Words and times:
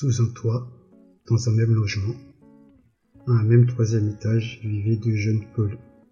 Sous 0.00 0.22
un 0.22 0.28
toit, 0.28 0.70
dans 1.26 1.48
un 1.48 1.52
même 1.54 1.74
logement, 1.74 2.14
à 3.26 3.32
un 3.32 3.42
même 3.42 3.66
troisième 3.66 4.06
étage, 4.06 4.60
vivaient 4.62 4.94
deux 4.94 5.16
jeunes, 5.16 5.40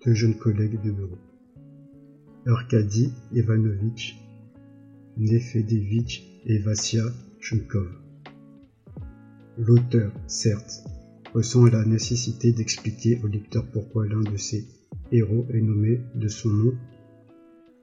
deux 0.05 0.13
jeunes 0.13 0.37
collègues 0.37 0.83
de 0.83 0.91
bureau. 0.91 1.19
Arkady 2.47 3.13
Ivanovitch, 3.31 4.17
Nefedevitch 5.17 6.25
et 6.47 6.59
Vassia 6.59 7.05
Chunkov. 7.39 7.87
L'auteur, 9.57 10.13
certes, 10.27 10.83
ressent 11.33 11.67
la 11.67 11.85
nécessité 11.85 12.51
d'expliquer 12.51 13.21
au 13.23 13.29
lecteur 13.29 13.71
pourquoi 13.71 14.05
l'un 14.09 14.19
de 14.19 14.37
ses 14.37 14.67
héros 15.13 15.47
est 15.51 15.61
nommé 15.61 16.01
de 16.17 16.27
son 16.27 16.49
nom 16.49 16.75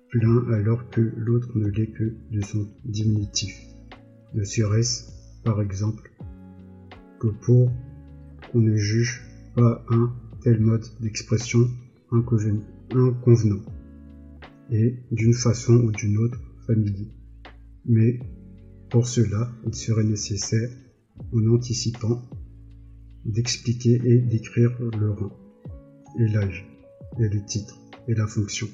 plein 0.10 0.52
alors 0.52 0.90
que 0.90 0.99
l'autre 1.16 1.58
ne 1.58 1.70
l'est 1.70 1.94
que 1.94 2.13
de 2.30 2.41
son 2.41 2.68
diminutif. 2.84 3.55
Ne 4.34 4.44
serait-ce, 4.44 5.12
par 5.44 5.62
exemple, 5.62 6.12
que 7.20 7.28
pour 7.28 7.72
qu'on 8.52 8.60
ne 8.60 8.76
juge 8.76 9.24
pas 9.56 9.86
un 9.90 10.14
tel 10.42 10.60
mode 10.60 10.86
d'expression 11.00 11.70
inconvenant 12.12 13.62
et 14.72 15.00
d'une 15.12 15.34
façon 15.34 15.74
ou 15.74 15.92
d'une 15.92 16.18
autre 16.18 16.40
familier. 16.66 17.12
Mais 17.86 18.20
pour 18.90 19.08
cela, 19.08 19.52
il 19.66 19.74
serait 19.74 20.04
nécessaire, 20.04 20.70
en 21.32 21.48
anticipant, 21.48 22.22
d'expliquer 23.26 24.02
et 24.04 24.20
d'écrire 24.20 24.78
le 25.00 25.12
rang, 25.12 25.32
et 26.20 26.28
l'âge, 26.28 26.68
et 27.20 27.28
le 27.28 27.44
titre, 27.46 27.80
et 28.08 28.14
la 28.14 28.28
fonction. 28.28 28.68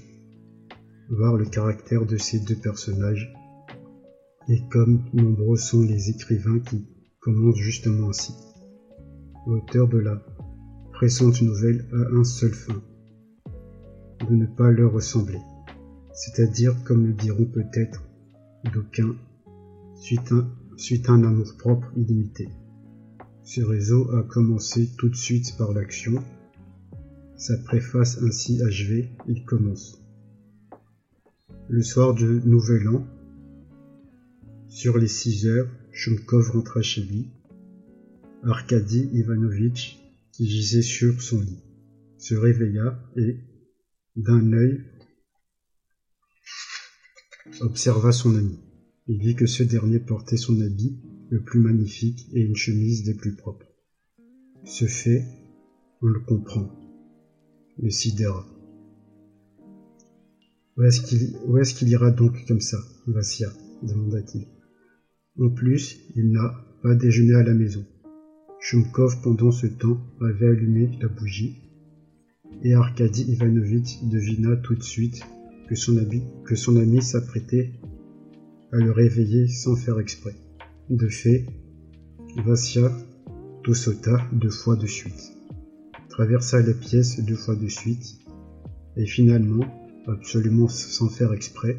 Voir 1.09 1.37
le 1.37 1.45
caractère 1.45 2.05
de 2.05 2.17
ces 2.17 2.39
deux 2.39 2.55
personnages, 2.55 3.33
et 4.49 4.61
comme 4.69 5.05
nombreux 5.13 5.57
sont 5.57 5.83
les 5.83 6.09
écrivains 6.09 6.59
qui 6.59 6.87
commencent 7.19 7.59
justement 7.59 8.09
ainsi. 8.09 8.33
L'auteur 9.45 9.87
de 9.87 9.99
la 9.99 10.21
pressante 10.91 11.41
nouvelle 11.41 11.87
a 11.93 12.17
un 12.17 12.23
seul 12.23 12.51
fin, 12.51 12.81
de 14.27 14.35
ne 14.35 14.47
pas 14.47 14.71
leur 14.71 14.91
ressembler, 14.91 15.39
c'est-à-dire, 16.13 16.75
comme 16.83 17.05
le 17.05 17.13
diront 17.13 17.45
peut-être 17.45 18.03
d'aucuns, 18.73 19.15
suite, 19.95 20.33
suite 20.77 21.07
à 21.09 21.13
un 21.13 21.23
amour-propre 21.23 21.91
illimité. 21.95 22.49
Ce 23.43 23.61
réseau 23.61 24.11
a 24.15 24.23
commencé 24.23 24.89
tout 24.97 25.09
de 25.09 25.15
suite 25.15 25.55
par 25.57 25.73
l'action. 25.73 26.15
Sa 27.37 27.57
préface 27.57 28.21
ainsi 28.21 28.61
achevée, 28.63 29.11
il 29.27 29.45
commence. 29.45 30.03
Le 31.69 31.81
soir 31.81 32.13
du 32.13 32.41
Nouvel 32.45 32.89
An, 32.89 33.05
sur 34.69 34.97
les 34.97 35.07
six 35.07 35.47
heures, 35.47 35.67
Shumkov 35.91 36.51
rentra 36.51 36.81
chez 36.81 37.01
lui. 37.01 37.31
Arkady 38.43 39.09
Ivanovitch, 39.13 39.99
qui 40.31 40.47
gisait 40.47 40.81
sur 40.81 41.21
son 41.21 41.41
lit, 41.41 41.63
se 42.17 42.35
réveilla 42.35 42.97
et, 43.17 43.37
d'un 44.15 44.53
œil, 44.53 44.85
observa 47.61 48.11
son 48.11 48.35
ami. 48.35 48.59
Il 49.07 49.19
vit 49.19 49.35
que 49.35 49.47
ce 49.47 49.63
dernier 49.63 49.99
portait 49.99 50.37
son 50.37 50.61
habit 50.61 50.99
le 51.29 51.41
plus 51.41 51.59
magnifique 51.59 52.29
et 52.33 52.41
une 52.41 52.55
chemise 52.55 53.03
des 53.03 53.15
plus 53.15 53.35
propres. 53.35 53.65
Ce 54.63 54.85
fait, 54.85 55.25
on 56.01 56.07
le 56.07 56.19
comprend, 56.19 56.71
le 57.79 57.89
sidéra. 57.89 58.47
Où 60.77 60.83
est-ce 60.83 61.01
qu'il 61.01 61.23
est 61.23 61.73
qu'il 61.73 61.89
ira 61.89 62.11
donc 62.11 62.45
comme 62.47 62.61
ça, 62.61 62.77
Vassia 63.07 63.51
demanda-t-il. 63.81 64.58
En 65.41 65.49
plus, 65.49 65.99
il 66.15 66.31
n'a 66.31 66.53
pas 66.83 66.95
déjeuné 66.95 67.33
à 67.35 67.43
la 67.43 67.53
maison. 67.53 67.85
Shumkov, 68.59 69.21
pendant 69.21 69.51
ce 69.51 69.67
temps, 69.67 69.97
avait 70.19 70.47
allumé 70.47 70.91
la 71.01 71.07
bougie, 71.07 71.61
et 72.63 72.73
Arkady 72.73 73.23
Ivanovitch 73.31 74.03
devina 74.03 74.57
tout 74.57 74.75
de 74.75 74.83
suite 74.83 75.21
que 75.67 75.75
son, 75.75 76.75
ami 76.77 77.01
s'apprêtait 77.01 77.71
à 78.73 78.77
le 78.77 78.91
réveiller 78.91 79.47
sans 79.47 79.75
faire 79.75 79.99
exprès. 79.99 80.35
De 80.89 81.07
fait, 81.07 81.45
Vassia 82.43 82.91
sauta 83.71 84.17
deux 84.33 84.49
fois 84.49 84.75
de 84.75 84.87
suite, 84.87 85.37
traversa 86.09 86.59
la 86.61 86.73
pièce 86.73 87.23
deux 87.23 87.35
fois 87.35 87.55
de 87.55 87.67
suite, 87.67 88.17
et 88.97 89.05
finalement, 89.05 89.63
absolument 90.07 90.67
sans 90.67 91.07
faire 91.07 91.33
exprès, 91.33 91.77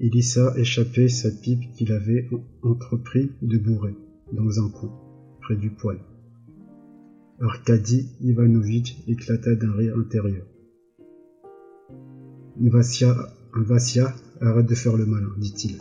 il 0.00 0.14
laissa 0.14 0.54
échapper 0.56 1.08
sa 1.08 1.30
pipe 1.30 1.72
qu'il 1.72 1.92
avait 1.92 2.28
entrepris 2.62 3.32
de 3.42 3.58
bourrer 3.58 3.94
dans 4.32 4.64
un 4.64 4.70
coin, 4.70 4.90
près 5.42 5.56
du 5.56 5.70
poêle. 5.70 6.00
Arkady 7.38 8.08
Ivanovitch 8.20 8.96
éclata 9.06 9.54
d'un 9.54 9.72
rire 9.72 9.96
intérieur. 9.98 10.46
Vassia, 12.58 13.14
Vassia, 13.54 14.14
arrête 14.40 14.66
de 14.66 14.74
faire 14.74 14.96
le 14.96 15.04
malin, 15.04 15.32
dit-il. 15.38 15.78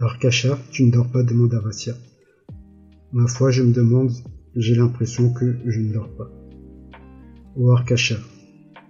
Arkasha, 0.00 0.58
tu 0.70 0.84
ne 0.84 0.92
dors 0.92 1.10
pas 1.10 1.22
demanda 1.22 1.60
Vassia. 1.60 1.94
Ma 3.12 3.26
foi, 3.28 3.50
je 3.50 3.62
me 3.62 3.72
demande, 3.72 4.10
j'ai 4.56 4.74
l'impression 4.74 5.32
que 5.32 5.56
je 5.64 5.80
ne 5.80 5.92
dors 5.92 6.14
pas. 6.16 6.30
Oh 7.56 7.70
Arkasha, 7.70 8.16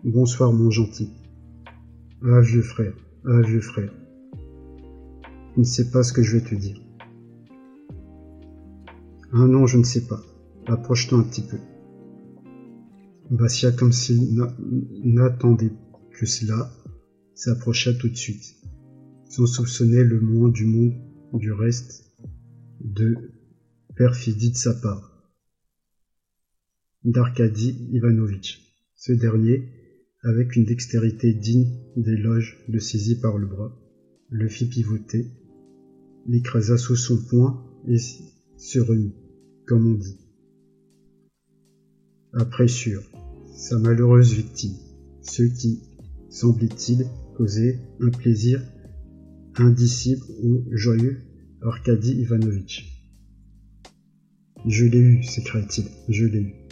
bonsoir 0.05 0.53
mon 0.53 0.71
gentil. 0.71 1.11
Ah 2.23 2.41
vieux 2.41 2.62
frère, 2.62 2.95
ah 3.25 3.41
vieux 3.43 3.61
frère. 3.61 3.93
Je 5.55 5.61
ne 5.61 5.65
sais 5.65 5.91
pas 5.91 6.03
ce 6.03 6.12
que 6.12 6.23
je 6.23 6.37
vais 6.37 6.45
te 6.45 6.55
dire. 6.55 6.81
Ah 9.33 9.47
non, 9.47 9.67
je 9.67 9.79
ne 9.79 9.85
sais 9.85 10.06
pas. 10.06 10.21
Approche-toi 10.67 11.19
un 11.19 11.23
petit 11.23 11.43
peu. 11.43 11.59
Vassia, 13.31 13.73
comme 13.73 13.93
s'il 13.93 14.35
n'attendait 15.05 15.73
que 16.12 16.27
cela, 16.27 16.71
s'approcha 17.35 17.93
tout 17.95 18.09
de 18.09 18.17
suite 18.17 18.56
sans 19.29 19.47
soupçonner 19.47 20.05
le 20.05 20.21
moins 20.21 20.49
du 20.49 20.65
monde 20.65 20.95
du 21.33 21.53
reste 21.53 22.15
de 22.81 23.33
perfidie 23.97 24.51
de 24.51 24.56
sa 24.56 24.75
part. 24.75 25.33
D'Arkady 27.05 27.89
Ivanovitch. 27.93 28.62
Ce 28.95 29.12
dernier, 29.12 29.75
avec 30.26 30.56
une 30.56 30.64
dextérité 30.64 31.32
digne 31.32 31.70
d'éloge, 31.97 32.59
le 32.69 32.81
saisit 32.81 33.20
par 33.20 33.38
le 33.38 33.47
bras, 33.47 33.72
le 34.28 34.48
fit 34.48 34.66
pivoter, 34.66 35.26
l'écrasa 36.26 36.76
sous 36.76 36.97
son 36.97 37.16
poing 37.16 37.64
et 37.87 37.97
se 38.56 38.81
remit, 38.81 39.14
comme 39.69 39.87
on 39.87 39.94
dit. 39.94 40.19
Après 42.32 42.66
sûr, 42.66 43.04
sa 43.54 43.78
malheureuse 43.78 44.34
victime, 44.34 44.75
ce 45.22 45.44
qui, 45.44 45.82
semblait-il, 46.28 47.06
causait 47.37 47.78
un 48.00 48.10
plaisir 48.10 48.60
indicible 49.54 50.25
ou 50.43 50.64
joyeux 50.72 51.19
Arkady 51.62 52.20
Ivanovitch. 52.20 52.84
Je 54.66 54.84
l'ai 54.87 54.98
eu, 54.98 55.22
s'écria-t-il, 55.22 55.87
je 56.08 56.25
l'ai 56.25 56.41
eu. 56.41 56.66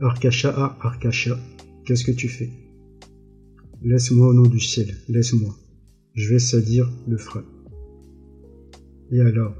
Arkasha, 0.00 0.52
ah, 0.54 0.76
Arkasha, 0.82 1.38
qu'est-ce 1.86 2.04
que 2.04 2.12
tu 2.12 2.28
fais? 2.28 2.50
Laisse-moi 3.82 4.28
au 4.28 4.34
nom 4.34 4.42
du 4.42 4.60
ciel, 4.60 4.94
laisse-moi. 5.08 5.54
Je 6.12 6.34
vais 6.34 6.38
salir 6.38 6.92
le 7.08 7.16
frac. 7.16 7.46
Et 9.10 9.20
alors? 9.20 9.54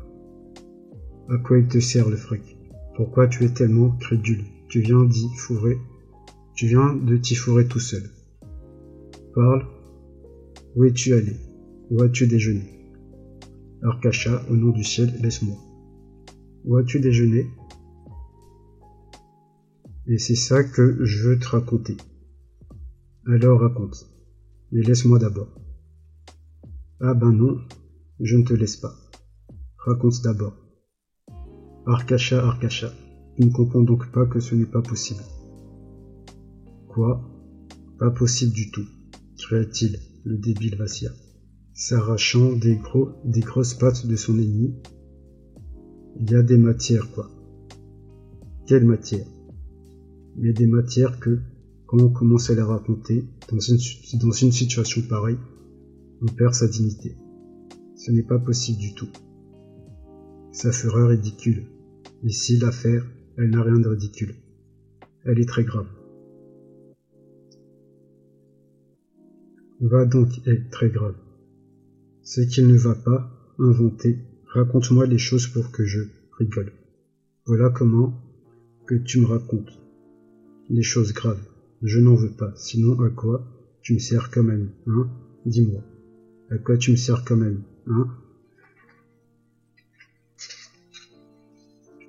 À 1.30 1.38
quoi 1.38 1.58
il 1.58 1.68
te 1.68 1.80
sert 1.80 2.10
le 2.10 2.16
frac 2.16 2.42
Pourquoi 2.96 3.28
tu 3.28 3.44
es 3.44 3.48
tellement 3.48 3.90
crédule? 3.96 4.44
Tu 4.68 4.80
viens 4.80 5.04
d'y 5.04 5.26
fourrer. 5.38 5.78
Tu 6.54 6.66
viens 6.66 6.94
de 6.94 7.16
t'y 7.16 7.34
fourrer 7.34 7.66
tout 7.66 7.80
seul. 7.80 8.02
Parle, 9.34 9.66
où 10.74 10.84
es-tu 10.84 11.14
allé? 11.14 11.36
Où 11.90 12.02
as-tu 12.02 12.26
déjeuné? 12.26 12.92
Arkasha, 13.82 14.44
au 14.50 14.56
nom 14.56 14.70
du 14.70 14.84
ciel, 14.84 15.14
laisse-moi. 15.22 15.56
Où 16.66 16.76
as-tu 16.76 17.00
déjeuné? 17.00 17.46
Et 20.08 20.18
c'est 20.18 20.36
ça 20.36 20.62
que 20.62 21.04
je 21.04 21.28
veux 21.28 21.38
te 21.38 21.48
raconter. 21.48 21.96
Alors 23.26 23.60
raconte. 23.60 24.08
Mais 24.70 24.82
laisse-moi 24.82 25.18
d'abord. 25.18 25.48
Ah 27.00 27.14
ben 27.14 27.32
non, 27.32 27.58
je 28.20 28.36
ne 28.36 28.44
te 28.44 28.54
laisse 28.54 28.76
pas. 28.76 28.94
Raconte 29.78 30.22
d'abord. 30.22 30.56
Arkasha, 31.86 32.44
Arkasha, 32.44 32.92
tu 33.36 33.46
ne 33.46 33.52
comprends 33.52 33.82
donc 33.82 34.10
pas 34.12 34.26
que 34.26 34.40
ce 34.40 34.54
n'est 34.54 34.66
pas 34.66 34.82
possible. 34.82 35.22
Quoi? 36.88 37.20
Pas 37.98 38.10
possible 38.10 38.52
du 38.52 38.70
tout, 38.70 38.86
cria-t-il 39.38 39.98
le 40.24 40.36
débile 40.38 40.76
Vassia, 40.76 41.10
s'arrachant 41.74 42.52
des, 42.52 42.76
gros, 42.76 43.10
des 43.24 43.40
grosses 43.40 43.74
pattes 43.74 44.06
de 44.06 44.16
son 44.16 44.38
ennemi. 44.38 44.74
Il 46.18 46.30
y 46.30 46.34
a 46.34 46.42
des 46.42 46.58
matières, 46.58 47.10
quoi. 47.12 47.28
Quelle 48.66 48.84
matière? 48.84 49.26
Mais 50.38 50.52
des 50.52 50.66
matières 50.66 51.18
que, 51.18 51.38
quand 51.86 52.00
on 52.00 52.10
commence 52.10 52.50
à 52.50 52.54
les 52.54 52.62
raconter, 52.62 53.24
dans 53.50 53.58
une, 53.60 54.52
situation 54.52 55.02
pareille, 55.02 55.38
on 56.20 56.26
perd 56.26 56.54
sa 56.54 56.68
dignité. 56.68 57.16
Ce 57.94 58.10
n'est 58.10 58.22
pas 58.22 58.38
possible 58.38 58.78
du 58.78 58.94
tout. 58.94 59.08
Ça 60.52 60.72
fera 60.72 61.06
ridicule. 61.06 61.66
Ici, 62.22 62.58
l'affaire, 62.58 63.06
elle 63.38 63.50
n'a 63.50 63.62
rien 63.62 63.78
de 63.78 63.88
ridicule. 63.88 64.34
Elle 65.24 65.40
est 65.40 65.48
très 65.48 65.64
grave. 65.64 65.86
Va 69.80 70.04
donc 70.04 70.46
être 70.46 70.70
très 70.70 70.90
grave. 70.90 71.16
Ce 72.22 72.40
qu'il 72.40 72.66
ne 72.66 72.76
va 72.76 72.94
pas 72.94 73.30
inventer, 73.58 74.18
raconte-moi 74.46 75.06
les 75.06 75.18
choses 75.18 75.46
pour 75.46 75.70
que 75.70 75.84
je 75.84 76.02
rigole. 76.38 76.72
Voilà 77.46 77.70
comment 77.70 78.14
que 78.86 78.94
tu 78.94 79.20
me 79.20 79.26
racontes 79.26 79.85
les 80.68 80.82
choses 80.82 81.12
graves. 81.12 81.42
Je 81.82 82.00
n'en 82.00 82.14
veux 82.14 82.32
pas. 82.32 82.52
Sinon, 82.56 83.00
à 83.02 83.10
quoi 83.10 83.46
tu 83.82 83.94
me 83.94 83.98
sers 83.98 84.30
comme 84.30 84.50
ami, 84.50 84.70
hein? 84.86 85.08
Dis-moi. 85.44 85.82
À 86.50 86.58
quoi 86.58 86.76
tu 86.76 86.90
me 86.90 86.96
sers 86.96 87.24
comme 87.24 87.42
ami, 87.42 87.62
hein? 87.86 88.08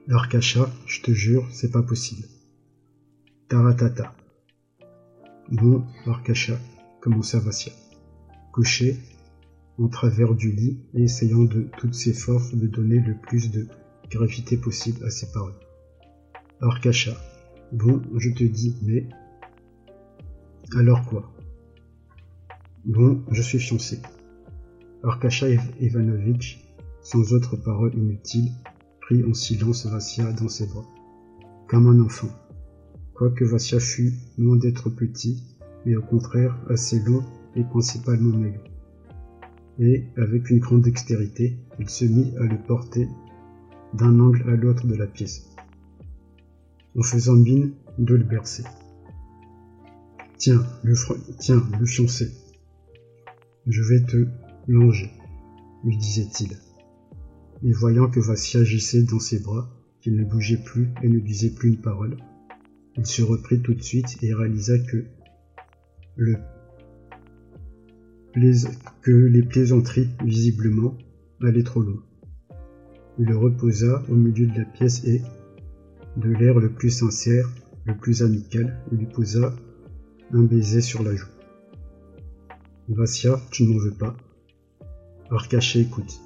Arcacha, 0.10 0.70
je 0.86 1.02
te 1.02 1.12
jure, 1.12 1.46
c'est 1.52 1.72
pas 1.72 1.84
possible. 1.84 2.28
Taratata. 3.50 4.16
Bon, 5.52 5.84
Arcacha, 6.06 6.58
commença 7.02 7.40
Vassia. 7.40 7.74
Couché, 8.54 8.98
en 9.78 9.90
travers 9.90 10.34
du 10.34 10.52
lit 10.52 10.80
et 10.94 11.04
essayant 11.04 11.44
de 11.44 11.68
toutes 11.78 11.94
ses 11.94 12.14
forces 12.14 12.56
de 12.56 12.68
donner 12.68 13.00
le 13.00 13.16
plus 13.16 13.52
de 13.52 13.68
gravité 14.10 14.58
possible 14.58 15.06
à 15.06 15.10
ses 15.10 15.32
paroles. 15.32 15.60
Arcacha. 16.62 17.12
Bon, 17.74 18.02
je 18.16 18.30
te 18.30 18.46
dis, 18.46 18.78
mais. 18.82 19.10
Alors 20.78 21.06
quoi? 21.06 21.34
Bon, 22.86 23.22
je 23.32 23.42
suis 23.42 23.60
fiancé. 23.60 24.00
Arkacha 25.04 25.48
Ivanovitch, 25.82 26.66
sans 27.02 27.34
autre 27.34 27.58
parole 27.58 27.94
inutile, 27.94 28.52
prit 29.02 29.24
en 29.26 29.34
silence 29.34 29.86
Vassia 29.86 30.32
dans 30.32 30.48
ses 30.48 30.68
bras, 30.68 30.86
comme 31.68 31.88
un 31.88 32.00
enfant. 32.00 32.30
Quoique 33.14 33.44
Vassia 33.44 33.80
fût 33.80 34.14
loin 34.38 34.56
d'être 34.56 34.90
petit, 34.90 35.44
mais 35.86 35.98
au 35.98 36.02
contraire 36.02 36.58
assez 36.70 37.00
long 37.02 37.24
et 37.56 37.64
principalement 37.64 38.38
maigre. 38.38 38.64
Et, 39.80 40.06
avec 40.16 40.50
une 40.50 40.60
grande 40.60 40.82
dextérité, 40.82 41.58
il 41.80 41.90
se 41.90 42.06
mit 42.06 42.34
à 42.38 42.44
le 42.44 42.58
porter 42.58 43.10
d'un 43.94 44.20
angle 44.22 44.50
à 44.50 44.56
l'autre 44.56 44.88
de 44.88 44.96
la 44.96 45.08
pièce, 45.08 45.54
en 46.96 47.02
faisant 47.02 47.36
mine 47.36 47.74
de 47.98 48.16
le 48.16 48.24
bercer. 48.24 48.64
Tiens, 50.38 50.64
le, 50.84 50.96
tiens, 51.40 51.64
le 51.80 51.86
fiancé, 51.86 52.32
je 53.66 53.82
vais 53.82 54.02
te 54.02 54.28
longer, 54.68 55.12
lui 55.84 55.98
disait-il. 55.98 56.58
Et 57.64 57.72
voyant 57.72 58.10
que 58.10 58.20
Vassia 58.20 58.60
agissait 58.60 59.04
dans 59.04 59.20
ses 59.20 59.40
bras, 59.40 59.70
qu'il 60.02 60.16
ne 60.16 60.24
bougeait 60.24 60.64
plus 60.64 60.90
et 61.02 61.10
ne 61.10 61.20
disait 61.20 61.50
plus 61.50 61.70
une 61.70 61.82
parole, 61.82 62.18
il 62.96 63.06
se 63.06 63.22
reprit 63.24 63.62
tout 63.62 63.74
de 63.74 63.82
suite 63.82 64.18
et 64.22 64.34
réalisa 64.34 64.78
que 64.80 65.06
les 69.06 69.44
plaisanteries, 69.44 70.10
visiblement, 70.24 70.98
allaient 71.42 71.64
trop 71.64 71.82
loin. 71.82 72.04
Il 73.20 73.26
le 73.26 73.38
reposa 73.38 74.04
au 74.10 74.16
milieu 74.16 74.46
de 74.46 74.60
la 74.60 74.66
pièce 74.66 75.04
et, 75.04 75.22
de 76.18 76.32
l'air 76.32 76.58
le 76.58 76.72
plus 76.72 76.90
sincère, 76.90 77.48
le 77.86 77.96
plus 77.96 78.24
amical, 78.24 78.76
il 78.92 78.98
lui 78.98 79.06
posa 79.06 79.54
un 80.34 80.44
baiser 80.44 80.82
sur 80.82 81.04
la 81.04 81.16
joue. 81.16 81.28
Vassia, 82.90 83.40
tu 83.52 83.64
ne 83.64 83.74
m'en 83.74 83.80
veux 83.80 83.94
pas? 83.94 84.18
Arcaché 85.30 85.82
écoute. 85.82 86.20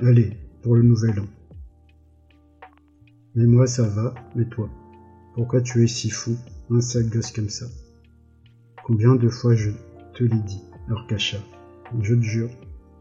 Allez, 0.00 0.36
pour 0.62 0.76
le 0.76 0.82
nouvel 0.82 1.20
an. 1.20 1.26
Mais 3.34 3.46
moi 3.46 3.66
ça 3.66 3.88
va, 3.88 4.14
mais 4.36 4.44
toi, 4.44 4.68
pourquoi 5.34 5.62
tu 5.62 5.82
es 5.82 5.86
si 5.86 6.10
fou, 6.10 6.36
un 6.70 6.80
sale 6.80 7.08
gosse 7.08 7.32
comme 7.32 7.48
ça? 7.48 7.66
Combien 8.84 9.14
de 9.14 9.28
fois 9.28 9.54
je 9.54 9.70
te 10.14 10.24
l'ai 10.24 10.40
dit, 10.40 10.62
Arcacha 10.90 11.38
Je 12.00 12.14
te 12.14 12.22
jure, 12.22 12.50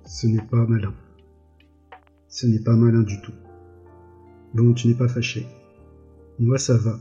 ce 0.06 0.28
n'est 0.28 0.42
pas 0.42 0.66
malin. 0.66 0.94
Ce 2.30 2.48
n'est 2.48 2.64
pas 2.64 2.76
malin 2.76 3.02
du 3.02 3.20
tout. 3.22 3.34
Bon, 4.54 4.74
tu 4.74 4.88
n'es 4.88 4.96
pas 4.96 5.08
fâché. 5.08 5.46
Moi 6.40 6.58
ça 6.58 6.76
va. 6.76 7.00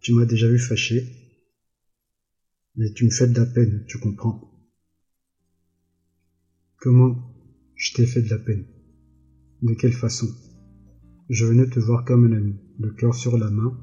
Tu 0.00 0.14
m'as 0.14 0.24
déjà 0.24 0.48
vu 0.48 0.58
fâché. 0.58 1.06
Mais 2.76 2.90
tu 2.92 3.04
me 3.04 3.10
fais 3.10 3.26
de 3.26 3.38
la 3.38 3.46
peine, 3.46 3.84
tu 3.86 3.98
comprends. 3.98 4.40
Comment 6.78 7.14
je 7.74 7.92
t'ai 7.92 8.06
fait 8.06 8.22
de 8.22 8.30
la 8.30 8.38
peine? 8.38 8.64
De 9.60 9.74
quelle 9.74 9.92
façon? 9.92 10.28
Je 11.28 11.44
venais 11.44 11.68
te 11.68 11.78
voir 11.78 12.04
comme 12.04 12.24
un 12.24 12.32
ami, 12.32 12.56
le 12.78 12.90
cœur 12.90 13.14
sur 13.14 13.36
la 13.36 13.50
main, 13.50 13.76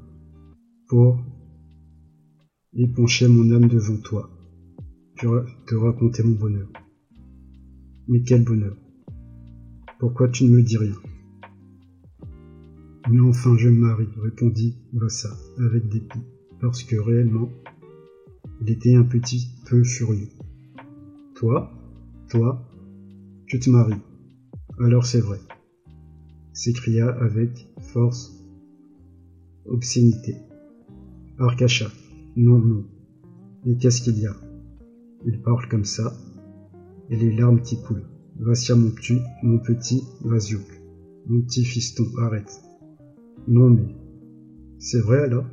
pour 0.88 1.22
épancher 2.74 3.28
mon 3.28 3.50
âme 3.54 3.68
devant 3.68 3.98
toi, 3.98 4.28
pour 5.16 5.44
te 5.66 5.74
raconter 5.76 6.24
mon 6.24 6.34
bonheur. 6.34 6.68
Mais 8.08 8.22
quel 8.22 8.42
bonheur? 8.42 8.76
Pourquoi 10.00 10.28
tu 10.28 10.44
ne 10.44 10.50
me 10.50 10.62
dis 10.62 10.76
rien? 10.76 10.96
Mais 13.10 13.20
enfin 13.20 13.56
je 13.56 13.68
me 13.68 13.80
marie, 13.80 14.08
répondit 14.22 14.76
Vassa 14.92 15.30
avec 15.58 15.88
dépit, 15.88 16.22
parce 16.60 16.82
que 16.82 16.96
réellement, 16.96 17.50
il 18.60 18.70
était 18.70 18.94
un 18.94 19.04
petit 19.04 19.48
peu 19.68 19.82
furieux. 19.84 20.28
Toi 21.34 21.70
Toi 22.28 22.62
Tu 23.46 23.58
te 23.60 23.70
maries 23.70 24.00
Alors 24.78 25.06
c'est 25.06 25.20
vrai 25.20 25.38
s'écria 26.58 27.08
avec 27.10 27.68
force 27.78 28.34
obscénité. 29.64 30.34
Arcacha. 31.38 31.86
Non, 32.34 32.58
non. 32.58 32.84
Mais 33.64 33.76
qu'est-ce 33.76 34.02
qu'il 34.02 34.18
y 34.18 34.26
a? 34.26 34.34
Il 35.24 35.40
parle 35.40 35.68
comme 35.68 35.84
ça, 35.84 36.12
et 37.10 37.16
les 37.16 37.36
larmes 37.36 37.62
qui 37.62 37.80
coulent. 37.80 38.08
Vassia 38.40 38.74
mon 38.74 38.90
petit, 38.90 39.20
mon 39.44 39.60
petit 39.60 40.02
Vasiouk. 40.24 40.66
Mon 41.28 41.42
petit 41.42 41.64
fiston, 41.64 42.06
arrête. 42.18 42.60
Non 43.50 43.70
mais, 43.70 43.96
c'est 44.78 45.00
vrai 45.00 45.20
alors? 45.22 45.46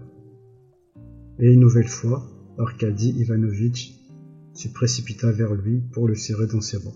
Et 1.40 1.54
une 1.54 1.62
nouvelle 1.62 1.88
fois, 1.88 2.28
Arkady 2.58 3.12
Ivanovitch 3.22 3.94
se 4.54 4.68
précipita 4.68 5.32
vers 5.32 5.54
lui 5.56 5.82
pour 5.94 6.06
le 6.06 6.16
serrer 6.16 6.46
dans 6.48 6.60
ses 6.60 6.78
bras. 6.78 6.92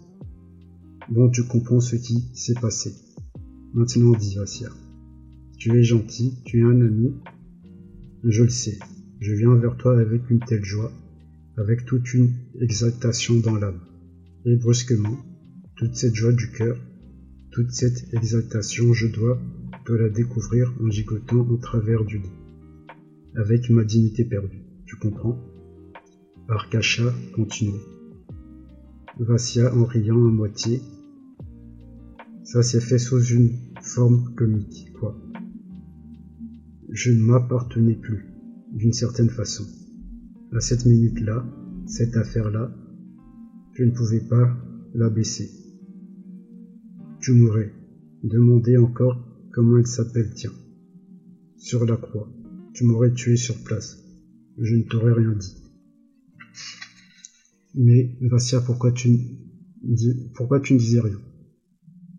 Bon, 1.10 1.30
tu 1.30 1.46
comprends 1.46 1.80
ce 1.80 1.96
qui 1.96 2.26
s'est 2.34 2.60
passé. 2.60 2.92
Maintenant, 3.74 4.12
dit 4.12 4.36
Vassia. 4.36 4.68
Tu 5.58 5.72
es 5.80 5.84
gentil, 5.84 6.34
tu 6.44 6.60
es 6.60 6.64
un 6.64 6.82
ami. 6.82 7.14
Je 8.26 8.44
le 8.44 8.50
sais. 8.50 8.78
Je 9.22 9.34
viens 9.34 9.56
vers 9.56 9.78
toi 9.78 9.98
avec 9.98 10.30
une 10.30 10.42
telle 10.42 10.66
joie, 10.66 10.92
avec 11.56 11.86
toute 11.86 12.14
une 12.14 12.34
exaltation 12.60 13.40
dans 13.40 13.56
l'âme. 13.56 13.80
Et 14.44 14.58
brusquement, 14.58 15.18
toute 15.78 15.96
cette 15.96 16.16
joie 16.16 16.34
du 16.34 16.52
cœur, 16.52 16.78
toute 17.52 17.72
cette 17.72 18.14
exaltation, 18.14 18.92
je 18.92 19.08
dois 19.08 19.40
la 19.96 20.10
découvrir 20.10 20.74
en 20.82 20.90
gigotant 20.90 21.48
au 21.48 21.58
travers 21.58 22.04
du 22.06 22.20
lit, 22.20 22.32
avec 23.36 23.70
ma 23.70 23.84
dignité 23.84 24.26
perdue. 24.26 24.64
Tu 24.86 24.96
comprends? 24.96 25.40
Arcacha 26.48 27.14
continue. 27.36 27.80
Vassia 29.20 29.74
en 29.76 29.86
riant 29.86 30.26
à 30.26 30.32
moitié 30.32 30.82
ça 32.52 32.64
s'est 32.64 32.82
fait 32.82 32.98
sous 32.98 33.24
une 33.26 33.52
forme 33.80 34.34
comique, 34.34 34.92
quoi. 35.00 35.16
Je 36.90 37.12
ne 37.12 37.24
m'appartenais 37.24 37.94
plus, 37.94 38.26
d'une 38.72 38.92
certaine 38.92 39.30
façon. 39.30 39.66
À 40.52 40.60
cette 40.60 40.88
minute-là, 40.88 41.46
cette 41.86 42.18
affaire-là, 42.18 42.76
je 43.74 43.84
ne 43.84 43.92
pouvais 43.92 44.28
pas 44.28 44.58
la 44.96 45.12
baisser. 45.12 45.52
Tu 47.22 47.34
m'aurais 47.34 47.72
demandé 48.24 48.78
encore 48.78 49.29
comment 49.52 49.78
elle 49.78 49.88
s'appelle, 49.88 50.32
tiens. 50.34 50.54
Sur 51.58 51.86
la 51.86 51.98
croix. 51.98 52.30
Tu 52.74 52.84
m'aurais 52.84 53.12
tué 53.12 53.36
sur 53.36 53.64
place. 53.64 53.98
Je 54.58 54.76
ne 54.76 54.84
t'aurais 54.84 55.14
rien 55.14 55.32
dit. 55.34 55.56
Mais, 57.76 58.18
Vassia, 58.22 58.62
pourquoi 58.62 58.92
tu, 58.92 59.10
ne 59.10 60.78
disais 60.78 61.00
rien? 61.00 61.22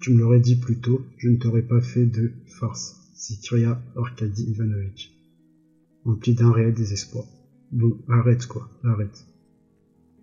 Tu 0.00 0.12
me 0.12 0.18
l'aurais 0.18 0.40
dit 0.40 0.56
plus 0.56 0.80
tôt, 0.80 1.02
je 1.18 1.28
ne 1.28 1.36
t'aurais 1.36 1.66
pas 1.66 1.80
fait 1.80 2.06
de 2.06 2.32
farce, 2.46 2.96
s'écria 3.14 3.82
Arkady 3.96 4.44
Ivanovitch, 4.44 5.12
empli 6.04 6.34
d'un 6.34 6.52
réel 6.52 6.72
désespoir. 6.72 7.26
Bon, 7.70 7.98
arrête 8.08 8.46
quoi, 8.46 8.70
arrête. 8.82 9.26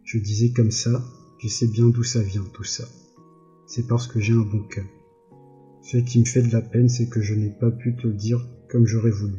Je 0.04 0.18
disais 0.18 0.52
comme 0.52 0.72
ça, 0.72 1.06
je 1.40 1.48
sais 1.48 1.68
bien 1.68 1.90
d'où 1.90 2.04
ça 2.04 2.24
vient, 2.24 2.46
tout 2.54 2.64
ça. 2.64 2.88
C'est 3.68 3.86
parce 3.88 4.08
que 4.08 4.20
j'ai 4.20 4.34
un 4.34 4.42
bon 4.42 4.64
cœur. 4.64 4.86
Ce 5.90 5.96
qui 5.96 6.20
me 6.20 6.26
fait 6.26 6.42
de 6.42 6.52
la 6.52 6.62
peine, 6.62 6.90
c'est 6.90 7.08
que 7.08 7.22
je 7.22 7.34
n'ai 7.34 7.50
pas 7.50 7.72
pu 7.72 7.96
te 7.96 8.08
le 8.08 8.14
dire 8.14 8.46
comme 8.68 8.86
j'aurais 8.86 9.10
voulu. 9.10 9.38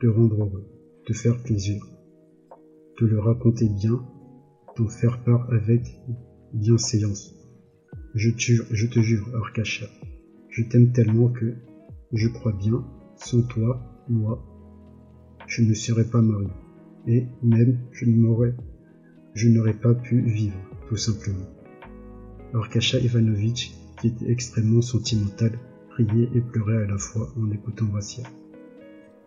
Te 0.00 0.06
rendre 0.06 0.36
heureux, 0.36 0.66
te 1.04 1.12
faire 1.12 1.42
plaisir, 1.42 1.86
te 2.96 3.04
le 3.04 3.20
raconter 3.20 3.68
bien, 3.68 4.02
t'en 4.74 4.88
faire 4.88 5.22
part 5.22 5.52
avec 5.52 6.00
bienséance. 6.54 7.34
Je, 8.14 8.30
je 8.70 8.86
te 8.86 9.00
jure, 9.00 9.28
Arkasha, 9.34 9.84
je 10.48 10.62
t'aime 10.62 10.92
tellement 10.92 11.28
que, 11.28 11.56
je 12.10 12.28
crois 12.28 12.52
bien, 12.52 12.82
sans 13.16 13.42
toi, 13.42 13.82
moi, 14.08 14.42
je 15.46 15.60
ne 15.60 15.74
serais 15.74 16.08
pas 16.08 16.22
marié. 16.22 16.48
Et 17.06 17.26
même, 17.42 17.78
je 17.92 18.06
ne 18.06 18.52
je 19.34 19.48
n'aurais 19.50 19.78
pas 19.78 19.92
pu 19.92 20.22
vivre, 20.22 20.56
tout 20.88 20.96
simplement. 20.96 21.50
Arkasha 22.54 22.98
Ivanovitch, 22.98 23.74
extrêmement 24.26 24.82
sentimental, 24.82 25.58
priait 25.90 26.30
et 26.34 26.40
pleurait 26.40 26.84
à 26.84 26.86
la 26.86 26.98
fois 26.98 27.32
en 27.36 27.50
écoutant 27.50 27.86
Vassia. 27.86 28.24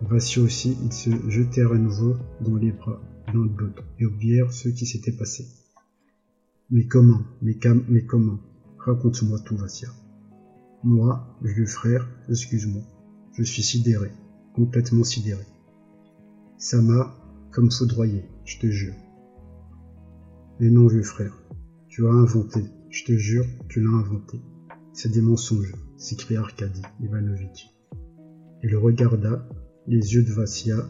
Vassia 0.01 0.41
aussi, 0.41 0.77
ils 0.83 0.91
se 0.91 1.09
jetèrent 1.29 1.73
à 1.73 1.77
nouveau 1.77 2.15
dans 2.41 2.55
les 2.55 2.71
bras 2.71 3.01
l'un 3.33 3.45
de 3.45 3.57
l'autre 3.57 3.83
et 3.99 4.05
oublièrent 4.05 4.51
ce 4.51 4.69
qui 4.69 4.85
s'était 4.85 5.11
passé. 5.11 5.47
Mais 6.69 6.87
comment, 6.87 7.21
mais, 7.41 7.57
mais 7.87 8.05
comment? 8.05 8.39
Raconte-moi 8.79 9.39
tout, 9.39 9.55
Vassia. 9.55 9.89
Moi, 10.83 11.37
vieux 11.41 11.65
frère, 11.65 12.09
excuse-moi, 12.29 12.81
je 13.33 13.43
suis 13.43 13.63
sidéré, 13.63 14.11
complètement 14.53 15.03
sidéré. 15.03 15.43
Ça 16.57 16.81
m'a 16.81 17.15
comme 17.51 17.71
foudroyé, 17.71 18.25
je 18.45 18.59
te 18.59 18.67
jure. 18.67 18.95
Mais 20.59 20.69
non, 20.69 20.87
vieux 20.87 21.03
frère, 21.03 21.37
tu 21.87 22.05
as 22.07 22.11
inventé, 22.11 22.61
je 22.89 23.05
te 23.05 23.15
jure, 23.15 23.45
tu 23.69 23.81
l'as 23.81 23.91
inventé. 23.91 24.39
C'est 24.95 25.09
des 25.09 25.21
mensonges, 25.21 25.73
s'écria 25.97 26.41
Arkady 26.41 26.83
Ivanovitch. 27.01 27.71
Il 28.61 28.75
regarda 28.75 29.43
les 29.87 30.13
yeux 30.13 30.23
de 30.23 30.31
Vassia 30.31 30.87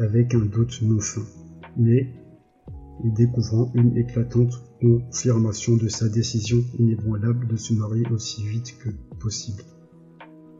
avec 0.00 0.34
un 0.34 0.44
doute 0.44 0.82
non 0.82 0.98
fin, 0.98 1.22
mais 1.76 2.12
y 3.04 3.12
découvrant 3.12 3.70
une 3.74 3.96
éclatante 3.96 4.52
confirmation 4.80 5.76
de 5.76 5.86
sa 5.86 6.08
décision 6.08 6.58
inébranlable 6.80 7.46
de 7.46 7.54
se 7.54 7.72
marier 7.72 8.04
aussi 8.10 8.44
vite 8.44 8.76
que 8.78 8.90
possible. 9.20 9.62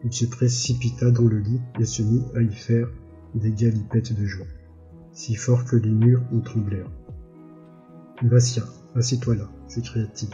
Il 0.04 0.12
se 0.12 0.26
précipita 0.26 1.10
dans 1.10 1.26
le 1.26 1.40
lit 1.40 1.60
et 1.80 1.84
se 1.84 2.02
mit 2.04 2.22
à 2.36 2.40
y 2.40 2.52
faire 2.52 2.88
des 3.34 3.50
galipettes 3.50 4.18
de 4.18 4.24
joie, 4.24 4.46
si 5.12 5.34
fort 5.34 5.64
que 5.64 5.74
les 5.74 5.90
murs 5.90 6.22
en 6.32 6.40
tremblèrent. 6.40 6.92
Vassia, 8.22 8.62
assieds-toi 8.94 9.34
là, 9.34 9.50
s'écria-t-il. 9.66 10.30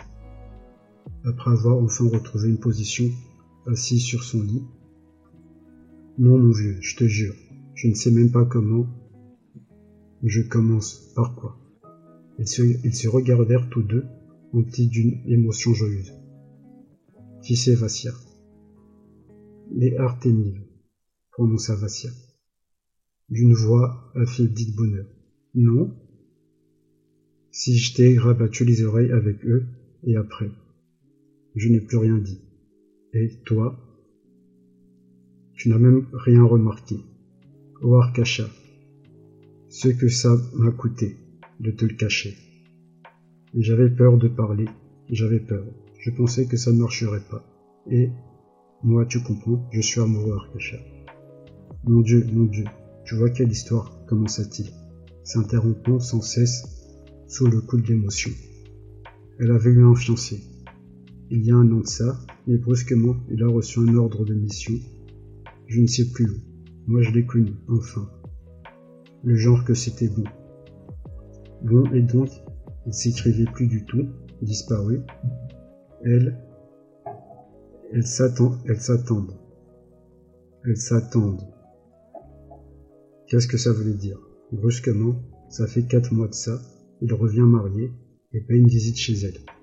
Après 1.25 1.51
avoir 1.51 1.79
enfin 1.79 2.09
retrouvé 2.09 2.49
une 2.49 2.59
position 2.59 3.11
assis 3.67 4.01
sur 4.01 4.23
son 4.23 4.43
lit. 4.43 4.63
Non, 6.19 6.39
mon 6.39 6.53
vieux, 6.53 6.79
je 6.81 6.97
te 6.97 7.05
jure, 7.05 7.35
je 7.75 7.89
ne 7.89 7.95
sais 7.95 8.11
même 8.11 8.31
pas 8.31 8.45
comment. 8.45 8.87
Je 10.23 10.41
commence 10.41 11.13
par 11.15 11.35
quoi 11.35 11.59
ils 12.39 12.95
se, 12.95 13.09
regardèrent 13.09 13.69
tous 13.71 13.83
deux, 13.83 14.05
emplis 14.53 14.89
d'une 14.89 15.21
émotion 15.27 15.73
joyeuse. 15.73 16.13
Qui 17.43 17.57
c'est 17.57 17.75
Vassia 17.75 18.13
Les 19.71 19.97
Artémides, 19.97 20.63
prononça 21.31 21.75
Vassia, 21.75 22.11
d'une 23.31 23.55
voix 23.55 24.13
affaiblie 24.15 24.71
de 24.71 24.77
bonheur. 24.77 25.07
Non? 25.55 25.95
Si 27.51 27.79
je 27.79 27.95
t'ai 27.95 28.19
rabattu 28.19 28.65
les 28.65 28.85
oreilles 28.85 29.13
avec 29.13 29.45
eux, 29.47 29.67
et 30.05 30.17
après? 30.17 30.51
Je 31.57 31.71
n'ai 31.71 31.81
plus 31.81 31.97
rien 31.97 32.19
dit. 32.19 32.43
Et 33.15 33.31
toi 33.47 33.75
Tu 35.55 35.71
n'as 35.71 35.79
même 35.79 36.07
rien 36.13 36.45
remarqué. 36.45 36.97
Oh 37.83 37.95
Arkasha, 37.95 38.45
ce 39.71 39.89
que 39.89 40.09
ça 40.09 40.37
m'a 40.55 40.71
coûté 40.71 41.17
de 41.61 41.71
te 41.71 41.87
le 41.87 41.95
cacher. 41.95 42.37
J'avais 43.55 43.89
peur 43.89 44.19
de 44.19 44.29
parler, 44.29 44.67
j'avais 45.09 45.41
peur. 45.41 45.65
Je 45.99 46.11
pensais 46.11 46.47
que 46.47 46.59
ça 46.59 46.73
ne 46.73 46.79
marcherait 46.79 47.25
pas. 47.31 47.43
Et, 47.91 48.11
moi, 48.83 49.07
tu 49.07 49.23
comprends, 49.23 49.67
je 49.73 49.81
suis 49.81 50.01
amoureux, 50.01 50.37
Arkasha. 50.37 50.77
Mon 51.85 52.03
Dieu, 52.03 52.27
mon 52.33 52.45
Dieu, 52.45 52.65
tu 53.07 53.15
vois 53.15 53.31
quelle 53.31 53.51
histoire 53.51 54.05
commença-t-il, 54.07 54.71
s'interrompant 55.25 56.01
sans 56.01 56.21
cesse 56.21 56.65
sous 57.29 57.47
le 57.47 57.63
coup 57.63 57.81
de 57.81 57.87
l'émotion. 57.87 58.31
Elle 59.39 59.53
avait 59.53 59.71
eu 59.71 59.85
un 59.85 59.95
fiancé. 59.95 60.56
Il 61.28 61.45
y 61.45 61.50
a 61.50 61.56
un 61.56 61.73
an 61.73 61.80
de 61.80 61.87
ça, 61.87 62.18
mais 62.47 62.56
brusquement, 62.56 63.16
il 63.30 63.42
a 63.42 63.49
reçu 63.49 63.80
un 63.80 63.97
ordre 63.97 64.25
de 64.25 64.35
mission. 64.35 64.75
Je 65.66 65.80
ne 65.80 65.87
sais 65.87 66.11
plus 66.12 66.30
où. 66.30 66.37
Moi, 66.87 67.02
je 67.02 67.11
l'ai 67.11 67.26
connu, 67.26 67.52
enfin. 67.68 68.09
Le 69.25 69.35
genre 69.35 69.64
que 69.64 69.75
c'était 69.75 70.09
bon. 70.09 70.23
Bon, 71.64 71.85
et 71.92 72.02
donc, 72.02 72.28
il 72.87 72.95
s'écrivait 72.95 73.50
plus 73.52 73.66
du 73.66 73.85
tout, 73.85 74.06
disparu. 74.40 75.00
Elle, 76.04 76.38
elle 77.92 78.06
s'attend, 78.06 78.59
elle 78.66 78.80
s'attendent. 78.80 79.37
Elle 80.64 80.76
s'attendent. 80.76 81.42
Qu'est-ce 83.26 83.49
que 83.49 83.56
ça 83.56 83.73
voulait 83.73 83.95
dire? 83.95 84.21
Brusquement, 84.52 85.16
ça 85.49 85.66
fait 85.66 85.83
quatre 85.83 86.12
mois 86.12 86.28
de 86.28 86.35
ça, 86.35 86.61
il 87.02 87.12
revient 87.12 87.40
marié 87.40 87.90
et 88.33 88.40
paye 88.42 88.61
une 88.61 88.68
visite 88.68 88.97
chez 88.97 89.14
elle. 89.26 89.56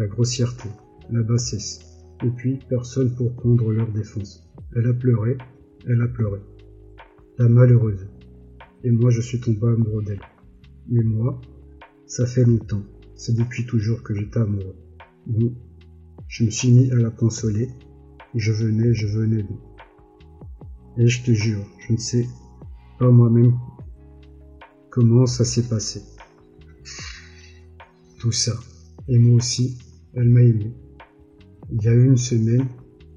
La 0.00 0.06
grossièreté, 0.06 0.70
la 1.10 1.22
bassesse, 1.22 1.78
et 2.24 2.30
puis 2.30 2.58
personne 2.70 3.14
pour 3.14 3.34
prendre 3.34 3.70
leur 3.70 3.92
défense. 3.92 4.50
Elle 4.74 4.86
a 4.86 4.94
pleuré, 4.94 5.36
elle 5.86 6.00
a 6.00 6.08
pleuré. 6.08 6.40
La 7.36 7.50
malheureuse. 7.50 8.08
Et 8.82 8.90
moi 8.90 9.10
je 9.10 9.20
suis 9.20 9.40
tombé 9.42 9.66
amoureux 9.66 10.02
d'elle. 10.02 10.22
Mais 10.88 11.02
moi, 11.02 11.38
ça 12.06 12.24
fait 12.24 12.44
longtemps, 12.44 12.82
c'est 13.14 13.36
depuis 13.36 13.66
toujours 13.66 14.02
que 14.02 14.14
j'étais 14.14 14.38
amoureux. 14.38 14.74
Bon, 15.26 15.52
je 16.28 16.44
me 16.44 16.50
suis 16.50 16.70
mis 16.70 16.90
à 16.92 16.96
la 16.96 17.10
consoler, 17.10 17.68
je 18.34 18.52
venais, 18.52 18.94
je 18.94 19.06
venais. 19.06 19.44
Et 20.96 21.08
je 21.08 21.22
te 21.24 21.32
jure, 21.32 21.66
je 21.86 21.92
ne 21.92 21.98
sais 21.98 22.26
pas 22.98 23.10
moi-même 23.10 23.52
comment 24.88 25.26
ça 25.26 25.44
s'est 25.44 25.68
passé. 25.68 26.00
Tout 28.18 28.32
ça. 28.32 28.54
Et 29.08 29.18
moi 29.18 29.36
aussi, 29.36 29.76
elle 30.14 30.28
m'a 30.28 30.42
aimé. 30.42 30.72
Il 31.70 31.82
y 31.82 31.88
a 31.88 31.94
une 31.94 32.16
semaine, 32.16 32.66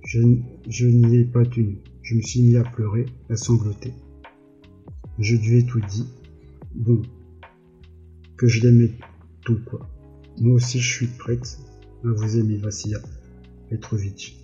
je, 0.06 0.86
n'y 0.86 1.18
ai 1.18 1.26
pas 1.26 1.46
tenu. 1.46 1.80
Je 2.02 2.16
me 2.16 2.22
suis 2.22 2.42
mis 2.42 2.56
à 2.56 2.64
pleurer, 2.64 3.06
à 3.30 3.36
sangloter. 3.36 3.94
Je 5.20 5.36
lui 5.36 5.60
ai 5.60 5.66
tout 5.66 5.80
dit. 5.80 6.06
Bon, 6.76 7.02
que 8.38 8.48
je 8.48 8.62
l'aimais 8.62 8.92
tout, 9.46 9.60
quoi. 9.66 9.90
Moi 10.40 10.56
aussi, 10.56 10.80
je 10.80 10.92
suis 10.92 11.08
prête 11.08 11.60
à 12.04 12.12
vous 12.12 12.38
aimer, 12.38 12.58
Vassia 12.58 13.00
Petrovitch. 13.70 14.38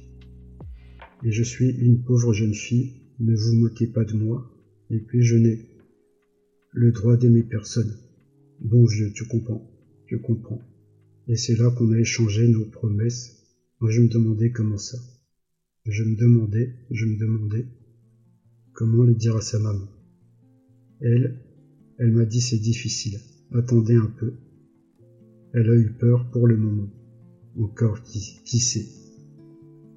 Et 1.24 1.32
je 1.32 1.44
suis 1.44 1.70
une 1.70 2.04
pauvre 2.04 2.34
jeune 2.34 2.54
fille, 2.54 2.94
ne 3.20 3.36
vous 3.36 3.54
moquez 3.56 3.88
pas 3.88 4.06
de 4.06 4.14
moi, 4.14 4.50
et 4.90 5.00
puis 5.00 5.22
je 5.22 5.36
n'ai 5.36 5.66
le 6.72 6.92
droit 6.92 7.18
d'aimer 7.18 7.44
personne. 7.44 7.98
Bon 8.62 8.86
vieux, 8.86 9.12
tu 9.14 9.26
comprends, 9.26 9.70
je 10.08 10.16
comprends. 10.16 10.62
Et 11.30 11.36
c'est 11.36 11.56
là 11.56 11.70
qu'on 11.70 11.92
a 11.92 12.00
échangé 12.00 12.48
nos 12.48 12.66
promesses. 12.66 13.46
Moi, 13.80 13.92
je 13.92 14.02
me 14.02 14.10
demandais 14.10 14.52
comment 14.52 14.80
ça. 14.80 14.98
Je 15.86 16.04
me 16.04 16.16
demandais, 16.16 16.74
je 16.90 17.06
me 17.06 17.20
demandais 17.20 17.68
comment 18.74 19.04
le 19.04 19.14
dire 19.14 19.36
à 19.36 19.42
sa 19.42 19.60
maman. 19.60 19.88
Elle, 21.02 21.40
elle 22.00 22.14
m'a 22.14 22.26
dit 22.26 22.42
c'est 22.42 22.58
difficile. 22.58 23.20
Attendez 23.52 23.96
un 23.96 24.08
peu. 24.08 24.34
Elle 25.54 25.70
a 25.70 25.76
eu 25.76 25.92
peur 26.00 26.32
pour 26.32 26.48
le 26.48 26.58
moment. 26.58 26.90
Encore 27.56 28.02
qui, 28.02 28.42
qui 28.44 28.58
sait. 28.58 28.88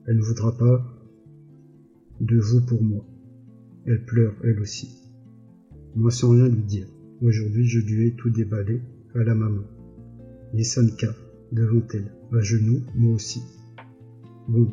Elle 0.07 0.19
ne 0.19 0.23
voudra 0.23 0.55
pas 0.55 0.85
de 2.21 2.37
vous 2.37 2.61
pour 2.61 2.83
moi. 2.83 3.07
Elle 3.87 4.05
pleure, 4.05 4.37
elle 4.45 4.61
aussi. 4.61 4.91
Moi 5.97 6.11
sans 6.11 6.33
rien 6.33 6.49
lui 6.49 6.63
dire. 6.63 6.89
Aujourd'hui, 7.23 7.67
je 7.67 7.81
lui 7.81 8.09
ai 8.09 8.15
tout 8.17 8.31
déballé 8.31 8.83
à 9.15 9.25
la 9.25 9.35
maman. 9.35 9.65
Et 10.55 10.65
Sanka, 10.65 11.09
devant 11.51 11.83
elle, 11.95 12.13
à 12.33 12.41
genoux, 12.41 12.83
moi 12.95 13.15
aussi. 13.15 13.43
Bon. 14.49 14.73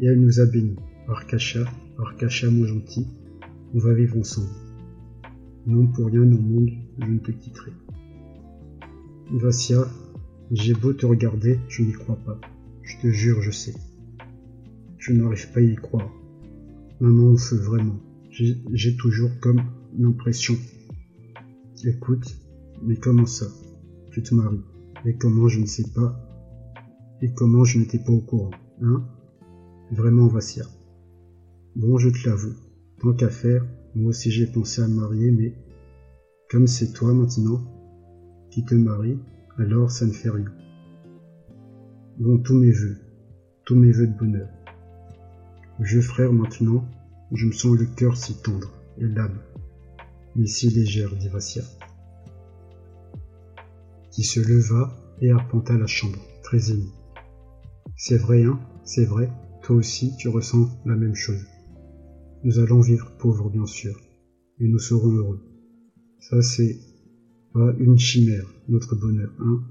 Et 0.00 0.06
elle 0.06 0.20
nous 0.20 0.40
a 0.40 0.46
bénis. 0.46 0.76
Arkasha, 1.08 1.64
Arkasha, 1.98 2.50
mon 2.50 2.66
gentil, 2.66 3.06
on 3.74 3.78
va 3.78 3.94
vivre 3.94 4.18
ensemble. 4.18 4.50
Non 5.66 5.86
pour 5.86 6.06
rien 6.06 6.22
au 6.22 6.38
monde, 6.38 6.70
je 6.98 7.06
ne 7.06 7.18
te 7.18 7.30
quitterai. 7.30 7.72
Vassia, 9.32 9.88
j'ai 10.50 10.74
beau 10.74 10.92
te 10.92 11.06
regarder, 11.06 11.58
je 11.68 11.82
n'y 11.82 11.92
crois 11.92 12.16
pas. 12.16 12.38
Je 12.82 12.98
te 12.98 13.06
jure, 13.08 13.40
je 13.40 13.50
sais. 13.50 13.74
Je 14.98 15.12
n'arrive 15.12 15.50
pas 15.52 15.60
à 15.60 15.62
y 15.62 15.76
croire. 15.76 16.12
Maman 17.00 17.28
on 17.28 17.36
feu 17.36 17.56
vraiment. 17.56 18.00
J'ai 18.30 18.96
toujours 18.96 19.30
comme 19.40 19.62
l'impression. 19.98 20.54
Écoute, 21.84 22.36
mais 22.82 22.96
comment 22.96 23.26
ça? 23.26 23.46
Tu 24.10 24.22
te 24.22 24.34
maries? 24.34 24.60
Et 25.06 25.16
comment 25.16 25.48
je 25.48 25.60
ne 25.60 25.66
sais 25.66 25.90
pas 25.94 26.18
Et 27.20 27.32
comment 27.32 27.64
je 27.64 27.78
n'étais 27.78 27.98
pas 27.98 28.12
au 28.12 28.20
courant 28.20 28.50
Hein 28.82 29.04
Vraiment, 29.90 30.26
Vassia. 30.26 30.64
Bon, 31.76 31.98
je 31.98 32.08
te 32.08 32.28
l'avoue. 32.28 32.54
Tant 33.00 33.12
qu'à 33.12 33.28
faire, 33.28 33.66
moi 33.94 34.10
aussi 34.10 34.30
j'ai 34.30 34.46
pensé 34.46 34.80
à 34.80 34.88
me 34.88 34.94
marier, 34.94 35.30
mais 35.30 35.54
comme 36.50 36.66
c'est 36.66 36.92
toi 36.92 37.12
maintenant 37.12 37.62
qui 38.50 38.64
te 38.64 38.74
marie, 38.74 39.18
alors 39.58 39.90
ça 39.90 40.06
ne 40.06 40.12
fait 40.12 40.30
rien. 40.30 40.52
vont 42.20 42.38
tous 42.38 42.54
mes 42.54 42.70
voeux, 42.70 42.96
tous 43.64 43.74
mes 43.74 43.90
voeux 43.90 44.06
de 44.06 44.16
bonheur. 44.16 44.48
Vieux 45.80 46.00
frère, 46.00 46.32
maintenant, 46.32 46.84
je 47.32 47.46
me 47.46 47.52
sens 47.52 47.76
le 47.76 47.86
cœur 47.86 48.16
si 48.16 48.40
tendre 48.40 48.70
et 48.98 49.06
l'âme, 49.06 49.38
mais 50.36 50.46
si 50.46 50.70
légère, 50.70 51.14
dit 51.16 51.28
Vassia, 51.28 51.62
qui 54.14 54.22
se 54.22 54.38
leva 54.38 54.96
et 55.20 55.30
arpenta 55.32 55.76
la 55.76 55.88
chambre, 55.88 56.20
très 56.44 56.70
ému. 56.70 56.86
C'est 57.96 58.16
vrai, 58.16 58.44
hein, 58.44 58.60
c'est 58.84 59.04
vrai, 59.04 59.28
toi 59.62 59.76
aussi 59.76 60.12
tu 60.16 60.28
ressens 60.28 60.68
la 60.86 60.94
même 60.94 61.16
chose. 61.16 61.44
Nous 62.44 62.60
allons 62.60 62.80
vivre 62.80 63.16
pauvres, 63.18 63.50
bien 63.50 63.66
sûr, 63.66 64.00
et 64.60 64.68
nous 64.68 64.78
serons 64.78 65.10
heureux. 65.10 65.40
Ça, 66.20 66.42
c'est 66.42 66.78
pas 67.52 67.72
une 67.78 67.98
chimère, 67.98 68.46
notre 68.68 68.94
bonheur, 68.94 69.32
hein. 69.40 69.64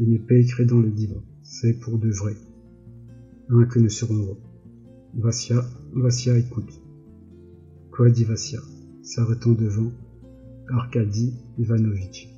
Il 0.00 0.10
n'est 0.10 0.18
pas 0.18 0.34
écrit 0.34 0.66
dans 0.66 0.80
les 0.80 0.90
livres, 0.90 1.24
c'est 1.42 1.78
pour 1.80 1.98
de 1.98 2.10
vrai. 2.10 2.36
Hein, 3.48 3.64
que 3.64 3.78
nous 3.78 3.88
serons 3.88 4.14
heureux. 4.14 4.38
Vassia, 5.14 5.64
Vassia 5.94 6.36
écoute. 6.36 6.80
Quoi 7.90 8.10
dit 8.10 8.24
Vassia, 8.24 8.60
s'arrêtant 9.02 9.52
devant 9.52 9.90
Arkady 10.68 11.34
Ivanovitch. 11.58 12.37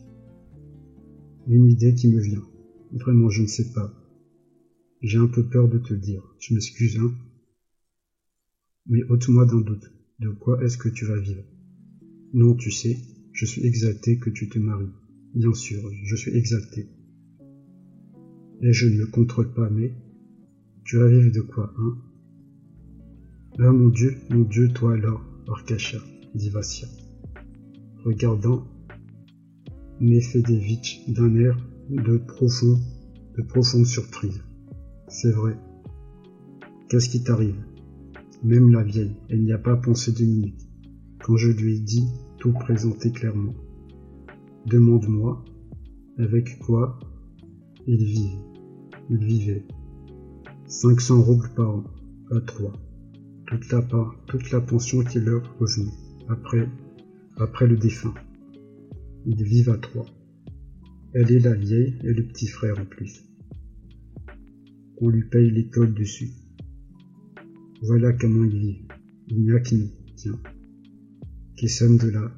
Une 1.52 1.66
idée 1.66 1.94
qui 1.94 2.06
me 2.06 2.20
vient. 2.20 2.44
Vraiment, 2.92 3.28
je 3.28 3.42
ne 3.42 3.48
sais 3.48 3.72
pas. 3.72 3.92
J'ai 5.02 5.18
un 5.18 5.26
peu 5.26 5.42
peur 5.42 5.66
de 5.66 5.78
te 5.78 5.92
dire. 5.92 6.22
Tu 6.38 6.54
m'excuses, 6.54 6.96
hein 6.96 7.12
Mais 8.86 9.02
ôte-moi 9.08 9.46
d'un 9.46 9.60
doute. 9.60 9.92
De 10.20 10.28
quoi 10.28 10.62
est-ce 10.62 10.78
que 10.78 10.88
tu 10.88 11.06
vas 11.06 11.18
vivre? 11.18 11.42
Non, 12.34 12.54
tu 12.54 12.70
sais, 12.70 12.98
je 13.32 13.44
suis 13.46 13.66
exalté 13.66 14.16
que 14.16 14.30
tu 14.30 14.48
te 14.48 14.60
maries. 14.60 14.92
Bien 15.34 15.52
sûr, 15.52 15.90
je 16.04 16.14
suis 16.14 16.36
exalté. 16.36 16.86
Et 18.60 18.72
je 18.72 18.86
ne 18.86 18.98
me 18.98 19.06
contrôle 19.06 19.52
pas, 19.52 19.68
mais 19.68 19.92
tu 20.84 20.98
vas 20.98 21.08
vivre 21.08 21.32
de 21.32 21.40
quoi, 21.40 21.74
hein? 21.78 21.98
Ah 23.58 23.72
mon 23.72 23.88
Dieu, 23.88 24.14
mon 24.30 24.44
Dieu, 24.44 24.68
toi 24.68 24.92
alors, 24.92 25.26
Arkasha, 25.48 25.98
dit 26.32 26.50
Vassia, 26.50 26.86
regardant 28.04 28.64
Nefedevitch 30.00 31.04
d'un 31.08 31.34
air 31.36 31.58
de 31.90 32.16
profond, 32.16 32.80
de 33.36 33.42
profonde 33.42 33.84
surprise. 33.84 34.42
C'est 35.08 35.30
vrai. 35.30 35.58
Qu'est-ce 36.88 37.10
qui 37.10 37.22
t'arrive? 37.22 37.62
Même 38.42 38.70
la 38.70 38.82
vieille, 38.82 39.14
elle 39.28 39.42
n'y 39.42 39.52
a 39.52 39.58
pas 39.58 39.76
pensé 39.76 40.12
deux 40.12 40.24
minutes, 40.24 40.66
quand 41.22 41.36
je 41.36 41.50
lui 41.50 41.76
ai 41.76 41.80
dit 41.80 42.08
tout 42.38 42.52
présenté 42.52 43.12
clairement. 43.12 43.54
Demande-moi 44.64 45.44
avec 46.16 46.58
quoi 46.60 46.98
il 47.86 48.02
vit? 48.02 48.38
Il 49.10 49.22
vivait. 49.22 49.66
500 50.66 51.20
roubles 51.20 51.50
par 51.54 51.70
an, 51.76 51.84
à 52.30 52.40
trois. 52.40 52.72
Toute 53.46 53.70
la 53.70 53.82
part, 53.82 54.14
toute 54.28 54.50
la 54.50 54.62
pension 54.62 55.04
qui 55.04 55.20
leur 55.20 55.42
revenait, 55.58 55.92
après, 56.30 56.68
après 57.36 57.66
le 57.66 57.76
défunt. 57.76 58.14
Ils 59.26 59.42
vivent 59.42 59.70
à 59.70 59.78
trois. 59.78 60.06
Elle 61.12 61.32
est 61.32 61.40
la 61.40 61.54
vieille 61.54 61.98
et 62.04 62.12
le 62.12 62.26
petit 62.26 62.46
frère 62.46 62.78
en 62.78 62.84
plus. 62.84 63.24
On 64.98 65.08
lui 65.08 65.24
paye 65.28 65.50
l'école 65.50 65.94
dessus. 65.94 66.30
Voilà 67.82 68.12
comment 68.12 68.44
ils 68.44 68.58
vivent. 68.58 68.88
Il 69.28 69.42
n'y 69.42 69.52
a 69.52 69.60
que 69.60 69.74
nous, 69.74 69.90
tiens, 70.16 70.38
qui 71.56 71.68
sommes 71.68 71.98
de 71.98 72.08
la 72.08 72.34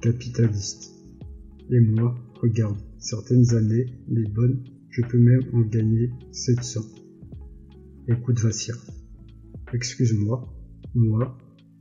capitaliste. 0.00 0.92
Et 1.70 1.80
moi, 1.80 2.16
regarde, 2.34 2.78
certaines 2.98 3.54
années, 3.54 3.86
les 4.08 4.24
bonnes, 4.24 4.64
je 4.90 5.02
peux 5.02 5.18
même 5.18 5.44
en 5.52 5.60
gagner 5.60 6.10
700. 6.32 6.80
Écoute, 8.08 8.40
Vassia. 8.40 8.74
Excuse-moi, 9.72 10.52
moi, 10.94 11.38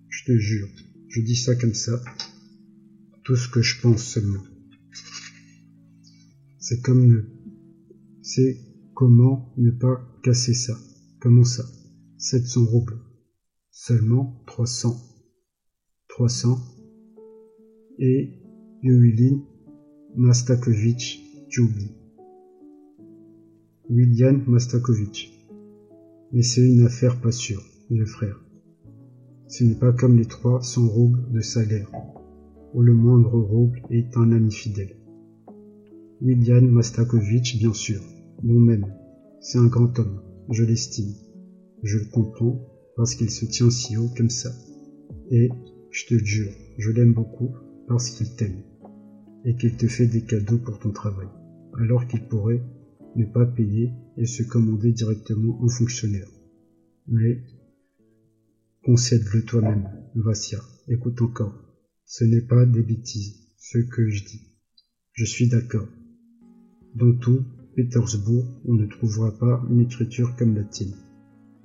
je 0.09 0.25
te 0.25 0.37
jure, 0.37 0.67
je 1.07 1.21
dis 1.21 1.35
ça 1.35 1.55
comme 1.55 1.73
ça, 1.73 1.99
tout 3.29 3.35
ce 3.35 3.47
que 3.47 3.61
je 3.61 3.79
pense 3.79 4.03
seulement. 4.03 4.41
C'est 6.57 6.81
comme 6.81 7.05
ne... 7.05 7.21
C'est 8.23 8.57
comment 8.95 9.53
ne 9.55 9.69
pas 9.69 10.01
casser 10.23 10.55
ça. 10.55 10.73
Comment 11.21 11.43
ça? 11.43 11.63
700 12.17 12.65
roubles. 12.65 12.97
Seulement 13.69 14.43
300. 14.47 14.99
300. 16.07 16.57
Et 17.99 18.41
Yuilin 18.81 19.43
Mastakovich, 20.15 21.23
tu 21.49 21.61
oublies. 21.61 21.95
William 23.91 24.43
Mastakovich. 24.47 25.31
Mais 26.31 26.41
c'est 26.41 26.67
une 26.67 26.81
affaire 26.81 27.21
pas 27.21 27.31
sûre, 27.31 27.63
le 27.91 28.07
frère. 28.07 28.43
Ce 29.47 29.63
n'est 29.63 29.77
pas 29.77 29.93
comme 29.93 30.17
les 30.17 30.25
300 30.25 30.87
roubles 30.87 31.31
de 31.31 31.41
salaire, 31.41 31.91
où 32.73 32.81
le 32.81 32.93
moindre 32.93 33.39
rouble 33.39 33.81
est 33.89 34.15
un 34.17 34.31
ami 34.31 34.51
fidèle. 34.51 34.95
William 36.21 36.67
Mastakovich, 36.67 37.57
bien 37.57 37.73
sûr, 37.73 38.01
bon 38.43 38.59
même, 38.59 38.85
c'est 39.39 39.57
un 39.57 39.67
grand 39.67 39.97
homme, 39.99 40.21
je 40.51 40.63
l'estime. 40.63 41.13
Je 41.83 41.97
le 41.97 42.05
comprends 42.05 42.59
parce 42.95 43.15
qu'il 43.15 43.29
se 43.29 43.45
tient 43.45 43.69
si 43.69 43.95
haut 43.95 44.09
comme 44.17 44.29
ça. 44.29 44.51
Et, 45.31 45.49
je 45.91 46.05
te 46.05 46.23
jure, 46.23 46.51
je 46.77 46.91
l'aime 46.91 47.13
beaucoup 47.13 47.55
parce 47.87 48.09
qu'il 48.09 48.35
t'aime. 48.35 48.63
Et 49.45 49.55
qu'il 49.55 49.77
te 49.77 49.87
fait 49.87 50.07
des 50.07 50.21
cadeaux 50.21 50.57
pour 50.57 50.79
ton 50.79 50.91
travail, 50.91 51.29
alors 51.79 52.05
qu'il 52.05 52.27
pourrait 52.27 52.61
ne 53.15 53.25
pas 53.25 53.45
payer 53.45 53.93
et 54.17 54.25
se 54.25 54.43
commander 54.43 54.91
directement 54.91 55.57
en 55.63 55.69
fonctionnaire. 55.69 56.29
Mais, 57.07 57.41
concède-le 58.83 59.43
toi-même, 59.43 59.89
Vassia, 60.15 60.59
écoute 60.89 61.21
encore. 61.21 61.68
Ce 62.11 62.23
n'est 62.23 62.41
pas 62.41 62.65
des 62.65 62.81
bêtises, 62.81 63.35
ce 63.59 63.77
que 63.77 64.09
je 64.09 64.25
dis. 64.25 64.41
Je 65.13 65.25
suis 65.25 65.47
d'accord. 65.47 65.87
Dans 66.95 67.13
tout 67.13 67.45
Pétersbourg, 67.75 68.45
on 68.65 68.73
ne 68.73 68.87
trouvera 68.87 69.31
pas 69.37 69.63
une 69.69 69.81
écriture 69.81 70.35
comme 70.35 70.55
la 70.55 70.63
tienne. 70.63 70.95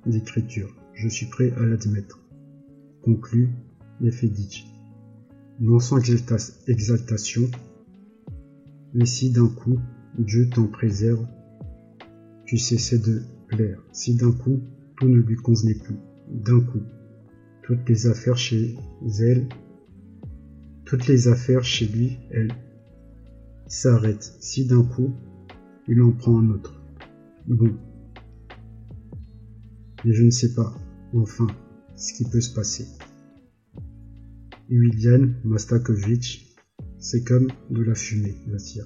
L'écriture, 0.05 0.69
je 0.93 1.09
suis 1.09 1.25
prêt 1.25 1.51
à 1.53 1.65
l'admettre. 1.65 2.23
Conclut 3.01 3.49
Nefeditch. 4.01 4.67
Non 5.59 5.79
sans 5.79 5.97
exaltation, 6.67 7.49
mais 8.93 9.07
si 9.07 9.31
d'un 9.31 9.47
coup 9.47 9.79
Dieu 10.19 10.47
t'en 10.47 10.67
préserve, 10.67 11.25
tu 12.45 12.59
cessais 12.59 12.99
de 12.99 13.23
plaire. 13.47 13.81
Si 13.93 14.13
d'un 14.13 14.31
coup 14.31 14.61
tout 14.97 15.07
ne 15.07 15.21
lui 15.21 15.37
convenait 15.37 15.73
plus, 15.73 15.97
d'un 16.29 16.59
coup, 16.59 16.83
toutes 17.63 17.89
les 17.89 18.05
affaires 18.05 18.37
chez 18.37 18.75
elle 19.21 19.47
toutes 20.85 21.07
les 21.07 21.27
affaires 21.27 21.63
chez 21.63 21.87
lui, 21.87 22.19
elle, 22.31 22.53
s'arrêtent. 23.67 24.35
Si 24.39 24.65
d'un 24.65 24.83
coup, 24.83 25.13
il 25.87 26.01
en 26.01 26.11
prend 26.11 26.39
un 26.39 26.49
autre. 26.49 26.81
Bon. 27.47 27.75
Mais 30.03 30.13
je 30.13 30.23
ne 30.23 30.29
sais 30.29 30.53
pas, 30.53 30.75
enfin, 31.13 31.47
ce 31.95 32.13
qui 32.13 32.29
peut 32.29 32.41
se 32.41 32.53
passer. 32.53 32.85
William 34.69 35.35
Mastakovich, 35.43 36.55
c'est 36.99 37.23
comme 37.23 37.47
de 37.69 37.81
la 37.81 37.95
fumée, 37.95 38.35
Vassia. 38.47 38.83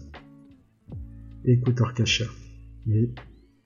Écoute 1.46 1.80
Arkasha, 1.82 2.26
mais 2.86 3.14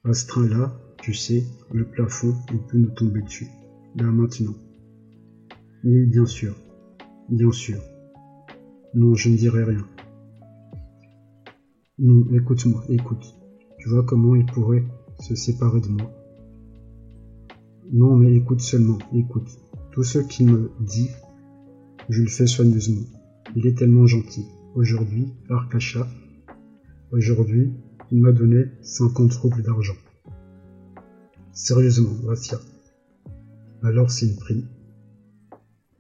à 0.04 0.14
ce 0.14 0.28
train-là, 0.28 0.80
tu 1.02 1.14
sais, 1.14 1.44
le 1.72 1.86
plafond, 1.86 2.36
il 2.52 2.60
peut 2.60 2.78
nous 2.78 2.92
tomber 2.92 3.22
dessus. 3.22 3.48
Là 3.96 4.06
maintenant. 4.06 4.56
Oui, 5.84 6.06
bien 6.06 6.26
sûr. 6.26 6.56
Bien 7.30 7.52
sûr. 7.52 7.80
Non, 8.96 9.16
je 9.16 9.30
ne 9.30 9.38
dirai 9.38 9.64
rien. 9.64 9.88
Non, 11.98 12.26
écoute-moi, 12.32 12.84
écoute. 12.90 13.36
Tu 13.80 13.90
vois 13.90 14.04
comment 14.04 14.36
il 14.36 14.46
pourrait 14.46 14.84
se 15.20 15.34
séparer 15.36 15.82
de 15.82 15.88
moi. 15.88 16.12
Non, 17.92 18.16
mais 18.16 18.34
écoute 18.36 18.62
seulement, 18.62 19.00
écoute. 19.14 19.50
Tout 19.92 20.04
ce 20.04 20.20
qu'il 20.20 20.52
me 20.52 20.72
dit, 20.80 21.10
je 22.10 22.22
le 22.22 22.30
fais 22.30 22.46
soigneusement. 22.46 23.06
Il 23.56 23.66
est 23.66 23.78
tellement 23.78 24.06
gentil. 24.06 24.46
Aujourd'hui, 24.76 25.34
Arkasha, 25.50 26.08
aujourd'hui, 27.12 27.72
il 28.12 28.22
m'a 28.22 28.32
donné 28.32 28.66
50 28.82 29.34
roubles 29.34 29.64
d'argent. 29.64 29.96
Sérieusement, 31.52 32.14
Vassia. 32.24 32.60
Alors 33.82 34.12
c'est 34.12 34.28
une 34.28 34.36
prime. 34.38 34.68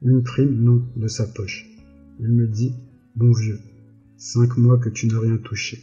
Une 0.03 0.23
prime, 0.23 0.63
non, 0.63 0.83
de 0.95 1.07
sa 1.07 1.25
poche. 1.25 1.72
Il 2.19 2.29
me 2.29 2.47
dit, 2.47 2.73
bon 3.15 3.31
vieux, 3.31 3.59
cinq 4.17 4.57
mois 4.57 4.77
que 4.77 4.89
tu 4.89 5.07
n'as 5.07 5.19
rien 5.19 5.37
touché. 5.37 5.79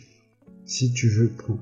Si 0.64 0.92
tu 0.92 1.08
veux, 1.08 1.30
prends. 1.30 1.60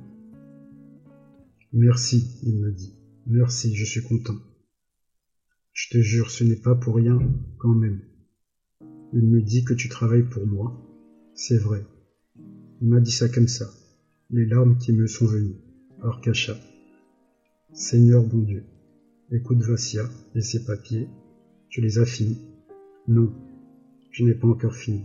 Merci, 1.73 2.39
il 2.43 2.61
me 2.61 2.71
dit. 2.71 2.95
Merci, 3.27 3.75
je 3.75 3.85
suis 3.85 4.03
content. 4.03 4.39
Je 5.73 5.91
te 5.91 5.99
jure, 5.99 6.31
ce 6.31 6.45
n'est 6.45 6.57
pas 6.57 6.75
pour 6.75 6.97
rien, 6.97 7.19
quand 7.59 7.75
même. 7.75 8.01
Il 9.13 9.27
me 9.27 9.41
dit 9.41 9.65
que 9.65 9.75
tu 9.75 9.89
travailles 9.89 10.29
pour 10.29 10.47
moi. 10.47 10.77
C'est 11.35 11.59
vrai. 11.59 11.85
Il 12.81 12.89
m'a 12.89 13.01
dit 13.01 13.13
ça 13.13 13.29
comme 13.29 13.49
ça. 13.49 13.71
Les 14.31 14.45
larmes 14.45 14.79
qui 14.79 14.93
me 14.93 15.07
sont 15.07 15.27
venues. 15.27 15.57
Arkasha. 16.03 16.57
Seigneur 17.73 18.25
bon 18.25 18.43
Dieu, 18.43 18.65
écoute 19.31 19.61
Vassia 19.63 20.09
et 20.35 20.41
ses 20.41 20.65
papiers. 20.65 21.09
Tu 21.69 21.81
les 21.81 21.99
as 21.99 22.07
finis 22.07 22.39
Non, 23.07 23.33
je 24.11 24.25
n'ai 24.25 24.35
pas 24.35 24.49
encore 24.49 24.75
fini. 24.75 25.05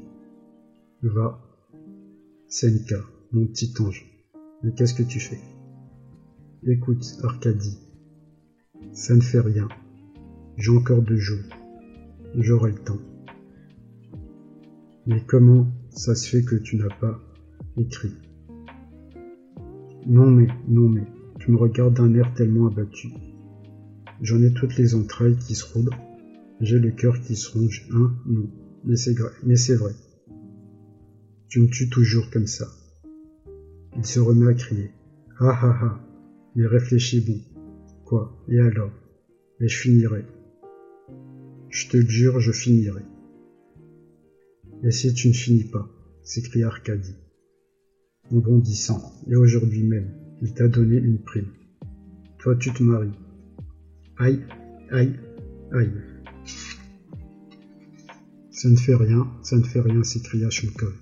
Va, 1.01 1.39
Senka, 2.47 2.97
mon 3.31 3.45
petit 3.47 3.73
ange, 3.79 4.05
mais 4.63 4.73
qu'est-ce 4.73 4.93
que 4.93 5.03
tu 5.03 5.19
fais? 5.19 5.39
Écoute, 6.65 7.05
Arcadie, 7.23 7.77
ça 8.93 9.15
ne 9.15 9.21
fait 9.21 9.41
rien. 9.41 9.67
J'ai 10.57 10.71
encore 10.71 11.01
deux 11.01 11.17
jours. 11.17 11.43
J'aurai 12.35 12.71
le 12.71 12.77
temps. 12.77 12.99
Mais 15.05 15.21
comment 15.25 15.67
ça 15.89 16.15
se 16.15 16.29
fait 16.29 16.43
que 16.43 16.55
tu 16.55 16.77
n'as 16.77 16.95
pas 17.01 17.19
écrit? 17.75 18.13
Non 20.05 20.29
mais, 20.29 20.47
non 20.67 20.89
mais, 20.89 21.05
tu 21.39 21.51
me 21.51 21.57
regardes 21.57 21.95
d'un 21.95 22.13
air 22.13 22.33
tellement 22.33 22.67
abattu. 22.67 23.09
J'en 24.21 24.41
ai 24.41 24.53
toutes 24.53 24.77
les 24.77 24.95
entrailles 24.95 25.37
qui 25.37 25.55
se 25.55 25.73
roulent. 25.73 25.89
J'ai 26.61 26.79
le 26.79 26.91
cœur 26.91 27.19
qui 27.19 27.35
se 27.35 27.57
ronge. 27.57 27.87
Hein 27.91 28.13
Non. 28.25 28.49
Mais 28.85 28.95
c'est 28.95 29.75
vrai. 29.75 29.93
Tu 31.47 31.61
me 31.61 31.67
tues 31.67 31.89
toujours 31.89 32.29
comme 32.29 32.47
ça. 32.47 32.67
Il 33.95 34.05
se 34.05 34.19
remet 34.19 34.47
à 34.47 34.53
crier. 34.53 34.91
Ah 35.39 35.57
ah 35.61 35.79
ah. 35.81 35.99
Mais 36.55 36.65
réfléchis 36.65 37.21
bon. 37.21 37.39
Quoi? 38.05 38.35
Et 38.49 38.59
alors? 38.59 38.91
Mais 39.59 39.67
je 39.67 39.77
finirai. 39.77 40.25
Je 41.69 41.87
te 41.87 41.97
le 41.97 42.07
jure, 42.07 42.39
je 42.39 42.51
finirai. 42.51 43.03
Et 44.83 44.91
si 44.91 45.13
tu 45.13 45.29
ne 45.29 45.33
finis 45.33 45.63
pas 45.63 45.89
s'écria 46.23 46.67
Arcadie, 46.67 47.15
en 48.31 48.37
bondissant, 48.37 49.13
et 49.27 49.35
aujourd'hui 49.35 49.83
même, 49.83 50.11
il 50.41 50.53
t'a 50.53 50.67
donné 50.67 50.97
une 50.97 51.21
prime. 51.21 51.51
Toi, 52.39 52.55
tu 52.55 52.73
te 52.73 52.83
maries. 52.83 53.17
Aïe, 54.17 54.41
aïe, 54.91 55.13
aïe. 55.71 55.91
Ça 58.63 58.69
ne 58.69 58.77
fait 58.77 58.95
rien, 58.95 59.29
ça 59.41 59.57
ne 59.57 59.63
fait 59.63 59.81
rien, 59.81 60.01
s'écria 60.03 60.49
Shulkov. 60.49 60.93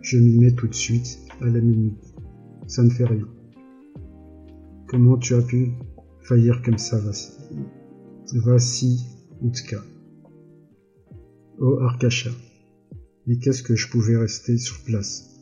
Je 0.00 0.16
m'y 0.16 0.38
mets 0.38 0.52
tout 0.52 0.68
de 0.68 0.74
suite, 0.74 1.18
à 1.40 1.46
la 1.46 1.60
minute. 1.60 1.98
Ça 2.68 2.84
ne 2.84 2.88
fait 2.88 3.04
rien. 3.04 3.26
Comment 4.86 5.18
tu 5.18 5.34
as 5.34 5.42
pu 5.42 5.72
faillir 6.20 6.62
comme 6.62 6.78
ça, 6.78 7.00
Vassi 8.32 9.08
Utka? 9.42 9.82
Oh 11.58 11.80
Arkasha, 11.80 12.30
mais 13.26 13.38
qu'est-ce 13.38 13.64
que 13.64 13.74
je 13.74 13.90
pouvais 13.90 14.16
rester 14.16 14.56
sur 14.56 14.84
place? 14.84 15.36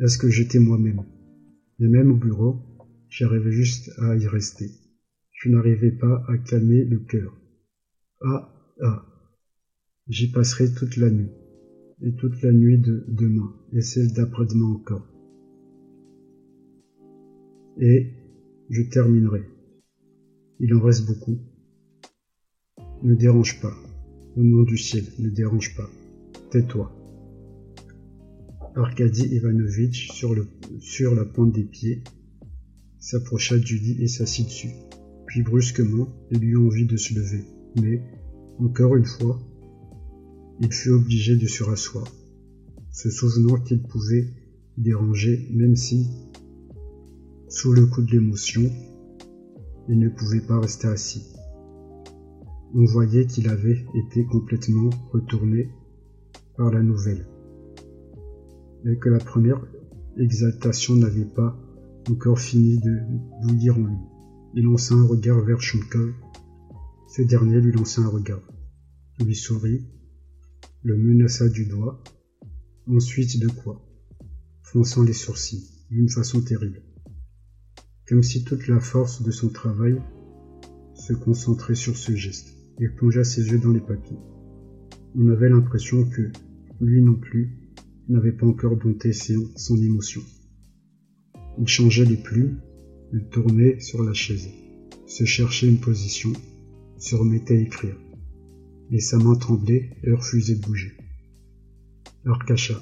Est-ce 0.00 0.18
que 0.18 0.28
j'étais 0.28 0.58
moi-même? 0.58 1.02
Et 1.80 1.88
même 1.88 2.12
au 2.12 2.16
bureau, 2.16 2.58
j'arrivais 3.08 3.52
juste 3.52 3.90
à 3.96 4.14
y 4.16 4.26
rester. 4.26 4.70
Je 5.32 5.48
n'arrivais 5.48 5.92
pas 5.92 6.22
à 6.28 6.36
calmer 6.36 6.84
le 6.84 6.98
cœur. 6.98 7.34
Ah, 8.20 8.54
ah, 8.82 9.06
j'y 10.08 10.30
passerai 10.30 10.72
toute 10.72 10.96
la 10.96 11.10
nuit, 11.10 11.30
et 12.02 12.12
toute 12.14 12.42
la 12.42 12.52
nuit 12.52 12.78
de 12.78 13.04
demain, 13.08 13.54
et 13.72 13.80
celle 13.80 14.12
d'après-demain 14.12 14.66
encore. 14.66 15.06
Et 17.80 18.12
je 18.70 18.82
terminerai. 18.82 19.42
Il 20.60 20.74
en 20.74 20.80
reste 20.80 21.06
beaucoup. 21.06 21.38
Ne 23.02 23.14
dérange 23.14 23.60
pas. 23.60 23.74
Au 24.36 24.42
nom 24.42 24.62
du 24.62 24.76
ciel, 24.76 25.04
ne 25.18 25.30
dérange 25.30 25.76
pas. 25.76 25.88
Tais-toi. 26.50 26.92
Arkady 28.76 29.34
Ivanovitch, 29.36 30.10
sur, 30.12 30.34
le, 30.34 30.48
sur 30.80 31.14
la 31.14 31.24
pointe 31.24 31.52
des 31.52 31.64
pieds, 31.64 32.02
s'approcha 32.98 33.58
du 33.58 33.78
lit 33.78 34.02
et 34.02 34.08
s'assit 34.08 34.46
dessus. 34.46 34.70
Puis 35.26 35.42
brusquement, 35.42 36.08
il 36.30 36.44
eut 36.44 36.56
envie 36.56 36.86
de 36.86 36.96
se 36.96 37.14
lever. 37.14 37.44
Mais, 37.80 38.02
encore 38.58 38.96
une 38.96 39.04
fois, 39.04 39.38
il 40.60 40.72
fut 40.72 40.90
obligé 40.90 41.36
de 41.36 41.46
se 41.46 41.64
rasseoir, 41.64 42.06
se 42.92 43.10
souvenant 43.10 43.56
qu'il 43.60 43.82
pouvait 43.82 44.28
déranger 44.76 45.48
même 45.52 45.76
si, 45.76 46.08
sous 47.48 47.72
le 47.72 47.86
coup 47.86 48.02
de 48.02 48.12
l'émotion, 48.12 48.70
il 49.88 49.98
ne 49.98 50.08
pouvait 50.08 50.40
pas 50.40 50.60
rester 50.60 50.88
assis. 50.88 51.24
On 52.74 52.84
voyait 52.84 53.26
qu'il 53.26 53.48
avait 53.48 53.84
été 53.94 54.24
complètement 54.24 54.90
retourné 55.12 55.70
par 56.56 56.70
la 56.70 56.82
nouvelle, 56.82 57.26
mais 58.84 58.96
que 58.96 59.08
la 59.08 59.18
première 59.18 59.60
exaltation 60.18 60.96
n'avait 60.96 61.24
pas 61.24 61.56
encore 62.10 62.38
fini 62.38 62.78
de 62.78 62.98
bouillir 63.42 63.76
en 63.76 63.86
lui. 63.86 63.96
Il 64.54 64.64
lança 64.64 64.94
un 64.94 65.06
regard 65.06 65.40
vers 65.44 65.60
Shumkov. 65.60 66.12
Ce 67.08 67.22
dernier 67.22 67.60
lui 67.60 67.72
lança 67.72 68.02
un 68.02 68.08
regard. 68.08 68.42
Lui 69.24 69.34
sourit, 69.34 69.86
le 70.84 70.98
menaça 70.98 71.48
du 71.48 71.64
doigt, 71.64 72.04
ensuite 72.86 73.40
de 73.40 73.48
quoi, 73.48 73.82
fronçant 74.60 75.02
les 75.02 75.14
sourcils, 75.14 75.66
d'une 75.90 76.10
façon 76.10 76.42
terrible, 76.42 76.82
comme 78.06 78.22
si 78.22 78.44
toute 78.44 78.68
la 78.68 78.80
force 78.80 79.22
de 79.22 79.30
son 79.30 79.48
travail 79.48 79.96
se 80.94 81.14
concentrait 81.14 81.74
sur 81.74 81.96
ce 81.96 82.14
geste. 82.14 82.54
Il 82.78 82.94
plongea 82.94 83.24
ses 83.24 83.48
yeux 83.48 83.58
dans 83.58 83.72
les 83.72 83.80
papiers. 83.80 84.18
On 85.14 85.28
avait 85.28 85.48
l'impression 85.48 86.04
que, 86.04 86.30
lui 86.82 87.00
non 87.02 87.14
plus, 87.14 87.56
n'avait 88.10 88.32
pas 88.32 88.46
encore 88.46 88.76
dompté 88.76 89.12
son 89.14 89.76
émotion. 89.76 90.20
Il 91.58 91.66
changeait 91.66 92.04
les 92.04 92.18
plumes, 92.18 92.60
il 93.14 93.26
tournait 93.30 93.80
sur 93.80 94.02
la 94.02 94.12
chaise, 94.12 94.50
se 95.06 95.24
cherchait 95.24 95.68
une 95.68 95.80
position, 95.80 96.32
se 96.98 97.14
remettait 97.14 97.56
à 97.56 97.60
écrire. 97.60 97.96
Et 98.94 99.00
sa 99.00 99.18
main 99.18 99.34
tremblait 99.34 99.90
et 100.04 100.12
refusait 100.12 100.54
de 100.54 100.60
bouger. 100.60 100.92
Arcacha. 102.26 102.80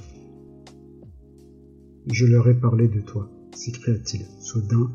Je 2.06 2.26
leur 2.26 2.46
ai 2.50 2.54
parlé 2.54 2.86
de 2.86 3.00
toi, 3.00 3.30
s'écria-t-il, 3.54 4.26
soudain, 4.38 4.92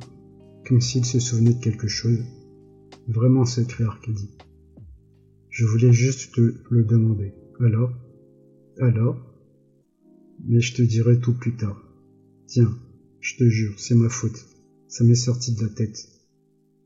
comme 0.68 0.80
s'il 0.80 1.06
se 1.06 1.20
souvenait 1.20 1.56
de 1.56 1.60
quelque 1.60 1.88
chose. 1.88 2.20
Vraiment 3.08 3.46
secret, 3.46 3.86
Arcadie. 3.86 4.38
Je 5.50 5.66
voulais 5.66 5.92
juste 5.92 6.36
te 6.36 6.54
le 6.70 6.84
demander. 6.84 7.34
Alors? 7.62 7.92
Alors? 8.80 9.18
Mais 10.46 10.62
je 10.62 10.76
te 10.76 10.84
dirai 10.84 11.20
tout 11.20 11.34
plus 11.34 11.56
tard. 11.56 11.82
Tiens, 12.46 12.78
je 13.22 13.38
te 13.38 13.50
jure, 13.50 13.74
c'est 13.80 13.96
ma 13.96 14.10
faute. 14.10 14.46
Ça 14.88 15.04
m'est 15.04 15.16
sorti 15.16 15.56
de 15.56 15.64
la 15.64 15.70
tête. 15.70 15.98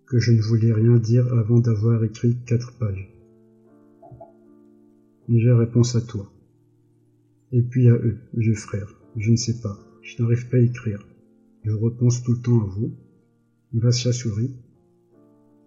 Que 0.08 0.20
je 0.20 0.32
ne 0.32 0.41
voulais 0.41 0.72
rien 0.72 0.96
dire 0.96 1.34
avant 1.34 1.60
d'avoir 1.60 2.02
écrit 2.06 2.38
quatre 2.46 2.78
pages. 2.78 3.11
J'ai 5.34 5.54
réponse 5.54 5.96
à 5.96 6.02
toi. 6.02 6.30
Et 7.54 7.62
puis 7.62 7.88
à 7.88 7.94
eux, 7.94 8.17
vieux 8.34 8.54
frères. 8.54 9.00
Je 9.15 9.32
ne 9.32 9.38
sais 9.38 9.62
pas. 9.62 9.80
Je 10.02 10.22
n'arrive 10.22 10.50
pas 10.50 10.58
à 10.58 10.60
écrire. 10.60 11.08
Je 11.63 11.72
repense 11.72 12.22
tout 12.22 12.34
le 12.34 12.41
temps 12.41 12.60
à 12.60 12.65
vous. 12.65 12.94
Vassia 13.72 14.12
sourit. 14.12 14.52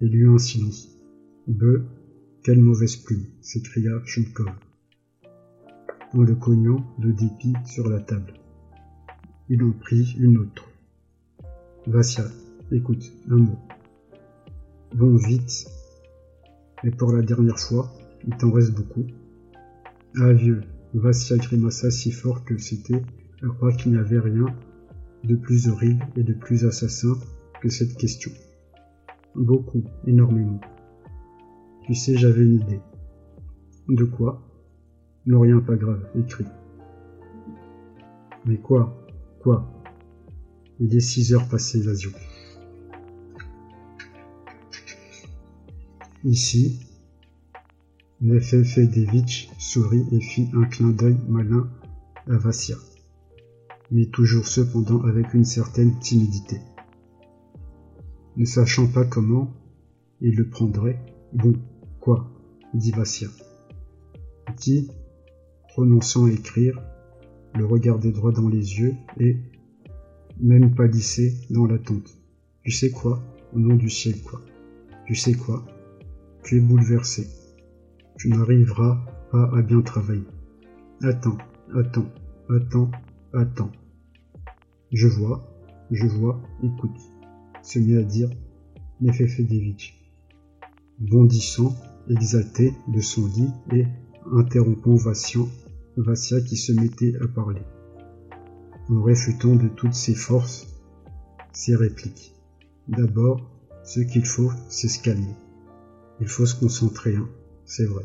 Il 0.03 0.13
y 0.13 0.17
eut 0.17 0.29
un 0.29 0.37
silence. 0.37 0.91
Be, 1.47 1.83
quelle 2.43 2.61
mauvaise 2.61 2.97
plume 2.97 3.25
s'écria 3.41 4.05
Shumkov, 4.05 4.51
en 6.13 6.23
le 6.23 6.35
cognant 6.35 6.85
de 6.99 7.13
dépit 7.13 7.55
sur 7.65 7.89
la 7.89 8.01
table. 8.01 8.35
Il 9.49 9.63
en 9.63 9.73
prit 9.73 10.15
une 10.19 10.37
autre. 10.37 10.69
Vassia, 11.87 12.27
écoute, 12.71 13.13
un 13.31 13.37
mot. 13.37 13.59
Bon, 14.95 15.17
vite. 15.17 15.67
Mais 16.83 16.91
pour 16.91 17.13
la 17.13 17.23
dernière 17.23 17.59
fois, 17.59 17.91
il 18.27 18.37
t'en 18.37 18.51
reste 18.51 18.75
beaucoup. 18.75 19.07
Ah 20.17 20.33
vieux, 20.33 20.61
Vassia 20.93 21.37
grimaça 21.39 21.91
si 21.91 22.13
fort 22.13 22.45
que 22.45 22.57
c'était 22.57 23.03
à 23.43 23.49
croire 23.49 23.77
qu'il 23.77 23.93
n'y 23.93 23.99
avait 23.99 24.21
rien 24.21 24.47
de 25.25 25.35
plus 25.35 25.69
horrible 25.69 26.07
et 26.15 26.23
de 26.23 26.33
plus 26.33 26.65
assassin 26.65 27.19
que 27.61 27.69
cette 27.69 27.97
question. 27.97 28.31
Beaucoup, 29.35 29.83
énormément. 30.07 30.61
Tu 31.83 31.97
sais, 31.97 32.17
j'avais 32.17 32.45
une 32.45 32.61
idée. 32.61 32.81
De 33.89 34.05
quoi? 34.05 34.41
Non, 35.27 35.41
rien, 35.41 35.59
pas 35.59 35.75
grave, 35.75 36.07
écrit. 36.17 36.47
Mais 38.45 38.59
quoi? 38.59 39.05
Quoi? 39.41 39.69
Il 40.79 40.95
est 40.95 41.01
six 41.01 41.35
heures 41.35 41.49
passées, 41.49 41.79
évasion. 41.79 42.13
Ici, 46.23 46.79
Nefefedevitch 48.21 49.51
sourit 49.59 50.07
et 50.13 50.21
fit 50.21 50.49
un 50.55 50.65
clin 50.65 50.91
d'œil 50.91 51.19
malin 51.29 51.69
à 52.29 52.37
Vassia, 52.39 52.77
mais 53.91 54.07
toujours 54.07 54.47
cependant 54.47 55.03
avec 55.03 55.35
une 55.35 55.45
certaine 55.45 55.99
timidité. 55.99 56.61
Ne 58.37 58.45
sachant 58.45 58.87
pas 58.87 59.05
comment 59.05 59.53
il 60.21 60.37
le 60.37 60.49
prendrait, 60.49 60.99
bon, 61.33 61.55
Quoi? 62.05 62.31
dit 62.75 62.91
Vassia. 62.91 63.29
Qui, 64.59 64.91
renonçant 65.75 66.27
à 66.27 66.31
écrire, 66.31 66.83
le 67.55 67.65
regardait 67.65 68.13
droit 68.13 68.31
dans 68.31 68.49
les 68.49 68.79
yeux 68.79 68.95
et, 69.19 69.39
même 70.39 70.75
pâlissait 70.75 71.33
dans 71.49 71.65
l'attente. 71.65 72.19
Tu 72.63 72.73
sais 72.73 72.91
quoi? 72.91 73.23
Au 73.55 73.59
nom 73.59 73.75
du 73.77 73.89
ciel, 73.89 74.21
quoi. 74.21 74.43
Tu 75.07 75.15
sais 75.15 75.33
quoi? 75.33 75.65
Tu 76.43 76.59
es 76.59 76.61
bouleversé. 76.61 77.27
Tu 78.17 78.29
n'arriveras 78.29 79.05
pas 79.31 79.51
à 79.57 79.63
bien 79.63 79.83
travailler. 79.83 80.27
Attends, 81.03 81.39
attends, 81.75 82.09
attends, 82.49 82.91
attends. 83.33 83.73
Je 84.93 85.09
vois, 85.09 85.43
je 85.91 86.07
vois, 86.07 86.41
écoute, 86.63 86.97
se 87.63 87.79
met 87.79 87.97
à 87.97 88.03
dire 88.03 88.31
Nefefedevitch, 89.01 89.99
bondissant, 90.99 91.75
exalté 92.09 92.73
de 92.89 93.01
son 93.01 93.27
lit 93.27 93.51
et 93.73 93.87
interrompant 94.33 94.95
Vassia 94.95 96.41
qui 96.47 96.57
se 96.57 96.73
mettait 96.73 97.17
à 97.23 97.27
parler, 97.27 97.63
en 98.89 99.03
réfutant 99.03 99.57
de 99.57 99.69
toutes 99.69 99.95
ses 99.95 100.15
forces 100.15 100.69
ses 101.55 101.77
répliques. 101.77 102.35
D'abord, 102.89 103.41
ce 103.85 104.01
qu'il 104.01 104.25
faut, 104.27 104.51
c'est 104.69 104.89
se 104.89 105.03
calmer. 105.03 105.35
Il 106.21 106.29
faut 106.29 106.47
se 106.47 106.59
concentrer, 106.59 107.17
hein, 107.17 107.29
c'est 107.67 107.87
vrai. 107.87 108.05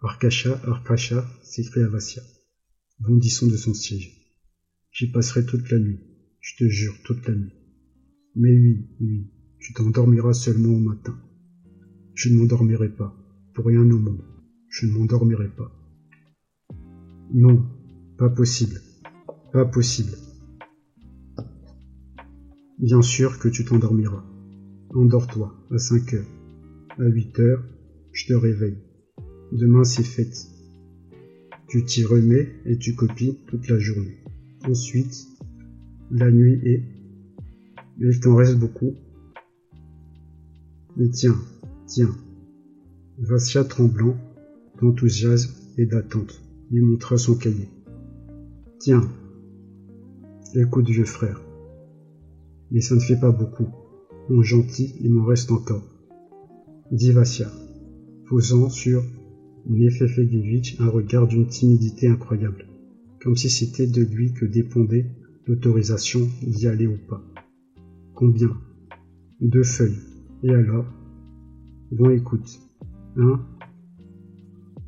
Arkasha, 0.00 0.60
Arkasha, 0.64 1.26
s'écria 1.42 1.88
Vassia, 1.88 2.22
bondissant 3.00 3.46
de 3.46 3.56
son 3.56 3.74
siège. 3.74 4.12
J'y 4.90 5.10
passerai 5.10 5.44
toute 5.44 5.70
la 5.70 5.78
nuit, 5.78 6.00
je 6.40 6.56
te 6.56 6.68
jure, 6.68 6.94
toute 7.04 7.26
la 7.26 7.34
nuit. 7.34 7.54
Mais 8.34 8.50
oui, 8.50 8.86
oui, 9.00 9.30
tu 9.58 9.72
t'endormiras 9.72 10.32
seulement 10.32 10.74
au 10.74 10.78
matin. 10.78 11.18
Je 12.14 12.28
ne 12.30 12.38
m'endormirai 12.38 12.88
pas, 12.88 13.14
pour 13.54 13.66
rien 13.66 13.82
au 13.82 13.98
monde, 13.98 14.24
je 14.68 14.86
ne 14.86 14.92
m'endormirai 14.92 15.48
pas. 15.48 15.72
Non, 17.32 17.66
pas 18.16 18.30
possible, 18.30 18.80
pas 19.52 19.64
possible. 19.64 20.16
Bien 22.78 23.02
sûr 23.02 23.38
que 23.38 23.48
tu 23.48 23.64
t'endormiras. 23.64 24.24
Endors-toi 24.94 25.52
à 25.70 25.78
5 25.78 26.14
heures. 26.14 26.30
À 26.98 27.04
8 27.04 27.40
heures, 27.40 27.64
je 28.12 28.26
te 28.26 28.32
réveille. 28.32 28.78
Demain 29.52 29.84
c'est 29.84 30.04
fête. 30.04 30.46
Tu 31.68 31.84
t'y 31.84 32.04
remets 32.04 32.48
et 32.64 32.78
tu 32.78 32.94
copies 32.94 33.38
toute 33.46 33.68
la 33.68 33.78
journée. 33.78 34.18
Ensuite, 34.66 35.26
la 36.10 36.30
nuit 36.30 36.60
est... 36.64 36.82
Il 37.98 38.20
t'en 38.20 38.36
reste 38.36 38.58
beaucoup. 38.58 38.94
Mais 40.96 41.08
tiens, 41.10 41.36
tiens. 41.86 42.16
Vassia 43.18 43.64
tremblant, 43.64 44.16
d'enthousiasme 44.80 45.52
et 45.76 45.86
d'attente, 45.86 46.42
lui 46.70 46.80
montra 46.80 47.18
son 47.18 47.34
cahier. 47.34 47.68
Tiens, 48.78 49.10
écoute 50.54 50.88
vieux 50.88 51.04
frère. 51.04 51.42
Mais 52.70 52.80
ça 52.80 52.94
ne 52.94 53.00
fait 53.00 53.18
pas 53.18 53.32
beaucoup. 53.32 53.68
Mon 54.28 54.42
gentil, 54.42 54.94
il 55.00 55.12
m'en 55.12 55.24
reste 55.24 55.50
encore. 55.50 55.84
Dit 56.90 57.12
Vassia, 57.12 57.50
posant 58.28 58.68
sur 58.68 59.02
Nefefegevitch 59.66 60.80
un 60.80 60.88
regard 60.88 61.26
d'une 61.26 61.46
timidité 61.46 62.08
incroyable, 62.08 62.66
comme 63.20 63.36
si 63.36 63.48
c'était 63.48 63.86
de 63.86 64.02
lui 64.02 64.32
que 64.32 64.44
dépendait 64.44 65.10
l'autorisation 65.46 66.20
d'y 66.42 66.66
aller 66.66 66.86
ou 66.86 66.98
pas. 67.08 67.22
Combien 68.14 68.50
Deux 69.40 69.62
feuilles? 69.62 69.98
Et 70.42 70.50
alors? 70.50 70.84
Bon 71.90 72.10
écoute, 72.10 72.60
hein? 73.16 73.40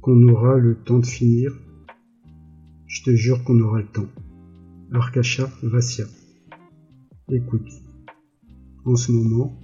Qu'on 0.03 0.29
aura 0.29 0.59
le 0.59 0.77
temps 0.77 0.99
de 0.99 1.07
finir? 1.07 1.59
Je 2.87 3.03
te 3.05 3.15
jure 3.15 3.43
qu'on 3.45 3.61
aura 3.61 3.81
le 3.81 3.87
temps. 3.87 4.09
Arkasha 4.93 5.49
Vassia. 5.63 6.05
Écoute, 7.31 7.69
en 8.85 8.97
ce 8.97 9.13
moment, 9.13 9.61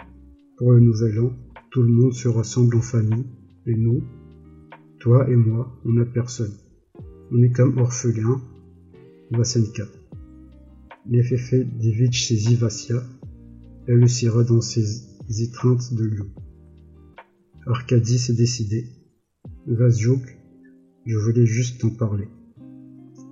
pour 0.56 0.72
le 0.72 0.80
nouvel 0.80 1.20
an, 1.20 1.32
tout 1.70 1.82
le 1.82 1.92
monde 1.92 2.12
se 2.12 2.28
rassemble 2.28 2.76
en 2.76 2.80
famille, 2.80 3.26
et 3.66 3.74
nous, 3.74 4.02
toi 5.00 5.28
et 5.28 5.36
moi, 5.36 5.78
on 5.84 5.92
n'a 5.92 6.04
personne. 6.04 6.54
On 7.32 7.42
est 7.42 7.50
comme 7.50 7.78
orphelins, 7.78 8.40
Vasenka. 9.30 9.84
Nefefedevitch 11.06 12.28
saisit 12.28 12.56
Vassia, 12.56 13.02
elle 13.86 13.96
le 13.96 14.08
serra 14.08 14.44
dans 14.44 14.60
ses 14.60 15.06
étreintes 15.40 15.94
de 15.94 16.04
lion. 16.04 16.30
Arkady 17.66 18.18
s'est 18.18 18.34
décidé. 18.34 18.86
Vasjouk, 19.66 20.38
je 21.04 21.16
voulais 21.16 21.46
juste 21.46 21.80
t'en 21.80 21.90
parler. 21.90 22.28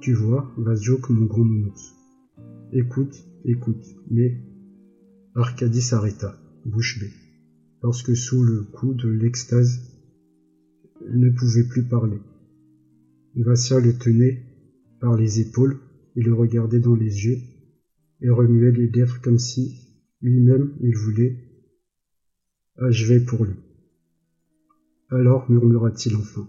Tu 0.01 0.13
vois, 0.13 0.53
Vasjouk, 0.59 1.09
mon 1.11 1.27
grand 1.27 1.45
nounours. 1.45 1.95
Écoute, 2.73 3.25
écoute, 3.45 3.85
mais 4.11 4.41
Arkady 5.37 5.81
s'arrêta, 5.81 6.37
bouche 6.65 7.01
bée, 7.01 7.13
parce 7.81 8.03
que 8.03 8.15
sous 8.15 8.43
le 8.43 8.63
coup 8.63 8.95
de 8.95 9.09
l'extase, 9.09 9.94
ne 11.13 11.31
pouvait 11.31 11.65
plus 11.65 11.85
parler. 11.85 12.21
Vassia 13.37 13.81
le 13.81 13.97
tenait 13.97 14.43
par 15.01 15.17
les 15.17 15.41
épaules 15.41 15.79
et 16.17 16.23
le 16.23 16.33
regardait 16.33 16.81
dans 16.81 16.95
les 16.95 17.25
yeux 17.25 17.39
et 18.21 18.31
remuait 18.31 18.71
les 18.71 18.89
lèvres 18.89 19.21
comme 19.21 19.39
si 19.39 19.75
lui-même 20.23 20.73
il 20.81 20.97
voulait 20.97 21.37
achever 22.77 23.21
pour 23.21 23.45
lui. 23.45 23.57
Alors 25.11 25.51
murmura-t-il 25.51 26.17
enfin. 26.17 26.49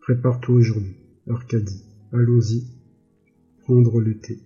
Prépare-toi 0.00 0.54
aujourd'hui, 0.54 0.96
Arkady. 1.26 1.82
Allons-y. 2.12 2.62
Prendre 3.62 4.00
le 4.00 4.18
thé. 4.18 4.38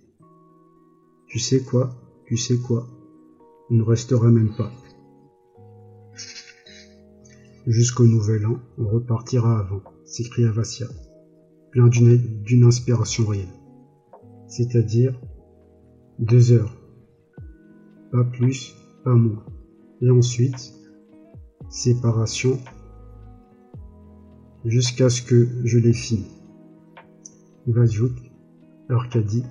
Tu 1.27 1.37
sais 1.37 1.61
quoi 1.61 1.93
Tu 2.25 2.37
sais 2.37 2.57
quoi 2.57 2.87
On 3.69 3.75
ne 3.75 3.83
restera 3.83 4.31
même 4.31 4.55
pas. 4.55 4.71
Jusqu'au 7.67 8.05
nouvel 8.05 8.45
an, 8.45 8.59
on 8.77 8.87
repartira 8.87 9.59
avant, 9.59 9.81
s'écria 10.05 10.51
Vassia, 10.51 10.87
plein 11.71 11.87
d'une 11.87 12.63
inspiration 12.63 13.25
réelle. 13.25 13.53
C'est-à-dire 14.47 15.19
deux 16.17 16.51
heures. 16.51 16.75
Pas 18.11 18.23
plus, 18.23 18.75
pas 19.03 19.13
moins. 19.13 19.45
Et 20.01 20.09
ensuite, 20.09 20.73
séparation 21.69 22.57
jusqu'à 24.65 25.09
ce 25.09 25.21
que 25.21 25.47
je 25.65 25.77
l'ai 25.77 25.93
fini. 25.93 26.27
Vajouk, 27.67 28.13
Arcadie, 28.89 29.43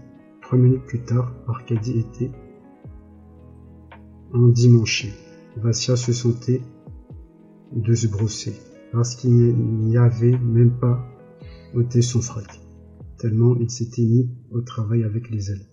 Trois 0.48 0.58
minutes 0.58 0.86
plus 0.86 1.00
tard, 1.00 1.30
Arcadie 1.46 1.98
était 1.98 2.30
endimanché. 4.32 5.12
Vassia 5.58 5.94
se 5.94 6.14
sentait 6.14 6.62
de 7.72 7.94
se 7.94 8.06
brosser, 8.06 8.54
parce 8.92 9.14
qu'il 9.16 9.54
n'y 9.54 9.96
avait 9.96 10.38
même 10.38 10.78
pas 10.78 11.06
ôté 11.74 12.02
son 12.02 12.20
frac, 12.20 12.60
tellement 13.18 13.56
il 13.56 13.70
s'était 13.70 14.04
mis 14.04 14.30
au 14.50 14.60
travail 14.60 15.04
avec 15.04 15.30
les 15.30 15.50
ailes. 15.50 15.66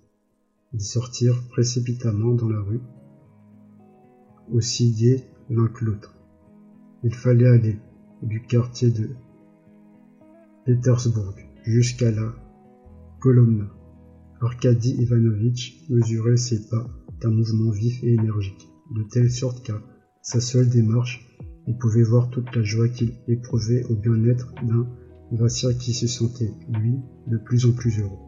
Ils 0.74 0.82
sortirent 0.82 1.48
précipitamment 1.50 2.34
dans 2.34 2.50
la 2.50 2.60
rue, 2.60 2.82
aussi 4.52 5.22
l'un 5.50 5.68
que 5.68 5.86
l'autre. 5.86 6.16
Il 7.04 7.14
fallait 7.14 7.48
aller 7.48 7.80
du 8.22 8.42
quartier 8.42 8.90
de 8.90 9.10
Petersburg 10.66 11.36
jusqu'à 11.64 12.12
la 12.12 12.34
Kolomna. 13.20 13.66
Arkady 14.42 14.96
Ivanovitch 15.02 15.88
mesurait 15.90 16.38
ses 16.38 16.68
pas 16.68 16.88
d'un 17.22 17.30
mouvement 17.30 17.72
vif 17.72 18.04
et 18.04 18.14
énergique, 18.14 18.68
de 18.92 19.04
telle 19.04 19.32
sorte 19.32 19.66
qu'à 19.66 19.82
sa 20.22 20.42
seule 20.42 20.70
démarche, 20.70 21.26
il 21.68 21.78
pouvait 21.78 22.04
voir 22.04 22.30
toute 22.30 22.56
la 22.56 22.64
joie 22.64 22.88
qu'il 22.88 23.14
éprouvait 23.28 23.84
au 23.86 23.96
bien-être 23.96 24.54
d'un 24.64 24.88
Vassia 25.32 25.74
qui 25.74 25.94
se 25.94 26.08
sentait, 26.08 26.54
lui, 26.70 27.00
de 27.28 27.38
plus 27.38 27.66
en 27.66 27.72
plus 27.72 28.00
heureux. 28.00 28.20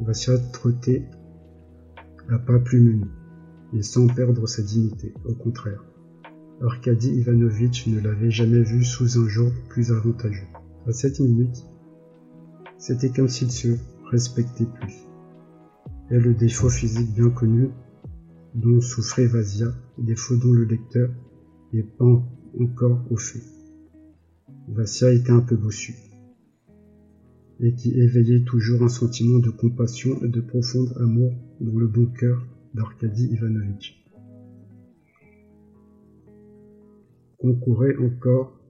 Vassia 0.00 0.38
trottait 0.52 1.08
à 2.28 2.38
pas 2.38 2.58
plus 2.58 2.80
menu, 2.80 3.06
et 3.72 3.82
sans 3.82 4.06
perdre 4.06 4.46
sa 4.46 4.62
dignité, 4.62 5.14
au 5.24 5.34
contraire. 5.34 5.84
Arkady 6.60 7.10
Ivanovitch 7.10 7.86
ne 7.86 8.00
l'avait 8.00 8.30
jamais 8.30 8.62
vu 8.62 8.84
sous 8.84 9.18
un 9.18 9.28
jour 9.28 9.50
plus 9.68 9.92
avantageux. 9.92 10.48
À 10.86 10.92
cette 10.92 11.20
minute, 11.20 11.64
c'était 12.78 13.10
comme 13.10 13.28
s'il 13.28 13.50
se 13.50 13.68
respectait 14.10 14.66
plus 14.80 15.08
et 16.10 16.18
le 16.18 16.34
défaut 16.34 16.70
physique 16.70 17.12
bien 17.14 17.30
connu 17.30 17.70
dont 18.54 18.80
souffrait 18.80 19.26
Vasia, 19.26 19.68
défaut 19.98 20.36
dont 20.36 20.52
le 20.52 20.64
lecteur 20.64 21.10
n'est 21.72 21.82
pas 21.82 22.22
encore 22.60 23.04
au 23.10 23.16
fait. 23.16 23.42
Vasia 24.68 25.12
était 25.12 25.30
un 25.30 25.40
peu 25.40 25.56
bossu, 25.56 25.94
et 27.60 27.74
qui 27.74 27.90
éveillait 27.98 28.44
toujours 28.44 28.82
un 28.82 28.88
sentiment 28.88 29.38
de 29.38 29.50
compassion 29.50 30.22
et 30.22 30.28
de 30.28 30.40
profond 30.40 30.86
amour 30.96 31.32
dans 31.60 31.78
le 31.78 31.86
bon 31.86 32.06
cœur 32.06 32.46
d'Arkady 32.74 33.26
Ivanovitch. 33.32 33.94
Concourait 37.38 37.96
encore 37.96 38.60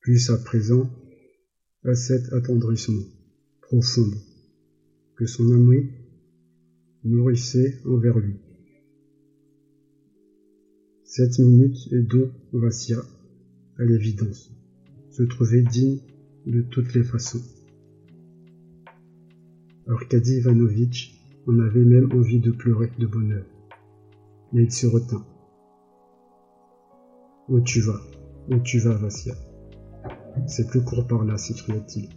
plus 0.00 0.30
à 0.30 0.38
présent 0.38 0.90
à 1.84 1.94
cet 1.94 2.32
attendrissement 2.32 3.04
profond 3.60 4.10
que 5.16 5.26
son 5.26 5.50
ami 5.52 5.90
nourrissait 7.04 7.80
envers 7.84 8.18
lui. 8.18 8.43
Cette 11.16 11.38
minute 11.38 11.76
et 11.92 12.02
dont 12.02 12.28
Vassia, 12.52 12.98
à 13.78 13.84
l'évidence, 13.84 14.50
se 15.10 15.22
trouvait 15.22 15.62
digne 15.62 16.00
de 16.44 16.60
toutes 16.60 16.92
les 16.92 17.04
façons. 17.04 17.40
Arkady 19.86 20.38
Ivanovitch 20.38 21.14
en 21.46 21.60
avait 21.60 21.84
même 21.84 22.10
envie 22.12 22.40
de 22.40 22.50
pleurer 22.50 22.90
de 22.98 23.06
bonheur. 23.06 23.46
Mais 24.52 24.64
il 24.64 24.72
se 24.72 24.88
retint. 24.88 25.24
Où 27.48 27.60
tu 27.60 27.80
vas? 27.80 28.00
Où 28.48 28.58
tu 28.58 28.80
vas, 28.80 28.96
Vassia 28.96 29.36
C'est 30.48 30.66
plus 30.66 30.82
court 30.82 31.06
par 31.06 31.24
là, 31.24 31.36
s'écria-t-il. 31.36 32.08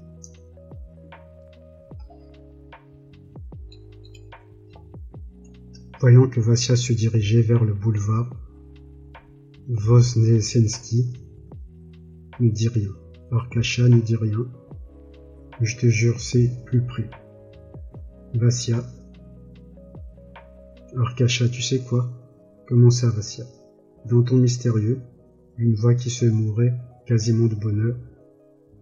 Voyant 6.00 6.28
que 6.28 6.40
Vassia 6.40 6.76
se 6.76 6.94
dirigeait 6.94 7.44
vers 7.44 7.64
le 7.64 7.76
boulevard 7.76 8.47
Vosnesensky, 9.70 11.12
ne 12.40 12.50
dit 12.50 12.70
rien. 12.70 12.92
Arkasha 13.32 13.90
ne 13.90 14.00
dit 14.00 14.16
rien. 14.16 14.50
Je 15.60 15.76
te 15.76 15.88
jure, 15.88 16.22
c'est 16.22 16.50
plus 16.66 16.82
près. 16.86 17.10
Vassia. 18.34 18.82
Arkasha, 20.96 21.50
tu 21.50 21.62
sais 21.62 21.80
quoi? 21.80 22.10
Comment 22.70 22.90
ça, 22.90 23.10
Vassia 23.10 23.44
Dans 24.06 24.24
ton 24.24 24.38
mystérieux, 24.38 25.02
une 25.58 25.76
voix 25.76 25.96
qui 25.96 26.12
se 26.12 26.26
mourait 26.26 26.74
quasiment 27.06 27.48
de 27.48 27.56
bonheur. 27.56 27.98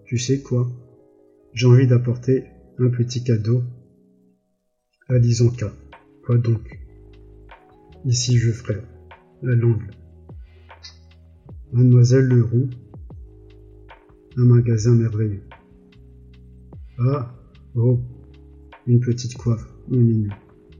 Tu 0.05 0.19
sais 0.19 0.41
quoi? 0.41 0.67
J'ai 1.53 1.65
envie 1.65 1.87
d'apporter 1.87 2.45
un 2.77 2.89
petit 2.89 3.23
cadeau 3.23 3.63
à 5.09 5.17
Lisonka. 5.17 5.73
Quoi 6.23 6.37
donc? 6.37 6.79
Ici 8.05 8.37
je 8.37 8.51
ferai, 8.51 8.83
à 9.41 9.47
l'angle. 9.47 9.89
Mademoiselle 11.75 12.27
Leroux, 12.27 12.69
un 14.37 14.45
magasin 14.45 14.95
merveilleux. 14.95 15.43
Ah, 16.97 17.35
oh, 17.75 17.99
une 18.87 19.01
petite 19.01 19.35
coiffe, 19.35 19.67
mon 19.89 19.99
mignon, 19.99 20.33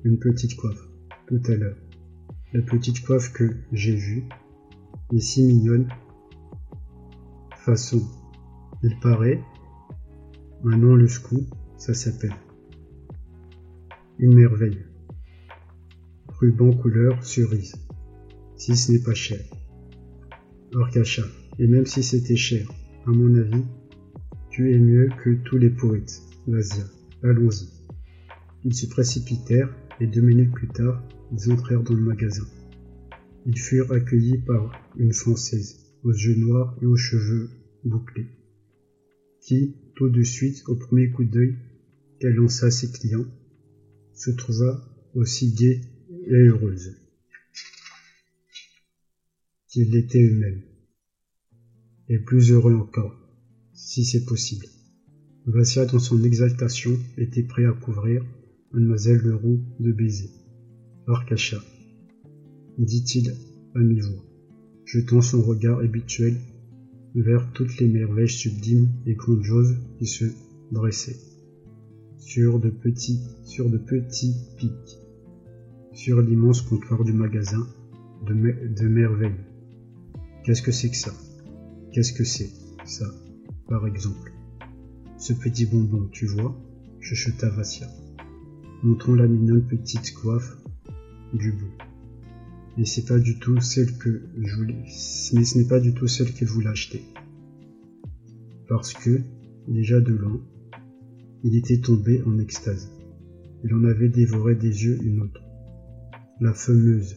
une 0.05 0.17
petite 0.17 0.55
coiffe, 0.55 0.87
tout 1.27 1.41
à 1.47 1.55
l'heure. 1.55 1.75
La 2.53 2.61
petite 2.61 3.05
coiffe 3.05 3.33
que 3.33 3.43
j'ai 3.73 3.97
vue, 3.97 4.23
est 5.13 5.19
si 5.19 5.43
mignonne. 5.43 5.89
Façon, 7.57 8.01
il 8.81 8.97
paraît, 9.01 9.43
un 10.63 10.77
nom 10.77 10.95
le 10.95 11.09
scoop, 11.09 11.43
ça 11.75 11.93
s'appelle. 11.93 12.37
Une 14.17 14.33
merveille 14.33 14.85
ruban 16.39 16.71
couleur 16.71 17.21
cerise, 17.21 17.75
si 18.55 18.77
ce 18.77 18.93
n'est 18.93 19.03
pas 19.03 19.13
cher. 19.13 19.41
Orcacha, 20.73 21.23
et 21.59 21.67
même 21.67 21.85
si 21.85 22.03
c'était 22.03 22.35
cher, 22.35 22.69
à 23.05 23.11
mon 23.11 23.35
avis, 23.35 23.63
tu 24.49 24.73
es 24.73 24.79
mieux 24.79 25.09
que 25.23 25.35
tous 25.43 25.57
les 25.57 25.69
poètes. 25.69 26.21
Vas-y, 26.47 26.83
allons-y. 27.23 27.69
Ils 28.63 28.73
se 28.73 28.87
précipitèrent 28.87 29.73
et 29.99 30.07
deux 30.07 30.21
minutes 30.21 30.51
plus 30.51 30.67
tard, 30.67 31.03
ils 31.31 31.51
entrèrent 31.51 31.83
dans 31.83 31.93
le 31.93 32.01
magasin. 32.01 32.45
Ils 33.45 33.59
furent 33.59 33.91
accueillis 33.91 34.39
par 34.39 34.71
une 34.97 35.13
Française, 35.13 35.77
aux 36.03 36.11
yeux 36.11 36.35
noirs 36.35 36.75
et 36.81 36.85
aux 36.85 36.95
cheveux 36.95 37.49
bouclés, 37.83 38.27
qui, 39.41 39.75
tout 39.95 40.09
de 40.09 40.23
suite, 40.23 40.63
au 40.67 40.75
premier 40.75 41.09
coup 41.09 41.25
d'œil 41.25 41.55
qu'elle 42.19 42.35
lança 42.35 42.67
à 42.67 42.71
ses 42.71 42.91
clients, 42.91 43.25
se 44.13 44.31
trouva 44.31 44.83
aussi 45.13 45.53
gai 45.53 45.81
et 46.27 46.33
heureuse 46.33 46.95
était 49.81 50.23
eux-mêmes, 50.23 50.61
et 52.07 52.19
plus 52.19 52.51
heureux 52.51 52.75
encore, 52.75 53.15
si 53.73 54.05
c'est 54.05 54.25
possible. 54.25 54.67
Vassia, 55.45 55.85
dans 55.85 55.99
son 55.99 56.23
exaltation, 56.23 56.97
était 57.17 57.43
prêt 57.43 57.65
à 57.65 57.73
couvrir 57.73 58.23
mademoiselle 58.71 59.21
Leroux 59.21 59.61
de 59.79 59.91
baisers. 59.91 60.31
Arcacha, 61.07 61.63
dit-il 62.77 63.35
à 63.75 63.79
mi-voix, 63.79 64.25
jetant 64.85 65.21
son 65.21 65.41
regard 65.41 65.79
habituel 65.79 66.37
vers 67.13 67.51
toutes 67.53 67.77
les 67.77 67.87
merveilles 67.87 68.29
sublimes 68.29 68.89
et 69.05 69.13
grandioses 69.13 69.75
qui 69.99 70.07
se 70.07 70.25
dressaient 70.71 71.19
sur 72.17 72.59
de 72.59 72.69
petits, 72.69 73.21
sur 73.43 73.69
de 73.69 73.77
petits 73.77 74.35
pics 74.57 74.99
sur 75.95 76.21
l'immense 76.21 76.61
comptoir 76.61 77.03
du 77.03 77.13
magasin 77.13 77.65
de, 78.25 78.33
de 78.33 78.87
merveilles. 78.87 79.54
Qu'est-ce 80.45 80.61
que 80.61 80.71
c'est 80.71 80.91
que 80.91 80.95
ça? 80.95 81.11
Qu'est-ce 81.91 82.13
que 82.13 82.23
c'est, 82.23 82.51
ça, 82.85 83.07
par 83.67 83.87
exemple? 83.87 84.31
Ce 85.17 85.33
petit 85.33 85.65
bonbon, 85.65 86.07
tu 86.11 86.27
vois 86.27 86.55
chuchota 86.99 87.49
Vassia, 87.49 87.87
montrant 88.83 89.15
la 89.15 89.27
mignonne 89.27 89.65
petite 89.65 90.13
coiffe 90.13 90.55
du 91.33 91.51
bout. 91.51 91.73
Mais 92.77 92.85
c'est 92.85 93.05
pas 93.05 93.17
du 93.17 93.39
tout 93.39 93.59
celle 93.59 93.97
que 93.97 94.21
je 94.37 94.55
voulais, 94.55 94.83
mais 95.33 95.45
ce 95.45 95.57
n'est 95.57 95.67
pas 95.67 95.79
du 95.79 95.95
tout 95.95 96.05
celle 96.05 96.31
qu'elle 96.31 96.47
voulait 96.47 96.69
acheter. 96.69 97.01
Parce 98.69 98.93
que, 98.93 99.21
déjà 99.67 99.99
de 99.99 100.13
loin, 100.13 100.39
il 101.43 101.55
était 101.55 101.79
tombé 101.79 102.21
en 102.21 102.37
extase. 102.37 102.91
Il 103.63 103.73
en 103.73 103.83
avait 103.83 104.09
dévoré 104.09 104.53
des 104.53 104.83
yeux 104.83 104.99
une 105.01 105.23
autre 105.23 105.41
la 106.39 106.53
fameuse, 106.53 107.15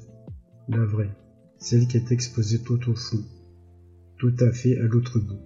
la 0.68 0.84
vraie, 0.86 1.14
celle 1.58 1.86
qui 1.86 1.96
est 1.96 2.12
exposée 2.12 2.60
tout 2.60 2.90
au 2.90 2.94
fond, 2.94 3.22
tout 4.18 4.34
à 4.40 4.52
fait 4.52 4.78
à 4.78 4.84
l'autre 4.84 5.18
bout. 5.18 5.40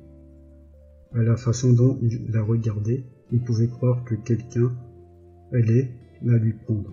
À 1.14 1.22
la 1.22 1.36
façon 1.36 1.72
dont 1.72 1.98
il 2.02 2.30
la 2.30 2.42
regardait, 2.42 3.04
il 3.30 3.42
pouvait 3.42 3.68
croire 3.68 4.04
que 4.04 4.14
quelqu'un 4.14 4.72
allait 5.52 5.90
la 6.22 6.36
lui 6.36 6.52
prendre, 6.52 6.92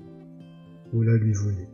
ou 0.93 1.03
la 1.03 1.15
lui 1.15 1.33
voler, 1.33 1.67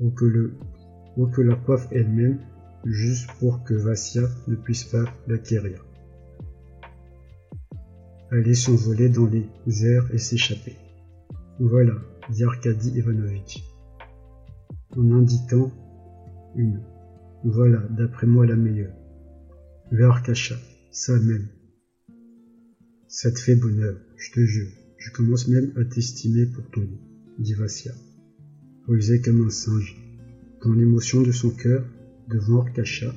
ou 0.00 0.10
que, 0.10 1.42
la 1.42 1.56
coiffe 1.56 1.88
elle-même, 1.90 2.38
juste 2.84 3.30
pour 3.38 3.62
que 3.64 3.74
Vassia 3.74 4.22
ne 4.48 4.56
puisse 4.56 4.84
pas 4.84 5.04
l'acquérir. 5.28 5.84
Allait 8.30 8.54
s'envoler 8.54 9.08
dans 9.10 9.26
les 9.26 9.86
airs 9.86 10.08
et 10.12 10.18
s'échapper. 10.18 10.76
Voilà, 11.60 11.94
dit 12.30 12.44
Arkady 12.44 12.98
Ivanovitch 12.98 13.62
en 14.96 15.10
indiquant 15.12 15.70
une. 16.56 16.80
Voilà, 17.44 17.80
d'après 17.90 18.26
moi, 18.26 18.46
la 18.46 18.56
meilleure. 18.56 18.94
Vers 19.90 20.22
ça 20.90 21.18
même. 21.18 21.48
Ça 23.08 23.30
te 23.30 23.38
fait 23.38 23.56
bonheur, 23.56 23.96
je 24.16 24.32
te 24.32 24.40
jure. 24.40 24.70
Je 24.96 25.10
commence 25.10 25.48
même 25.48 25.72
à 25.76 25.84
t'estimer 25.84 26.46
pour 26.46 26.64
tout, 26.70 26.86
dit 27.38 27.54
Vassia, 27.54 27.92
rusée 28.86 29.20
comme 29.20 29.44
un 29.44 29.50
singe. 29.50 29.96
Dans 30.64 30.72
l'émotion 30.72 31.22
de 31.22 31.32
son 31.32 31.50
cœur, 31.50 31.84
devant 32.28 32.60
Arkasha, 32.60 33.12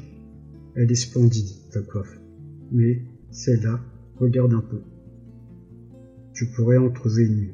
elle 0.76 0.92
est 0.92 0.96
splendide, 0.96 1.50
ta 1.72 1.82
coiffe. 1.82 2.20
Mais 2.72 3.04
celle-là, 3.30 3.80
regarde 4.16 4.54
un 4.54 4.62
peu. 4.62 4.82
Tu 6.34 6.48
pourrais 6.48 6.78
en 6.78 6.90
trouver 6.90 7.26
une. 7.26 7.54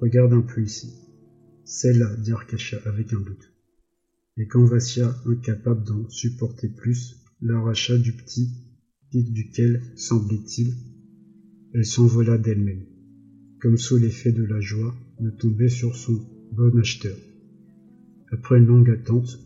Regarde 0.00 0.34
un 0.34 0.42
peu 0.42 0.62
ici. 0.62 0.92
Celle-là, 1.64 2.14
dit 2.16 2.32
Arkasha 2.32 2.78
avec 2.84 3.12
un 3.12 3.20
doute. 3.20 3.51
Et 4.36 4.46
quand 4.46 4.64
Vassia, 4.64 5.14
incapable 5.26 5.84
d'en 5.84 6.08
supporter 6.08 6.68
plus, 6.68 7.22
l'arracha 7.40 7.98
du 7.98 8.12
petit 8.12 8.48
pic 9.10 9.32
duquel, 9.32 9.82
semblait-il, 9.94 10.74
elle 11.74 11.84
s'envola 11.84 12.38
d'elle-même, 12.38 12.86
comme 13.60 13.76
sous 13.76 13.96
l'effet 13.96 14.32
de 14.32 14.44
la 14.44 14.60
joie 14.60 14.94
de 15.20 15.30
tomber 15.30 15.68
sur 15.68 15.94
son 15.94 16.18
bon 16.52 16.78
acheteur. 16.78 17.16
Après 18.30 18.58
une 18.58 18.66
longue 18.66 18.90
attente, 18.90 19.38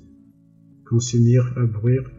quand 0.85 1.01
se 1.01 1.17
mirent 1.17 1.57
à 1.59 1.67
bruire 1.67 2.11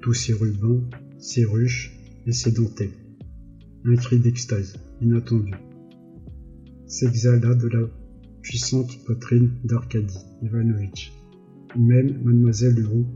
tous 0.00 0.14
ses 0.14 0.32
rubans, 0.32 0.88
ses 1.18 1.44
ruches 1.44 1.92
et 2.26 2.32
ses 2.32 2.50
dentelles, 2.50 2.90
un 3.84 3.94
cri 3.94 4.18
d'extase 4.18 4.74
inattendu 5.00 5.52
s'exhala 6.92 7.54
de 7.54 7.68
la 7.68 7.88
puissante 8.42 9.02
poitrine 9.04 9.50
d'Arkady 9.64 10.18
Ivanovitch, 10.42 11.10
même 11.76 12.22
mademoiselle 12.22 12.74
Leroux, 12.74 13.06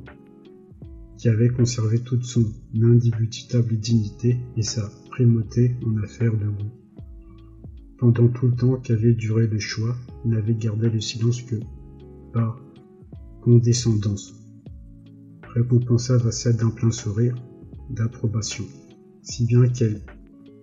qui 1.16 1.28
avait 1.28 1.48
conservé 1.48 1.98
toute 2.00 2.24
son 2.24 2.44
indubitable 2.74 3.76
dignité 3.76 4.38
et 4.56 4.62
sa 4.62 4.90
primauté 5.10 5.74
en 5.84 5.96
affaires 6.02 6.36
de 6.36 6.46
goût. 6.46 6.72
Pendant 7.98 8.28
tout 8.28 8.48
le 8.48 8.54
temps 8.54 8.76
qu'avait 8.76 9.14
duré 9.14 9.46
le 9.46 9.58
choix, 9.58 9.96
n'avait 10.24 10.54
gardé 10.54 10.90
le 10.90 11.00
silence 11.00 11.42
que 11.42 11.56
par 12.32 12.60
condescendance. 13.42 14.34
Récompensa 15.54 16.18
Vassia 16.18 16.52
d'un 16.52 16.70
plein 16.70 16.90
sourire 16.90 17.34
d'approbation, 17.88 18.64
si 19.22 19.46
bien 19.46 19.66
qu'elle, 19.68 20.02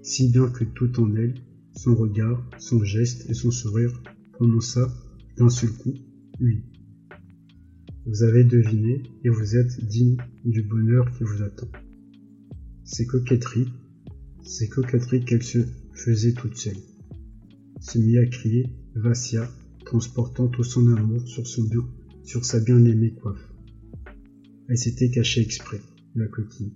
si 0.03 0.29
bien 0.29 0.49
que 0.49 0.63
tout 0.63 0.99
en 0.99 1.15
elle, 1.15 1.33
son 1.75 1.95
regard, 1.95 2.47
son 2.59 2.83
geste 2.83 3.29
et 3.29 3.33
son 3.33 3.49
sourire 3.49 3.91
prononça 4.33 4.93
d'un 5.37 5.49
seul 5.49 5.71
coup 5.71 5.93
Oui. 6.39 6.61
Vous 8.05 8.23
avez 8.23 8.43
deviné 8.43 9.01
et 9.23 9.29
vous 9.29 9.55
êtes 9.55 9.81
digne 9.85 10.17
du 10.43 10.61
bonheur 10.61 11.09
qui 11.17 11.23
vous 11.23 11.41
attend. 11.41 11.69
Ces 12.83 13.05
coquetteries, 13.05 13.69
ces 14.43 14.67
coquetteries 14.67 15.23
qu'elle 15.23 15.41
se 15.41 15.59
faisait 15.93 16.33
toute 16.33 16.57
seule, 16.57 16.75
se 17.79 17.97
mit 17.99 18.17
à 18.17 18.25
crier 18.25 18.65
Vassia, 18.95 19.49
transportant 19.85 20.49
tout 20.49 20.65
son 20.65 20.93
amour 20.93 21.25
sur, 21.25 21.47
son 21.47 21.63
bien, 21.63 21.87
sur 22.23 22.43
sa 22.43 22.59
bien-aimée 22.59 23.13
coiffe. 23.13 23.49
Elle 24.67 24.77
s'était 24.77 25.09
cachée 25.09 25.41
exprès, 25.41 25.79
la 26.15 26.27
coquille. 26.27 26.73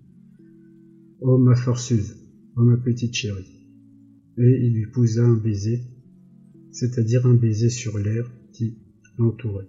Oh 1.19 1.37
ma 1.37 1.55
forceuse, 1.55 2.15
oh 2.55 2.63
ma 2.63 2.77
petite 2.77 3.13
chérie. 3.13 3.65
Et 4.37 4.65
il 4.65 4.73
lui 4.73 4.87
posa 4.87 5.25
un 5.25 5.35
baiser, 5.35 5.81
c'est-à-dire 6.71 7.25
un 7.25 7.33
baiser 7.33 7.69
sur 7.69 7.97
l'air 7.97 8.31
qui 8.53 8.77
l'entourait, 9.17 9.67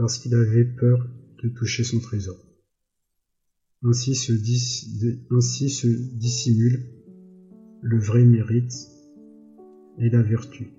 parce 0.00 0.16
qu'il 0.16 0.34
avait 0.34 0.64
peur 0.64 1.10
de 1.42 1.50
toucher 1.50 1.84
son 1.84 2.00
trésor. 2.00 2.38
Ainsi 3.82 4.14
se, 4.14 4.32
dissimule 6.16 6.86
le 7.82 7.98
vrai 7.98 8.24
mérite 8.24 8.72
et 9.98 10.08
la 10.08 10.22
vertu, 10.22 10.72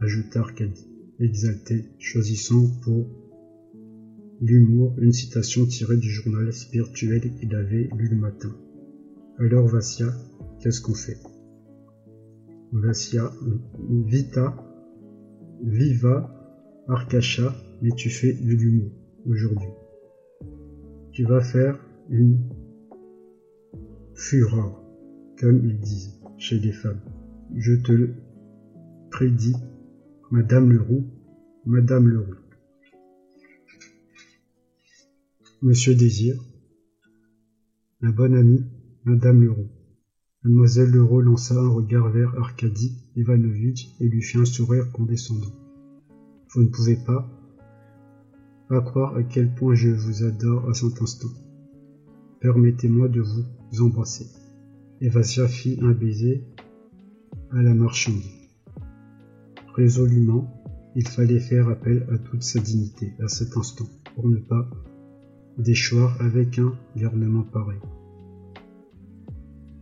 ajouta 0.00 0.40
Arcadie, 0.40 0.90
exalté, 1.20 1.84
choisissant 2.00 2.80
pour 2.82 3.06
l'humour 4.40 4.96
une 4.98 5.12
citation 5.12 5.64
tirée 5.64 5.98
du 5.98 6.10
journal 6.10 6.52
spirituel 6.52 7.36
qu'il 7.36 7.54
avait 7.54 7.88
lu 7.96 8.08
le 8.08 8.16
matin. 8.16 8.52
Alors 9.38 9.68
Vassia, 9.68 10.12
qu'est-ce 10.58 10.80
qu'on 10.80 10.94
fait? 10.94 11.20
Vassia, 12.72 13.32
vita, 14.08 14.56
viva, 15.62 16.32
Arcacha, 16.88 17.54
mais 17.82 17.90
tu 17.96 18.10
fais 18.10 18.32
de 18.32 18.52
l'humour 18.52 18.90
aujourd'hui. 19.26 19.68
Tu 21.12 21.24
vas 21.24 21.40
faire 21.40 21.78
une 22.10 22.38
fureur, 24.14 24.82
comme 25.38 25.64
ils 25.64 25.78
disent 25.78 26.20
chez 26.38 26.58
les 26.58 26.72
femmes. 26.72 27.00
Je 27.54 27.74
te 27.74 27.92
le 27.92 28.14
prédis, 29.10 29.56
Madame 30.30 30.72
Leroux, 30.72 31.04
Madame 31.66 32.08
Leroux. 32.08 32.34
Monsieur 35.62 35.94
Désir, 35.94 36.42
la 38.00 38.10
bonne 38.10 38.34
amie, 38.34 38.64
Madame 39.04 39.42
Leroux. 39.42 39.70
Mademoiselle 40.42 40.90
Leroux 40.90 41.22
lança 41.22 41.54
un 41.54 41.68
regard 41.68 42.10
vers 42.10 42.34
Arkady 42.34 42.98
Ivanovitch 43.16 43.88
et 43.98 44.08
lui 44.08 44.20
fit 44.20 44.36
un 44.36 44.44
sourire 44.44 44.92
condescendant. 44.92 45.54
Vous 46.50 46.62
ne 46.62 46.68
pouvez 46.68 46.96
pas, 46.96 47.26
croire 48.80 49.16
à 49.16 49.22
quel 49.22 49.54
point 49.54 49.74
je 49.74 49.90
vous 49.90 50.24
adore 50.24 50.68
à 50.68 50.74
cet 50.74 51.00
instant. 51.02 51.28
Permettez-moi 52.40 53.08
de 53.08 53.20
vous 53.20 53.82
embrasser. 53.82 54.26
Evasia 55.00 55.48
fit 55.48 55.78
un 55.82 55.92
baiser 55.92 56.44
à 57.50 57.62
la 57.62 57.74
marchande. 57.74 58.22
Résolument, 59.74 60.62
il 60.94 61.08
fallait 61.08 61.40
faire 61.40 61.68
appel 61.68 62.06
à 62.12 62.18
toute 62.18 62.42
sa 62.42 62.60
dignité 62.60 63.14
à 63.22 63.28
cet 63.28 63.56
instant 63.56 63.86
pour 64.14 64.28
ne 64.28 64.38
pas 64.38 64.68
déchoir 65.58 66.20
avec 66.20 66.58
un 66.58 66.74
garnement 66.96 67.42
pareil 67.42 67.80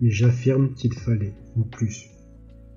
mais 0.03 0.11
j'affirme 0.11 0.74
qu'il 0.74 0.93
fallait, 0.93 1.32
en 1.57 1.62
plus, 1.62 2.11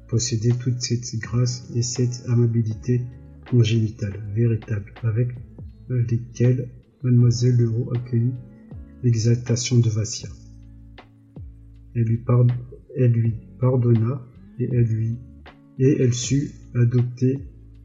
posséder 0.07 0.51
toute 0.59 0.79
cette 0.79 1.19
grâce 1.19 1.67
et 1.75 1.81
cette 1.81 2.23
amabilité 2.29 3.01
congénitale, 3.49 4.23
véritable, 4.35 4.93
avec 5.01 5.29
lesquelles 5.89 6.69
mademoiselle 7.03 7.57
Leroux 7.57 7.91
accueillit 7.95 8.33
l'exaltation 9.03 9.79
de 9.79 9.89
Vassia. 9.89 10.29
Elle 11.95 12.03
lui, 12.03 12.17
pardonna 13.59 14.21
et 14.59 14.69
elle 14.71 14.85
lui 14.85 15.17
et 15.79 16.01
elle 16.01 16.13
sut 16.13 16.51
adopter 16.73 17.39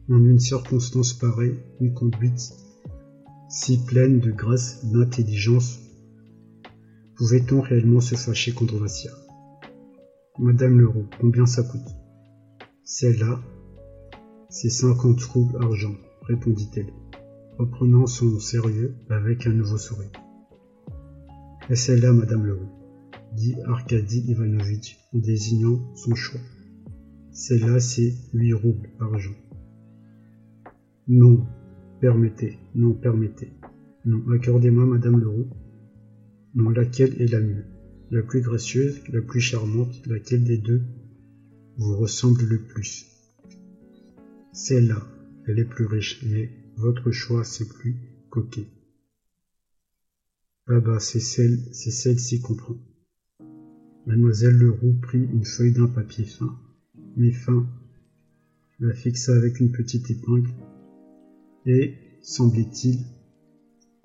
en 0.09 0.23
une 0.23 0.39
circonstance 0.39 1.13
pareille 1.13 1.59
une 1.79 1.93
conduite 1.93 2.53
si 3.49 3.83
pleine 3.83 4.19
de 4.19 4.31
grâce, 4.31 4.85
d'intelligence. 4.91 5.79
Pouvait-on 7.15 7.59
réellement 7.59 7.99
se 7.99 8.15
fâcher 8.15 8.53
contre 8.53 8.77
Vassia? 8.77 9.11
Madame 10.39 10.79
Leroux, 10.79 11.07
combien 11.19 11.45
ça 11.45 11.61
coûte? 11.63 11.81
Celle-là, 12.85 13.41
c'est 14.49 14.69
cinquante 14.69 15.21
roubles 15.23 15.57
argent, 15.61 15.95
répondit-elle, 16.23 16.93
reprenant 17.61 18.07
son 18.07 18.39
sérieux 18.39 18.95
avec 19.09 19.45
un 19.45 19.53
nouveau 19.53 19.77
sourire. 19.77 20.09
Et 21.69 21.75
celle-là, 21.75 22.11
Madame 22.11 22.43
Leroux, 22.43 22.71
dit 23.35 23.55
Arkady 23.65 24.31
Ivanovitch 24.31 24.97
en 25.13 25.19
désignant 25.19 25.93
son 25.95 26.15
choix. 26.15 26.39
Celle-là, 27.31 27.79
c'est 27.79 28.15
huit 28.33 28.53
roubles 28.53 28.89
argent. 28.99 29.35
Non, 31.07 31.45
permettez, 31.99 32.57
non, 32.73 32.93
permettez. 32.93 33.53
Non, 34.05 34.23
accordez-moi, 34.31 34.85
Madame 34.85 35.19
Leroux. 35.19 35.49
Non, 36.55 36.69
laquelle 36.71 37.21
est 37.21 37.31
la 37.31 37.41
mieux? 37.41 37.65
La 38.09 38.23
plus 38.23 38.41
gracieuse, 38.41 39.03
la 39.09 39.21
plus 39.21 39.39
charmante, 39.39 40.05
laquelle 40.07 40.43
des 40.43 40.57
deux 40.57 40.81
vous 41.77 41.95
ressemble 41.95 42.43
le 42.43 42.59
plus? 42.59 43.05
Celle-là, 44.51 45.01
elle 45.47 45.59
est 45.59 45.65
plus 45.65 45.85
riche, 45.85 46.25
mais 46.27 46.49
votre 46.81 47.11
choix 47.11 47.43
c'est 47.43 47.67
plus 47.67 47.95
coquet. 48.29 48.67
Ah 50.67 50.79
bah, 50.79 50.99
c'est 50.99 51.19
celle, 51.19 51.59
c'est 51.71 51.91
celle-ci 51.91 52.41
comprend. 52.41 52.75
Mademoiselle 54.07 54.57
Leroux 54.57 54.95
prit 55.01 55.23
une 55.23 55.45
feuille 55.45 55.73
d'un 55.73 55.87
papier 55.87 56.25
fin, 56.25 56.57
mais 57.15 57.31
fin, 57.31 57.67
la 58.79 58.93
fixa 58.93 59.35
avec 59.35 59.59
une 59.59 59.71
petite 59.71 60.09
épingle, 60.09 60.49
et, 61.67 61.93
semblait-il, 62.21 63.05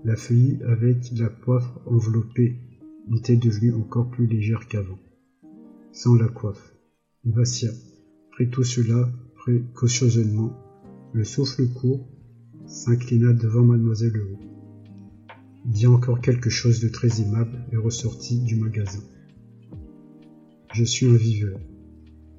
la 0.05 0.17
feuille 0.17 0.59
avec 0.65 1.11
la 1.17 1.31
poivre 1.31 1.81
enveloppée 1.87 2.57
était 3.15 3.37
devenue 3.37 3.73
encore 3.73 4.11
plus 4.11 4.27
légère 4.27 4.69
qu'avant. 4.69 4.99
Sans 5.93 6.15
la 6.15 6.29
coiffe, 6.29 6.75
Vassia 7.25 7.71
prit 8.33 8.51
tout 8.51 8.65
cela 8.65 9.09
précautionneusement, 9.35 10.53
le 11.15 11.25
souffle 11.25 11.67
court, 11.69 12.07
s'inclina 12.67 13.33
devant 13.33 13.65
mademoiselle 13.65 14.13
Leroux, 14.13 14.41
dit 15.65 15.87
encore 15.87 16.21
quelque 16.21 16.51
chose 16.51 16.81
de 16.81 16.89
très 16.89 17.21
aimable 17.21 17.65
et 17.73 17.77
ressortit 17.77 18.41
du 18.41 18.57
magasin. 18.57 19.03
Je 20.73 20.85
suis 20.85 21.07
un 21.07 21.17
viveur. 21.17 21.59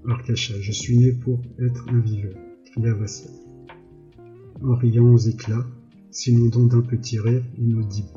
Arcacha, 0.06 0.54
je 0.60 0.72
suis 0.72 0.98
né 0.98 1.12
pour 1.12 1.42
être 1.60 1.86
un 1.90 2.00
viveur, 2.00 2.36
cria 2.66 2.94
Vassia. 2.94 3.32
En 4.62 4.76
riant 4.76 5.14
aux 5.14 5.18
éclats, 5.18 5.66
s'inondant 6.12 6.66
d'un 6.66 6.82
petit 6.82 7.20
rire 7.20 7.44
inaudible 7.58 8.08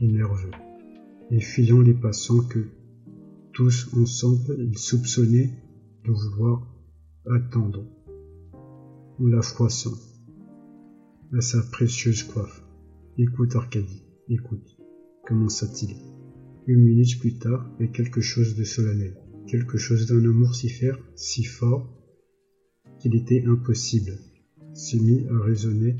et 0.00 0.08
nerveux 0.08 0.50
et 1.30 1.40
fuyant 1.40 1.80
les 1.80 1.94
passants 1.94 2.40
que, 2.40 2.68
tous 3.52 3.88
ensemble, 3.94 4.56
ils 4.58 4.78
soupçonnaient 4.78 5.50
de 6.04 6.12
vouloir 6.12 6.66
attendre, 7.26 7.84
en 9.20 9.26
la 9.26 9.42
froissant 9.42 9.94
à 11.36 11.40
sa 11.40 11.62
précieuse 11.62 12.22
coiffe. 12.22 12.62
Écoute, 13.16 13.56
Arcadie, 13.56 14.04
écoute, 14.28 14.78
commença-t-il. 15.26 15.96
Une 16.66 16.80
minute 16.80 17.18
plus 17.18 17.38
tard, 17.38 17.68
et 17.80 17.90
quelque 17.90 18.20
chose 18.20 18.54
de 18.54 18.64
solennel, 18.64 19.16
quelque 19.46 19.78
chose 19.78 20.06
d'un 20.06 20.24
amour 20.24 20.54
si 20.54 20.68
fer, 20.68 20.98
si 21.14 21.44
fort, 21.44 21.88
qu'il 22.98 23.14
était 23.14 23.44
impossible, 23.46 24.18
se 24.74 24.96
mit 24.96 25.26
à 25.28 25.38
résonner 25.40 25.96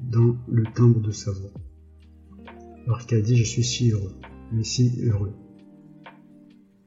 dans 0.00 0.36
le 0.48 0.64
timbre 0.74 1.00
de 1.00 1.10
sa 1.10 1.32
voix. 1.32 1.52
Arcadie, 2.86 3.36
je 3.36 3.44
suis 3.44 3.64
si 3.64 3.90
heureux 3.90 4.14
mais 4.52 4.64
si 4.64 5.00
heureux. 5.02 5.32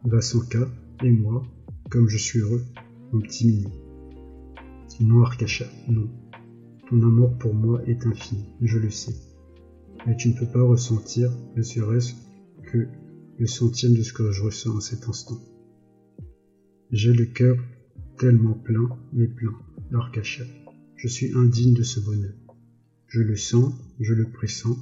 Vassanka 0.04 0.70
et 1.04 1.12
moi, 1.12 1.44
comme 1.90 2.08
je 2.08 2.18
suis 2.18 2.40
heureux, 2.40 2.64
mon 3.12 3.22
petit 3.22 3.48
mignon. 3.48 3.72
Non, 5.02 5.24
Arcacha, 5.24 5.66
non. 5.90 6.10
Ton 6.90 7.02
amour 7.02 7.38
pour 7.38 7.54
moi 7.54 7.84
est 7.86 8.06
infini, 8.06 8.46
je 8.62 8.80
le 8.80 8.90
sais. 8.90 9.16
Mais 10.06 10.16
tu 10.16 10.30
ne 10.30 10.34
peux 10.40 10.46
pas 10.46 10.62
ressentir, 10.62 11.30
ne 11.58 11.62
serait-ce 11.62 12.14
que 12.72 12.88
le 13.38 13.46
centième 13.46 13.94
de 13.94 14.02
ce 14.02 14.14
que 14.14 14.32
je 14.32 14.42
ressens 14.42 14.78
à 14.78 14.80
cet 14.80 15.10
instant. 15.10 15.38
J'ai 16.92 17.12
le 17.12 17.26
cœur 17.26 17.58
tellement 18.18 18.54
plein, 18.54 18.88
mais 19.12 19.28
plein, 19.28 19.54
Arcacha. 19.92 20.46
Je 20.96 21.10
suis 21.10 21.34
indigne 21.34 21.74
de 21.74 21.84
ce 21.84 22.00
bonheur. 22.00 22.34
Je 23.08 23.22
le 23.22 23.36
sens, 23.36 23.74
je 24.00 24.14
le 24.14 24.32
pressens. 24.32 24.78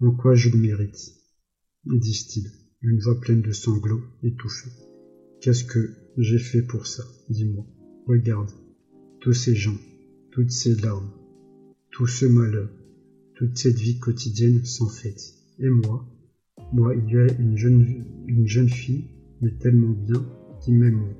En 0.00 0.10
quoi 0.10 0.34
je 0.34 0.50
le 0.50 0.58
mérite? 0.58 1.14
disent-ils, 1.84 2.50
une 2.82 2.98
voix 2.98 3.20
pleine 3.20 3.40
de 3.40 3.52
sanglots, 3.52 4.02
étouffée. 4.24 4.70
Qu'est-ce 5.40 5.64
que 5.64 5.94
j'ai 6.16 6.38
fait 6.38 6.62
pour 6.62 6.88
ça? 6.88 7.04
Dis-moi. 7.28 7.64
Regarde, 8.06 8.50
tous 9.20 9.32
ces 9.32 9.54
gens, 9.54 9.78
toutes 10.30 10.50
ces 10.50 10.74
larmes, 10.76 11.10
tout 11.90 12.06
ce 12.06 12.26
malheur, 12.26 12.70
toute 13.34 13.56
cette 13.56 13.78
vie 13.78 13.98
quotidienne 13.98 14.64
sans 14.64 14.88
fête. 14.88 15.34
Et 15.58 15.68
moi, 15.68 16.06
moi, 16.72 16.94
il 16.94 17.10
y 17.10 17.16
a 17.16 17.32
une 17.38 17.56
jeune, 17.56 18.04
une 18.26 18.46
jeune 18.46 18.68
fille, 18.68 19.08
mais 19.40 19.50
tellement 19.52 19.90
bien, 19.90 20.24
qui 20.60 20.72
m'aime. 20.72 21.14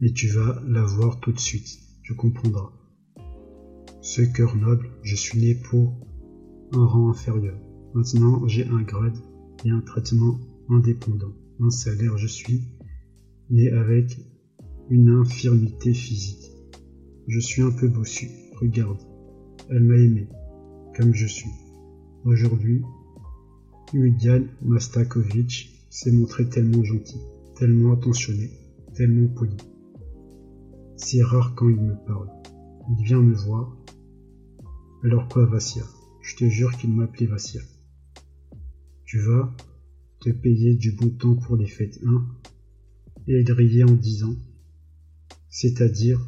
Et 0.00 0.12
tu 0.12 0.28
vas 0.28 0.62
la 0.66 0.84
voir 0.84 1.20
tout 1.20 1.32
de 1.32 1.38
suite, 1.38 1.78
tu 2.02 2.14
comprendras. 2.14 2.72
Ce 4.00 4.22
cœur 4.22 4.56
noble, 4.56 4.90
je 5.02 5.16
suis 5.16 5.38
né 5.38 5.54
pour 5.54 5.94
un 6.72 6.84
rang 6.84 7.10
inférieur. 7.10 7.58
Maintenant, 7.94 8.46
j'ai 8.48 8.66
un 8.66 8.82
grade 8.82 9.18
et 9.64 9.70
un 9.70 9.80
traitement 9.80 10.38
indépendant. 10.68 11.32
Un 11.60 11.70
salaire, 11.70 12.18
je 12.18 12.26
suis 12.26 12.62
né 13.50 13.70
avec 13.70 14.18
une 14.90 15.10
infirmité 15.10 15.94
physique. 15.94 16.50
Je 17.26 17.40
suis 17.40 17.62
un 17.62 17.70
peu 17.70 17.88
bossu. 17.88 18.28
Regarde, 18.60 18.98
elle 19.70 19.84
m'a 19.84 19.96
aimé, 19.96 20.28
comme 20.96 21.14
je 21.14 21.26
suis. 21.26 21.50
Aujourd'hui, 22.24 22.82
Udian 23.92 24.44
Mastakovitch 24.62 25.86
s'est 25.90 26.12
montré 26.12 26.48
tellement 26.48 26.82
gentil, 26.82 27.20
tellement 27.56 27.94
attentionné, 27.94 28.50
tellement 28.94 29.28
poli. 29.28 29.56
C'est 30.96 31.22
rare 31.22 31.54
quand 31.54 31.68
il 31.68 31.80
me 31.80 31.94
parle. 32.06 32.28
Il 32.90 33.04
vient 33.04 33.22
me 33.22 33.34
voir. 33.34 33.76
Alors 35.02 35.28
quoi, 35.28 35.46
Vassia 35.46 35.84
Je 36.22 36.36
te 36.36 36.44
jure 36.44 36.72
qu'il 36.76 36.92
m'appelait 36.92 37.26
Vassia. 37.26 37.60
Tu 39.04 39.18
vas 39.20 39.54
te 40.20 40.30
payer 40.30 40.74
du 40.74 40.92
bon 40.92 41.10
temps 41.10 41.36
pour 41.36 41.56
les 41.56 41.66
fêtes, 41.66 42.00
hein? 42.06 42.26
Et 43.28 43.40
il 43.40 43.52
riait 43.52 43.84
en 43.84 43.92
disant, 43.92 44.34
c'est-à-dire, 45.54 46.20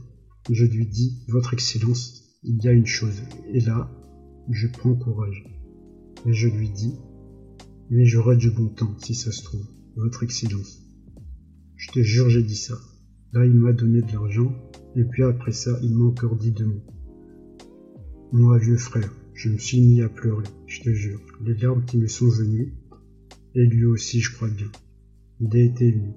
je 0.49 0.65
lui 0.65 0.87
dis, 0.87 1.25
Votre 1.27 1.55
Excellence, 1.55 2.39
il 2.45 2.63
y 2.63 2.69
a 2.69 2.73
une 2.73 2.87
chose, 2.87 3.23
et 3.53 3.59
là, 3.59 3.91
je 4.49 4.69
prends 4.69 4.95
courage. 4.95 5.45
Et 6.27 6.33
je 6.33 6.47
lui 6.47 6.71
dis, 6.71 6.95
mais 7.91 8.05
j'aurai 8.05 8.37
du 8.37 8.53
bon 8.53 8.69
temps, 8.69 8.97
si 8.99 9.17
ça 9.17 9.33
se 9.33 9.43
trouve, 9.43 9.67
Votre 9.97 10.23
Excellence. 10.23 10.81
Je 11.75 11.91
te 11.91 11.99
jure, 12.03 12.31
j'ai 12.31 12.45
dit 12.45 12.55
ça. 12.55 12.79
Là, 13.33 13.45
il 13.45 13.55
m'a 13.55 13.73
donné 13.73 14.01
de 14.01 14.13
l'argent, 14.13 14.55
et 14.95 15.03
puis 15.03 15.25
après 15.25 15.51
ça, 15.51 15.77
il 15.83 15.97
m'a 15.97 16.05
encore 16.05 16.37
dit 16.37 16.53
deux 16.53 16.67
mots. 16.67 16.87
Moi, 18.31 18.59
vieux 18.59 18.79
frère, 18.79 19.13
je 19.35 19.49
me 19.49 19.59
suis 19.59 19.81
mis 19.81 20.03
à 20.03 20.09
pleurer, 20.09 20.47
je 20.69 20.83
te 20.83 20.91
jure, 20.91 21.21
les 21.45 21.55
larmes 21.55 21.85
qui 21.85 21.99
me 21.99 22.07
sont 22.07 22.29
venues, 22.29 22.75
et 23.57 23.67
lui 23.67 23.87
aussi, 23.87 24.21
je 24.21 24.33
crois 24.33 24.51
bien. 24.51 24.71
Il 25.41 25.57
a 25.57 25.65
été 25.65 25.89
ému. 25.89 26.15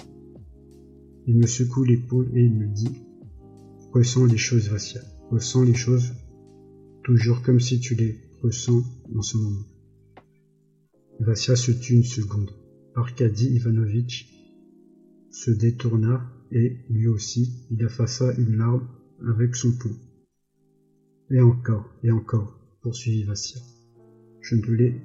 Il 1.29 1.37
me 1.37 1.45
secoue 1.45 1.83
l'épaule 1.83 2.27
et 2.35 2.43
il 2.43 2.55
me 2.55 2.65
dit 2.65 3.03
Ressens 3.93 4.25
les 4.25 4.37
choses, 4.37 4.67
Vassia. 4.67 4.99
Ressens 5.29 5.61
les 5.61 5.75
choses 5.75 6.11
toujours 7.03 7.43
comme 7.43 7.59
si 7.59 7.79
tu 7.79 7.93
les 7.93 8.19
ressens 8.41 8.81
en 9.15 9.21
ce 9.21 9.37
moment. 9.37 9.63
Vassia 11.19 11.55
se 11.55 11.71
tut 11.71 11.93
une 11.93 12.03
seconde. 12.03 12.49
Arkady 12.95 13.45
Ivanovitch 13.53 14.27
se 15.29 15.51
détourna 15.51 16.33
et, 16.51 16.77
lui 16.89 17.05
aussi, 17.05 17.67
il 17.69 17.83
effaça 17.83 18.33
une 18.33 18.57
larme 18.57 18.89
avec 19.27 19.55
son 19.55 19.71
poing. 19.77 19.99
Et 21.29 21.41
encore, 21.41 21.93
et 22.01 22.09
encore, 22.09 22.59
poursuivit 22.81 23.25
Vassia. 23.25 23.61
Je 24.41 24.55
ne 24.55 24.61
te 24.63 24.71
l'ai 24.71 24.99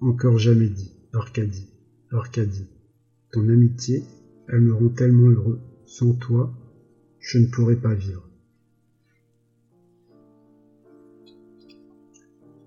encore 0.00 0.38
jamais 0.38 0.70
dit, 0.70 0.90
Arkady, 1.12 1.68
Arkady. 2.12 2.64
Ton 3.30 3.46
amitié, 3.50 4.02
elle 4.48 4.60
me 4.60 4.74
rend 4.74 4.88
tellement 4.88 5.28
heureux. 5.28 5.60
Sans 5.84 6.14
toi, 6.14 6.52
je 7.20 7.38
ne 7.38 7.46
pourrais 7.46 7.76
pas 7.76 7.94
vivre. 7.94 8.28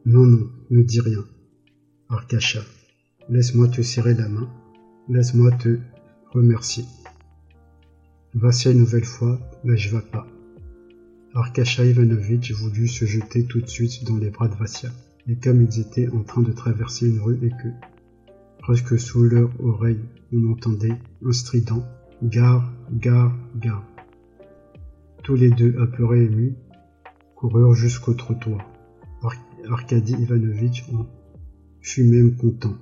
Non, 0.06 0.26
non, 0.26 0.50
ne 0.70 0.84
dis 0.84 1.02
rien. 1.02 1.26
Arkasha, 2.10 2.62
laisse-moi 3.30 3.68
te 3.68 3.82
serrer 3.82 4.14
la 4.14 4.30
main, 4.30 4.48
laisse-moi 5.10 5.52
te 5.52 5.80
remercier. 6.32 6.86
Vassia 8.36 8.72
une 8.72 8.80
nouvelle 8.80 9.06
fois, 9.06 9.40
mais 9.64 9.78
je 9.78 9.90
vas 9.90 10.04
pas. 10.04 10.28
Arkasha 11.34 11.84
Ivanovitch 11.84 12.52
voulut 12.52 12.88
se 12.88 13.06
jeter 13.06 13.46
tout 13.46 13.60
de 13.60 13.68
suite 13.68 14.04
dans 14.06 14.18
les 14.18 14.30
bras 14.30 14.48
de 14.48 14.56
Vassia, 14.56 14.92
et 15.28 15.36
comme 15.38 15.64
ils 15.64 15.80
étaient 15.80 16.10
en 16.10 16.24
train 16.24 16.42
de 16.42 16.52
traverser 16.52 17.08
une 17.08 17.20
rue 17.20 17.40
et 17.42 17.50
que, 17.50 17.70
presque 18.60 19.00
sous 19.00 19.24
leur 19.24 19.50
oreille, 19.60 20.04
on 20.36 20.52
entendait 20.52 20.98
un 21.26 21.32
strident 21.32 21.84
Gare, 22.24 22.72
gare, 22.92 23.36
gare. 23.58 23.86
Tous 25.24 25.36
les 25.36 25.50
deux, 25.50 25.76
apeurés 25.82 26.24
et 26.24 26.26
émus, 26.26 26.56
coururent 27.36 27.76
jusqu'au 27.76 28.14
trottoir. 28.14 28.66
Arkady 29.70 30.14
Ivanovitch 30.14 30.86
en 30.94 31.08
fut 31.82 32.04
même 32.04 32.36
content. 32.36 32.76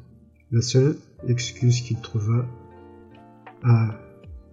La 0.51 0.61
seule 0.61 0.97
excuse 1.27 1.81
qu'il 1.81 1.99
trouva 2.01 2.45
à 3.63 3.99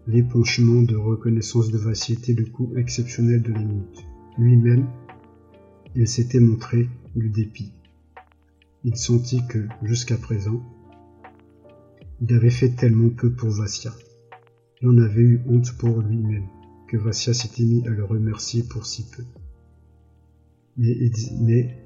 l'épanchement 0.07 0.83
de 0.83 0.97
reconnaissance 0.97 1.71
de 1.71 1.79
Vassie 1.79 2.13
était 2.13 2.35
le 2.35 2.47
coup 2.47 2.73
exceptionnel 2.77 3.43
de 3.43 3.53
la 3.53 3.61
minute. 3.61 4.07
Lui-même, 4.39 4.87
il 5.95 6.07
s'était 6.07 6.41
montré 6.41 6.89
du 7.17 7.29
dépit. 7.29 7.73
Il 8.85 8.97
sentit 8.97 9.47
que, 9.49 9.67
jusqu'à 9.83 10.17
présent, 10.17 10.63
il 12.21 12.35
avait 12.35 12.51
fait 12.51 12.71
tellement 12.71 13.09
peu 13.09 13.33
pour 13.33 13.51
Vassia. 13.51 13.93
Il 14.83 14.89
en 14.89 14.99
avait 14.99 15.23
eu 15.23 15.41
honte 15.47 15.73
pour 15.79 16.01
lui-même, 16.01 16.47
que 16.89 16.97
Vassia 16.97 17.33
s'était 17.33 17.65
mis 17.65 17.87
à 17.87 17.91
le 17.91 18.05
remercier 18.05 18.63
pour 18.63 18.85
si 18.85 19.07
peu. 19.11 19.23
Mais, 20.77 21.77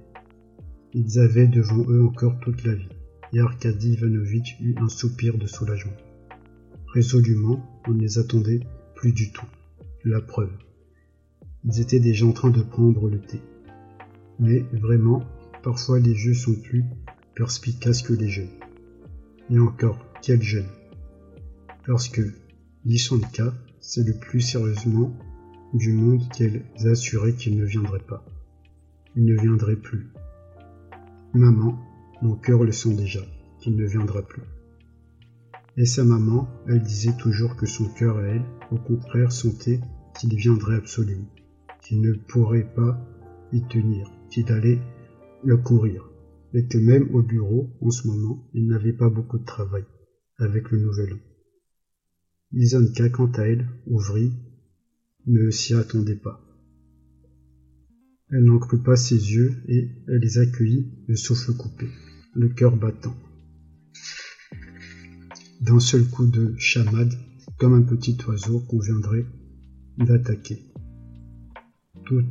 ils 0.92 1.18
avaient 1.18 1.48
devant 1.48 1.84
eux 1.88 2.04
encore 2.04 2.38
toute 2.40 2.64
la 2.64 2.74
vie, 2.74 2.88
et 3.32 3.40
Arkady 3.40 3.92
Ivanovitch 3.92 4.56
eut 4.60 4.76
un 4.80 4.88
soupir 4.88 5.38
de 5.38 5.46
soulagement. 5.46 5.96
Résolument, 6.88 7.82
on 7.88 7.92
ne 7.92 8.00
les 8.00 8.18
attendait 8.18 8.60
plus 8.94 9.12
du 9.12 9.32
tout. 9.32 9.46
La 10.04 10.20
preuve. 10.20 10.52
Ils 11.64 11.80
étaient 11.80 12.00
déjà 12.00 12.26
en 12.26 12.32
train 12.32 12.50
de 12.50 12.62
prendre 12.62 13.08
le 13.08 13.20
thé. 13.20 13.40
Mais 14.38 14.60
vraiment, 14.72 15.22
parfois 15.62 15.98
les 15.98 16.14
jeux 16.14 16.34
sont 16.34 16.54
plus 16.54 16.84
perspicaces 17.34 18.02
que 18.02 18.12
les 18.12 18.28
jeunes. 18.28 18.52
Et 19.50 19.58
encore, 19.58 20.13
quel 20.24 20.40
jeune 20.40 20.68
Parce 21.86 22.08
que 22.08 22.22
Lysanka, 22.86 23.52
c'est 23.80 24.06
le 24.06 24.14
plus 24.14 24.40
sérieusement 24.40 25.14
du 25.74 25.92
monde 25.92 26.22
qu'elle 26.30 26.64
assurait 26.86 27.34
qu'il 27.34 27.58
ne 27.58 27.64
viendrait 27.66 27.98
pas. 27.98 28.24
Il 29.16 29.26
ne 29.26 29.38
viendrait 29.38 29.76
plus. 29.76 30.08
Maman, 31.34 31.78
mon 32.22 32.36
cœur 32.36 32.64
le 32.64 32.72
sent 32.72 32.94
déjà, 32.94 33.20
qu'il 33.60 33.76
ne 33.76 33.84
viendra 33.84 34.22
plus. 34.22 34.44
Et 35.76 35.84
sa 35.84 36.04
maman, 36.04 36.48
elle 36.68 36.82
disait 36.82 37.16
toujours 37.18 37.54
que 37.54 37.66
son 37.66 37.86
cœur 37.92 38.16
à 38.16 38.22
elle, 38.22 38.44
au 38.70 38.76
contraire, 38.76 39.30
sentait 39.30 39.80
qu'il 40.18 40.34
viendrait 40.36 40.76
absolument, 40.76 41.28
qu'il 41.82 42.00
ne 42.00 42.14
pourrait 42.14 42.72
pas 42.74 42.98
y 43.52 43.60
tenir, 43.68 44.10
qu'il 44.30 44.50
allait 44.50 44.80
le 45.44 45.58
courir, 45.58 46.08
et 46.54 46.64
que 46.64 46.78
même 46.78 47.14
au 47.14 47.20
bureau, 47.20 47.68
en 47.82 47.90
ce 47.90 48.06
moment, 48.06 48.42
il 48.54 48.68
n'avait 48.68 48.94
pas 48.94 49.10
beaucoup 49.10 49.38
de 49.38 49.44
travail 49.44 49.84
avec 50.38 50.70
le 50.70 50.78
nouvel 50.80 51.14
an. 51.14 51.18
Lizonka, 52.52 53.08
quant 53.08 53.32
à 53.32 53.42
elle, 53.42 53.68
ouvrit, 53.86 54.32
ne 55.26 55.50
s'y 55.50 55.74
attendait 55.74 56.16
pas. 56.16 56.40
Elle 58.30 58.44
n'en 58.44 58.58
crut 58.58 58.82
pas 58.82 58.96
ses 58.96 59.32
yeux 59.32 59.52
et 59.68 59.90
elle 60.08 60.20
les 60.20 60.38
accueillit, 60.38 60.92
le 61.06 61.16
souffle 61.16 61.56
coupé, 61.56 61.88
le 62.34 62.48
cœur 62.48 62.76
battant 62.76 63.16
d'un 65.64 65.80
seul 65.80 66.06
coup 66.06 66.26
de 66.26 66.54
chamade, 66.58 67.14
comme 67.58 67.72
un 67.72 67.82
petit 67.82 68.18
oiseau 68.26 68.60
qu'on 68.60 68.80
viendrait 68.80 69.24
d'attaquer. 69.96 70.62
Toutes, 72.04 72.26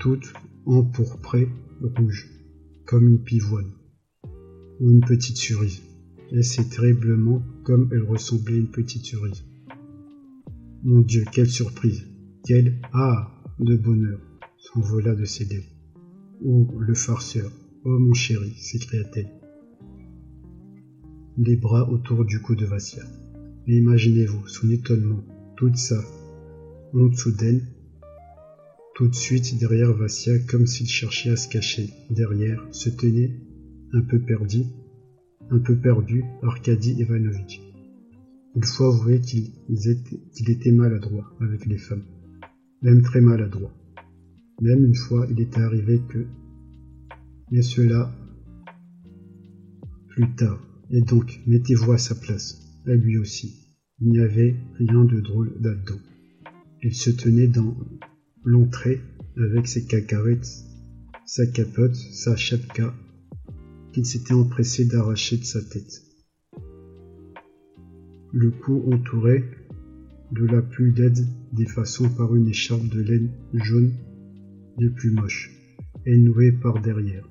toutes 0.00 0.32
empourprées, 0.64 1.48
rouges, 1.82 2.30
comme 2.86 3.06
une 3.08 3.22
pivoine, 3.22 3.70
ou 4.80 4.90
une 4.90 5.00
petite 5.00 5.36
cerise, 5.36 5.82
et 6.30 6.42
c'est 6.42 6.68
terriblement 6.68 7.42
comme 7.64 7.88
elle 7.92 8.02
ressemblait 8.02 8.54
à 8.54 8.58
une 8.58 8.70
petite 8.70 9.06
cerise. 9.06 9.44
Mon 10.84 11.00
Dieu, 11.00 11.24
quelle 11.32 11.50
surprise, 11.50 12.06
quel 12.44 12.80
ah 12.92 13.30
de 13.58 13.76
bonheur 13.76 14.20
s'envola 14.58 15.14
de 15.14 15.24
ses 15.24 15.44
lèvres. 15.44 15.72
Oh, 16.44 16.68
le 16.78 16.94
farceur, 16.94 17.50
oh 17.84 17.98
mon 17.98 18.14
chéri, 18.14 18.54
s'écria-t-elle 18.56 19.38
les 21.38 21.56
bras 21.56 21.88
autour 21.88 22.24
du 22.24 22.40
cou 22.40 22.56
de 22.56 22.66
Vassia. 22.66 23.04
Imaginez-vous 23.68 24.46
son 24.48 24.70
étonnement, 24.70 25.24
toute 25.56 25.76
sa 25.76 26.02
honte 26.92 27.14
soudaine, 27.14 27.64
tout 28.96 29.06
de 29.06 29.14
suite 29.14 29.56
derrière 29.58 29.92
Vassia, 29.92 30.36
comme 30.40 30.66
s'il 30.66 30.88
cherchait 30.88 31.30
à 31.30 31.36
se 31.36 31.48
cacher. 31.48 31.90
Derrière, 32.10 32.66
se 32.72 32.90
tenait, 32.90 33.40
un 33.92 34.00
peu 34.00 34.18
perdu, 34.18 34.64
un 35.50 35.58
peu 35.58 35.76
perdu, 35.76 36.24
Arkady 36.42 36.92
Ivanovitch. 37.00 37.60
Il 38.56 38.64
faut 38.64 38.84
avouer 38.84 39.20
qu'il 39.20 39.52
était, 39.68 40.20
était 40.46 40.72
maladroit 40.72 41.32
avec 41.40 41.66
les 41.66 41.78
femmes, 41.78 42.04
même 42.82 43.02
très 43.02 43.20
maladroit. 43.20 43.72
Même 44.60 44.84
une 44.84 44.94
fois, 44.94 45.26
il 45.30 45.40
était 45.40 45.60
arrivé 45.60 46.00
que... 46.08 46.26
Mais 47.50 47.62
cela 47.62 48.12
plus 50.08 50.34
tard. 50.34 50.60
Et 50.90 51.00
donc, 51.02 51.40
mettez-vous 51.46 51.92
à 51.92 51.98
sa 51.98 52.14
place, 52.14 52.80
à 52.86 52.94
lui 52.94 53.18
aussi. 53.18 53.68
Il 54.00 54.08
n'y 54.08 54.20
avait 54.20 54.56
rien 54.78 55.04
de 55.04 55.20
drôle 55.20 55.54
là-dedans. 55.60 56.00
Il 56.82 56.94
se 56.94 57.10
tenait 57.10 57.46
dans 57.46 57.76
l'entrée 58.44 59.00
avec 59.36 59.68
ses 59.68 59.84
cacahuètes, 59.86 60.64
sa 61.26 61.46
capote, 61.46 61.94
sa 61.94 62.34
chapka, 62.36 62.94
qu'il 63.92 64.06
s'était 64.06 64.34
empressé 64.34 64.84
d'arracher 64.84 65.36
de 65.36 65.44
sa 65.44 65.62
tête. 65.62 66.02
Le 68.32 68.50
cou 68.50 68.82
entouré 68.92 69.44
de 70.32 70.44
la 70.44 70.60
plus 70.60 70.92
laide 70.92 71.26
des 71.52 71.66
par 72.16 72.36
une 72.36 72.48
écharpe 72.48 72.88
de 72.88 73.00
laine 73.00 73.30
jaune 73.54 73.92
des 74.76 74.90
plus 74.90 75.10
moches, 75.10 75.50
et 76.06 76.16
nouée 76.18 76.52
par 76.52 76.80
derrière, 76.80 77.28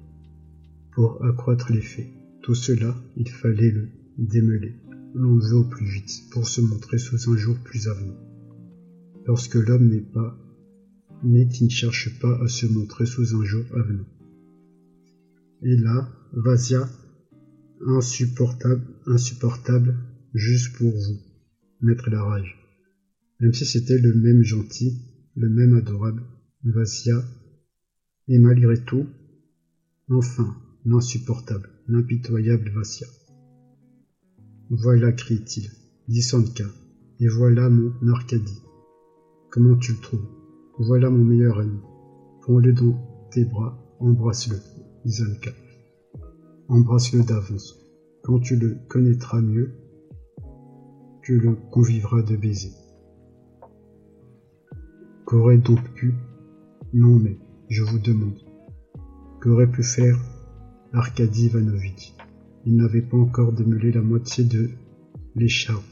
pour 0.93 1.23
accroître 1.23 1.71
l'effet. 1.71 2.07
Tout 2.41 2.55
cela, 2.55 2.95
il 3.15 3.29
fallait 3.29 3.71
le 3.71 3.89
démêler, 4.17 4.75
l'enlever 5.13 5.53
au 5.53 5.63
plus 5.63 5.85
vite, 5.85 6.23
pour 6.31 6.47
se 6.47 6.61
montrer 6.61 6.97
sous 6.97 7.29
un 7.29 7.37
jour 7.37 7.57
plus 7.63 7.87
avenant. 7.87 8.17
Lorsque 9.25 9.55
l'homme 9.55 9.89
n'est 9.89 10.01
pas 10.01 10.37
né 11.23 11.47
qui 11.47 11.65
ne 11.65 11.69
cherche 11.69 12.19
pas 12.19 12.41
à 12.43 12.47
se 12.47 12.65
montrer 12.65 13.05
sous 13.05 13.35
un 13.35 13.43
jour 13.43 13.63
avenant. 13.75 14.07
Et 15.61 15.75
là, 15.75 16.09
Vasia, 16.33 16.89
insupportable, 17.85 18.83
insupportable, 19.05 19.95
juste 20.33 20.75
pour 20.75 20.91
vous, 20.91 21.19
mettre 21.81 22.09
la 22.09 22.23
rage. 22.23 22.55
Même 23.39 23.53
si 23.53 23.65
c'était 23.65 23.97
le 23.97 24.13
même 24.13 24.41
gentil, 24.43 25.01
le 25.35 25.49
même 25.49 25.75
adorable, 25.75 26.23
Vasia, 26.63 27.23
et 28.27 28.39
malgré 28.39 28.77
tout, 28.83 29.07
enfin, 30.09 30.55
l'insupportable, 30.85 31.69
l'impitoyable 31.87 32.71
Vasia. 32.71 33.07
Voilà, 34.69 35.11
crie-t-il, 35.11 35.69
dit 36.07 36.21
Sanka, 36.21 36.65
et 37.19 37.27
voilà 37.27 37.69
mon 37.69 37.93
Arcadie. 38.09 38.61
Comment 39.49 39.77
tu 39.77 39.93
le 39.93 39.99
trouves? 39.99 40.27
Voilà 40.79 41.09
mon 41.09 41.23
meilleur 41.23 41.59
ami. 41.59 41.79
Prends-le 42.41 42.73
dans 42.73 43.29
tes 43.31 43.45
bras, 43.45 43.97
embrasse-le, 43.99 44.57
dit. 45.05 45.23
Embrasse-le 46.69 47.23
d'avance. 47.23 47.79
Quand 48.23 48.39
tu 48.39 48.57
le 48.57 48.77
connaîtras 48.89 49.39
mieux, 49.39 49.73
tu 51.21 51.39
le 51.39 51.55
convivras 51.71 52.21
de 52.21 52.35
baisers. 52.35 52.75
Qu'aurait 55.25 55.59
donc 55.59 55.81
pu? 55.93 56.13
Non 56.93 57.19
mais, 57.19 57.37
je 57.69 57.83
vous 57.83 57.99
demande. 57.99 58.39
Qu'aurait 59.41 59.71
pu 59.71 59.81
faire 59.81 60.19
Arkady 60.91 61.45
Ivanovitch? 61.45 62.13
Il 62.65 62.75
n'avait 62.75 63.01
pas 63.01 63.17
encore 63.17 63.53
démêlé 63.53 63.93
la 63.93 64.01
moitié 64.01 64.43
de 64.43 64.69
l'écharpe. 65.35 65.85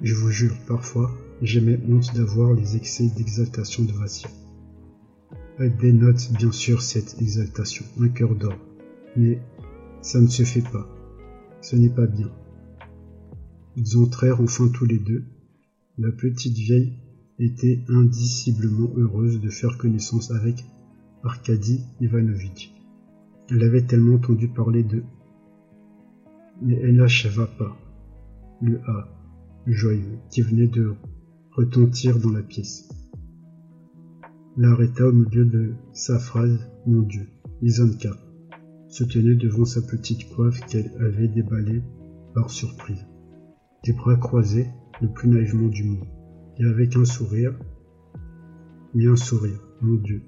Je 0.00 0.14
vous 0.14 0.30
jure, 0.30 0.54
parfois, 0.68 1.10
j'aimais 1.42 1.80
honte 1.88 2.14
d'avoir 2.14 2.52
les 2.52 2.76
excès 2.76 3.08
d'exaltation 3.16 3.82
de 3.82 3.92
Vassia. 3.92 4.30
Elle 5.58 5.76
dénote 5.76 6.32
bien 6.38 6.52
sûr 6.52 6.82
cette 6.82 7.20
exaltation, 7.20 7.84
un 8.00 8.08
cœur 8.08 8.36
d'or. 8.36 8.54
Mais 9.16 9.40
ça 10.04 10.20
ne 10.20 10.26
se 10.26 10.42
fait 10.42 10.60
pas. 10.60 10.86
Ce 11.62 11.76
n'est 11.76 11.88
pas 11.88 12.06
bien. 12.06 12.30
Ils 13.74 13.96
entrèrent 13.96 14.42
enfin 14.42 14.68
tous 14.68 14.84
les 14.84 14.98
deux. 14.98 15.24
La 15.96 16.12
petite 16.12 16.56
vieille 16.58 16.92
était 17.38 17.82
indiciblement 17.88 18.90
heureuse 18.96 19.40
de 19.40 19.48
faire 19.48 19.78
connaissance 19.78 20.30
avec 20.30 20.62
Arkady 21.22 21.86
Ivanovitch. 22.00 22.74
Elle 23.50 23.62
avait 23.62 23.86
tellement 23.86 24.16
entendu 24.16 24.48
parler 24.48 24.82
d'eux. 24.82 25.04
Mais 26.60 26.78
elle 26.82 26.96
n'acheva 26.96 27.46
pas. 27.46 27.74
Le 28.60 28.80
A, 28.86 29.08
joyeux, 29.66 30.18
qui 30.30 30.42
venait 30.42 30.68
de 30.68 30.94
retentir 31.52 32.18
dans 32.18 32.30
la 32.30 32.42
pièce. 32.42 32.90
L'arrêta 34.58 35.08
au 35.08 35.12
milieu 35.12 35.46
de 35.46 35.72
sa 35.94 36.18
phrase 36.18 36.58
Mon 36.86 37.00
Dieu, 37.00 37.26
Isonka 37.62 38.10
se 38.94 39.02
tenait 39.02 39.34
devant 39.34 39.64
sa 39.64 39.82
petite 39.82 40.32
coiffe 40.36 40.60
qu'elle 40.66 40.92
avait 41.00 41.26
déballée 41.26 41.82
par 42.32 42.48
surprise, 42.48 43.04
des 43.82 43.92
bras 43.92 44.14
croisés 44.14 44.68
le 45.02 45.08
plus 45.08 45.28
naïvement 45.28 45.66
du 45.66 45.82
monde, 45.82 46.06
et 46.58 46.64
avec 46.64 46.94
un 46.94 47.04
sourire, 47.04 47.58
et 48.94 49.08
un 49.08 49.16
sourire, 49.16 49.60
mon 49.80 49.96
Dieu. 49.96 50.22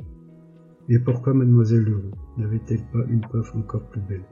Et 0.88 0.98
pourquoi 0.98 1.32
mademoiselle 1.32 1.84
Leroux 1.84 2.10
n'avait-elle 2.38 2.82
pas 2.92 3.04
une 3.08 3.20
coiffe 3.20 3.54
encore 3.54 3.88
plus 3.88 4.00
belle? 4.00 4.26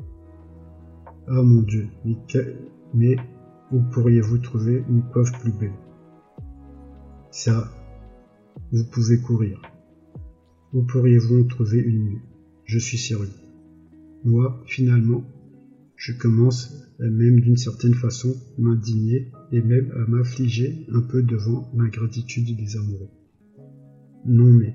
Ah 1.29 1.43
mon 1.45 1.63
Dieu, 1.63 1.87
mais, 2.05 2.17
mais 2.93 3.17
où 3.71 3.83
pourriez-vous 3.93 4.39
trouver 4.39 4.83
une 4.89 5.05
coiffe 5.13 5.31
plus 5.39 5.53
belle? 5.53 5.79
Ça, 7.31 7.71
vous 8.73 8.85
pouvez 8.91 9.21
courir. 9.21 9.63
Où 10.73 10.83
pourriez-vous 10.83 11.43
en 11.43 11.47
trouver 11.47 11.79
une 11.79 12.03
mieux? 12.03 12.23
Je 12.65 12.81
suis 12.81 12.99
sérieux. 12.99 13.31
Moi, 14.25 14.63
finalement, 14.67 15.23
je 15.97 16.13
commence 16.13 16.73
même 16.99 17.41
d'une 17.41 17.59
certaine 17.59 17.93
façon 17.93 18.35
m'indigner 18.57 19.31
et 19.53 19.61
même 19.61 19.91
à 19.93 20.07
m'affliger 20.07 20.87
un 20.89 21.03
peu 21.03 21.23
devant 21.23 21.71
l'ingratitude 21.75 22.57
des 22.57 22.77
amoureux. 22.77 23.11
Non 24.25 24.51
mais, 24.51 24.75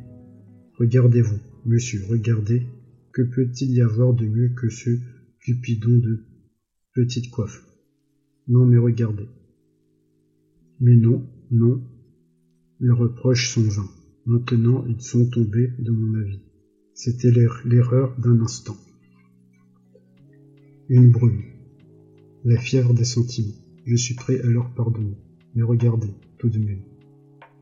regardez-vous, 0.78 1.40
monsieur, 1.66 2.06
regardez, 2.08 2.68
que 3.12 3.24
peut-il 3.24 3.72
y 3.72 3.82
avoir 3.82 4.14
de 4.14 4.26
mieux 4.26 4.50
que 4.50 4.70
ce 4.70 4.92
Cupidon 5.40 5.98
de 5.98 6.20
petite 6.94 7.32
coiffe? 7.32 7.64
Non 8.48 8.66
mais 8.66 8.78
regardez. 8.78 9.30
Mais 10.80 10.96
non, 10.96 11.26
non, 11.50 11.82
les 12.80 12.92
reproches 12.92 13.50
sont 13.50 13.68
vains. 13.68 13.90
Maintenant 14.26 14.86
ils 14.88 15.02
sont 15.02 15.28
tombés 15.28 15.72
de 15.80 15.92
mon 15.92 16.14
avis. 16.20 16.42
C'était 16.94 17.32
l'erreur 17.66 18.16
d'un 18.20 18.42
instant. 18.42 18.78
Une 20.92 21.12
brume. 21.12 21.44
La 22.46 22.58
fièvre 22.58 22.96
des 22.96 23.04
sentiments. 23.04 23.54
Je 23.86 23.96
suis 23.96 24.16
prêt 24.16 24.42
à 24.42 24.48
leur 24.48 24.74
pardonner. 24.74 25.20
Mais 25.54 25.62
regardez, 25.62 26.10
tout 26.40 26.50
de 26.50 26.58
même. 26.58 26.82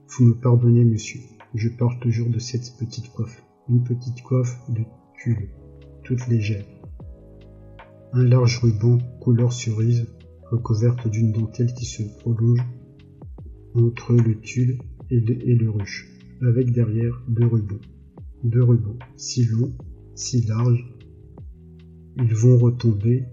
Vous 0.08 0.24
me 0.24 0.34
pardonnez, 0.34 0.86
monsieur. 0.86 1.20
Je 1.54 1.68
parle 1.68 2.00
toujours 2.00 2.30
de 2.30 2.40
cette 2.40 2.78
petite 2.80 3.12
coiffe. 3.12 3.44
Une 3.68 3.84
petite 3.84 4.22
coiffe 4.24 4.58
de 4.70 4.84
tulle, 5.20 5.50
toute 6.06 6.26
légère. 6.30 6.64
Un 8.14 8.24
large 8.24 8.60
ruban 8.60 8.98
couleur 9.20 9.52
cerise, 9.52 10.08
recouverte 10.50 11.10
d'une 11.10 11.34
dentelle 11.34 11.74
qui 11.74 11.84
se 11.84 12.04
prolonge 12.20 12.62
entre 13.76 14.14
le 14.14 14.40
tulle 14.40 14.78
et 15.12 15.20
le, 15.20 15.50
et 15.50 15.56
le 15.56 15.70
ruche, 15.70 16.08
avec 16.42 16.72
derrière 16.72 17.22
deux 17.28 17.46
rubans. 17.46 17.82
Deux 18.46 18.64
rubans, 18.64 19.00
si 19.18 19.44
longs, 19.44 19.76
si 20.16 20.46
larges, 20.46 20.97
ils 22.20 22.34
vont 22.34 22.58
retomber 22.58 23.26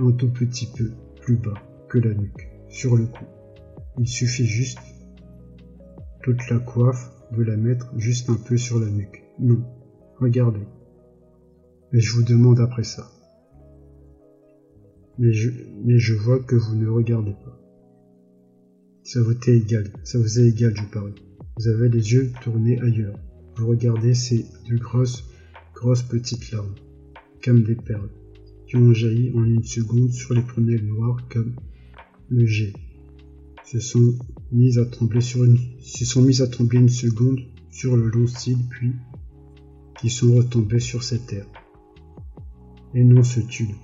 un 0.00 0.10
tout 0.10 0.30
petit 0.32 0.66
peu 0.76 0.90
plus 1.20 1.36
bas 1.36 1.62
que 1.88 1.98
la 1.98 2.14
nuque, 2.14 2.48
sur 2.68 2.96
le 2.96 3.06
cou. 3.06 3.24
Il 3.98 4.08
suffit 4.08 4.46
juste 4.46 4.80
toute 6.22 6.48
la 6.50 6.58
coiffe 6.58 7.12
de 7.36 7.42
la 7.42 7.56
mettre 7.56 7.92
juste 7.96 8.28
un 8.30 8.34
peu 8.34 8.56
sur 8.56 8.80
la 8.80 8.90
nuque. 8.90 9.22
Non, 9.38 9.62
regardez. 10.18 10.66
Mais 11.92 12.00
je 12.00 12.12
vous 12.12 12.24
demande 12.24 12.58
après 12.58 12.82
ça. 12.82 13.08
Mais 15.18 15.32
je, 15.32 16.14
vois 16.14 16.40
que 16.40 16.56
vous 16.56 16.74
ne 16.74 16.88
regardez 16.88 17.34
pas. 17.34 17.60
Ça 19.04 19.22
vous 19.22 19.32
est 19.32 19.48
égal, 19.48 19.92
ça 20.02 20.18
vous 20.18 20.40
est 20.40 20.48
égal, 20.48 20.74
je 20.76 20.92
parle. 20.92 21.14
Vous 21.56 21.68
avez 21.68 21.88
les 21.88 22.12
yeux 22.12 22.32
tournés 22.42 22.80
ailleurs. 22.80 23.16
Vous 23.56 23.68
regardez 23.68 24.14
ces 24.14 24.44
deux 24.68 24.78
grosses, 24.78 25.22
grosses 25.72 26.02
petites 26.02 26.50
larmes, 26.50 26.74
comme 27.44 27.62
des 27.62 27.76
perles 27.76 28.10
ont 28.74 28.92
jailli 28.92 29.30
en 29.34 29.44
une 29.44 29.64
seconde 29.64 30.12
sur 30.12 30.34
les 30.34 30.42
prunelles 30.42 30.86
noires 30.86 31.26
comme 31.28 31.54
le 32.28 32.46
jet, 32.46 32.72
se 33.64 33.80
sont 33.80 34.16
mis 34.52 34.78
à 34.78 34.84
trembler 34.86 35.20
une, 36.78 36.88
seconde 36.88 37.40
sur 37.70 37.96
le 37.96 38.08
long 38.08 38.26
cil, 38.26 38.58
puis 38.68 38.92
qui 39.98 40.10
sont 40.10 40.34
retombés 40.34 40.80
sur 40.80 41.02
cette 41.02 41.26
terre. 41.26 41.46
Et 42.94 43.04
non 43.04 43.22
ce 43.22 43.40
tulle, 43.40 43.74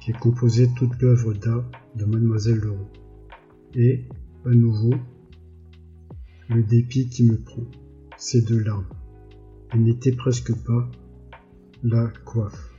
qui 0.00 0.10
est 0.10 0.18
composé 0.18 0.68
toute 0.76 1.00
l'œuvre 1.00 1.34
d'art 1.34 1.70
de 1.96 2.04
Mademoiselle 2.04 2.58
Leroux. 2.58 2.88
Et, 3.74 4.04
à 4.44 4.50
nouveau, 4.50 4.94
le 6.48 6.62
dépit 6.62 7.08
qui 7.08 7.24
me 7.24 7.36
prend, 7.36 7.64
ces 8.16 8.42
deux 8.42 8.58
larmes. 8.58 8.88
Elle 9.72 9.84
n'était 9.84 10.12
presque 10.12 10.54
pas 10.64 10.90
la 11.82 12.08
coiffe. 12.24 12.69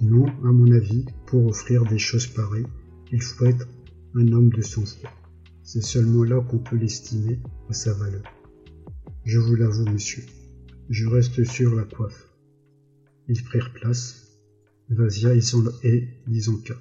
Non, 0.00 0.26
à 0.26 0.52
mon 0.52 0.70
avis, 0.72 1.04
pour 1.26 1.46
offrir 1.46 1.84
des 1.84 1.98
choses 1.98 2.26
pareilles, 2.26 2.66
il 3.12 3.22
faut 3.22 3.46
être 3.46 3.68
un 4.14 4.32
homme 4.32 4.50
de 4.50 4.60
sang-froid. 4.60 5.12
C'est 5.62 5.82
seulement 5.82 6.24
là 6.24 6.40
qu'on 6.42 6.58
peut 6.58 6.76
l'estimer 6.76 7.40
à 7.68 7.72
sa 7.72 7.94
valeur. 7.94 8.24
Je 9.24 9.38
vous 9.38 9.54
l'avoue, 9.54 9.86
monsieur. 9.86 10.22
Je 10.90 11.06
reste 11.06 11.44
sur 11.44 11.74
la 11.74 11.84
coiffe. 11.84 12.28
Ils 13.28 13.42
prirent 13.42 13.72
place, 13.72 14.38
Vasia 14.90 15.34
et 15.34 16.08
Lisanka. 16.26 16.74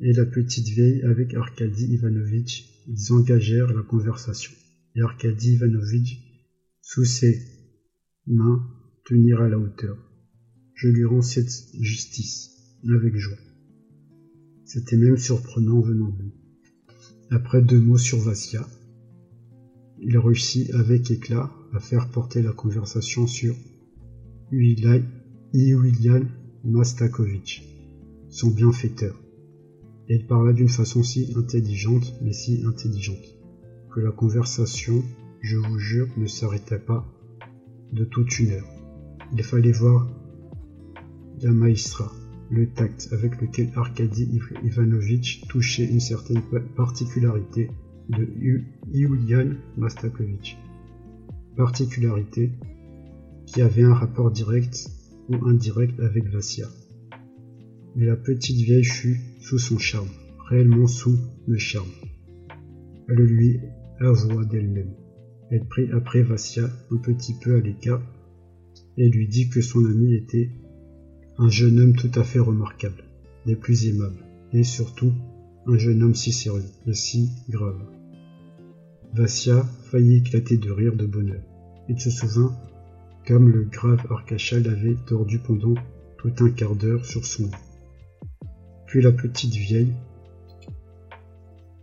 Et 0.00 0.12
la 0.12 0.26
petite 0.26 0.66
vieille 0.66 1.02
avec 1.02 1.34
Arkady 1.34 1.94
Ivanovitch, 1.94 2.82
ils 2.88 3.12
engagèrent 3.12 3.72
la 3.72 3.82
conversation. 3.82 4.52
Et 4.96 5.02
Arkady 5.02 5.54
Ivanovitch, 5.54 6.18
sous 6.82 7.04
ses 7.04 7.40
mains, 8.26 8.66
tenir 9.04 9.40
à 9.40 9.48
la 9.48 9.58
hauteur. 9.58 9.96
Je 10.76 10.88
lui 10.88 11.06
rends 11.06 11.22
cette 11.22 11.50
justice, 11.80 12.50
avec 12.86 13.16
joie. 13.16 13.38
C'était 14.66 14.98
même 14.98 15.16
surprenant 15.16 15.80
venant 15.80 16.10
de 16.10 16.22
lui. 16.22 16.34
Après 17.30 17.62
deux 17.62 17.80
mots 17.80 17.96
sur 17.96 18.18
Vassia, 18.18 18.68
il 19.98 20.18
réussit 20.18 20.70
avec 20.74 21.10
éclat 21.10 21.50
à 21.72 21.80
faire 21.80 22.10
porter 22.10 22.42
la 22.42 22.52
conversation 22.52 23.26
sur 23.26 23.56
Iulian 24.52 25.00
Mastakovitch, 26.62 27.64
son 28.28 28.50
bienfaiteur. 28.50 29.18
Et 30.08 30.16
il 30.16 30.26
parla 30.26 30.52
d'une 30.52 30.68
façon 30.68 31.02
si 31.02 31.32
intelligente, 31.36 32.20
mais 32.20 32.34
si 32.34 32.62
intelligente, 32.66 33.38
que 33.94 34.00
la 34.00 34.12
conversation, 34.12 35.02
je 35.40 35.56
vous 35.56 35.78
jure, 35.78 36.08
ne 36.18 36.26
s'arrêtait 36.26 36.78
pas 36.78 37.10
de 37.94 38.04
toute 38.04 38.38
une 38.40 38.50
heure. 38.50 38.68
Il 39.32 39.42
fallait 39.42 39.72
voir 39.72 40.06
la 41.42 41.52
maestra, 41.52 42.10
le 42.50 42.68
tact 42.68 43.08
avec 43.12 43.40
lequel 43.40 43.70
Arkady 43.74 44.40
Ivanovitch 44.64 45.46
touchait 45.48 45.84
une 45.84 46.00
certaine 46.00 46.42
particularité 46.76 47.70
de 48.08 48.28
Iulian 48.92 49.54
Mastakovitch. 49.76 50.56
Particularité 51.56 52.52
qui 53.46 53.62
avait 53.62 53.82
un 53.82 53.94
rapport 53.94 54.30
direct 54.30 54.88
ou 55.28 55.46
indirect 55.46 55.98
avec 56.00 56.28
Vassia. 56.28 56.66
Mais 57.94 58.06
la 58.06 58.16
petite 58.16 58.60
vieille 58.60 58.84
fut 58.84 59.20
sous 59.40 59.58
son 59.58 59.78
charme, 59.78 60.08
réellement 60.48 60.86
sous 60.86 61.18
le 61.46 61.58
charme. 61.58 61.90
Elle 63.08 63.16
lui 63.16 63.60
avoua 64.00 64.44
d'elle-même. 64.44 64.94
Elle 65.50 65.64
prit 65.66 65.90
après 65.92 66.22
Vassia 66.22 66.68
un 66.90 66.96
petit 66.96 67.34
peu 67.42 67.56
à 67.56 67.60
l'écart 67.60 68.02
et 68.96 69.08
lui 69.08 69.28
dit 69.28 69.48
que 69.48 69.60
son 69.60 69.84
ami 69.84 70.14
était 70.14 70.50
un 71.38 71.50
jeune 71.50 71.80
homme 71.80 71.96
tout 71.96 72.10
à 72.14 72.24
fait 72.24 72.38
remarquable, 72.38 73.04
des 73.44 73.56
plus 73.56 73.86
aimables, 73.88 74.24
et 74.52 74.64
surtout 74.64 75.12
un 75.66 75.76
jeune 75.76 76.02
homme 76.02 76.14
si 76.14 76.32
sérieux 76.32 76.64
et 76.86 76.94
si 76.94 77.30
grave. 77.48 77.80
Vassia 79.12 79.64
faillit 79.90 80.16
éclater 80.16 80.56
de 80.56 80.70
rire 80.70 80.96
de 80.96 81.06
bonheur. 81.06 81.42
Il 81.88 82.00
se 82.00 82.10
souvint 82.10 82.56
comme 83.26 83.50
le 83.50 83.64
grave 83.64 84.06
Arcachal 84.10 84.62
l'avait 84.62 84.96
tordu 85.06 85.38
pendant 85.40 85.74
tout 86.18 86.32
un 86.40 86.50
quart 86.50 86.76
d'heure 86.76 87.04
sur 87.04 87.24
son 87.24 87.44
lit. 87.44 87.50
Puis 88.86 89.02
la 89.02 89.12
petite 89.12 89.54
vieille 89.54 89.92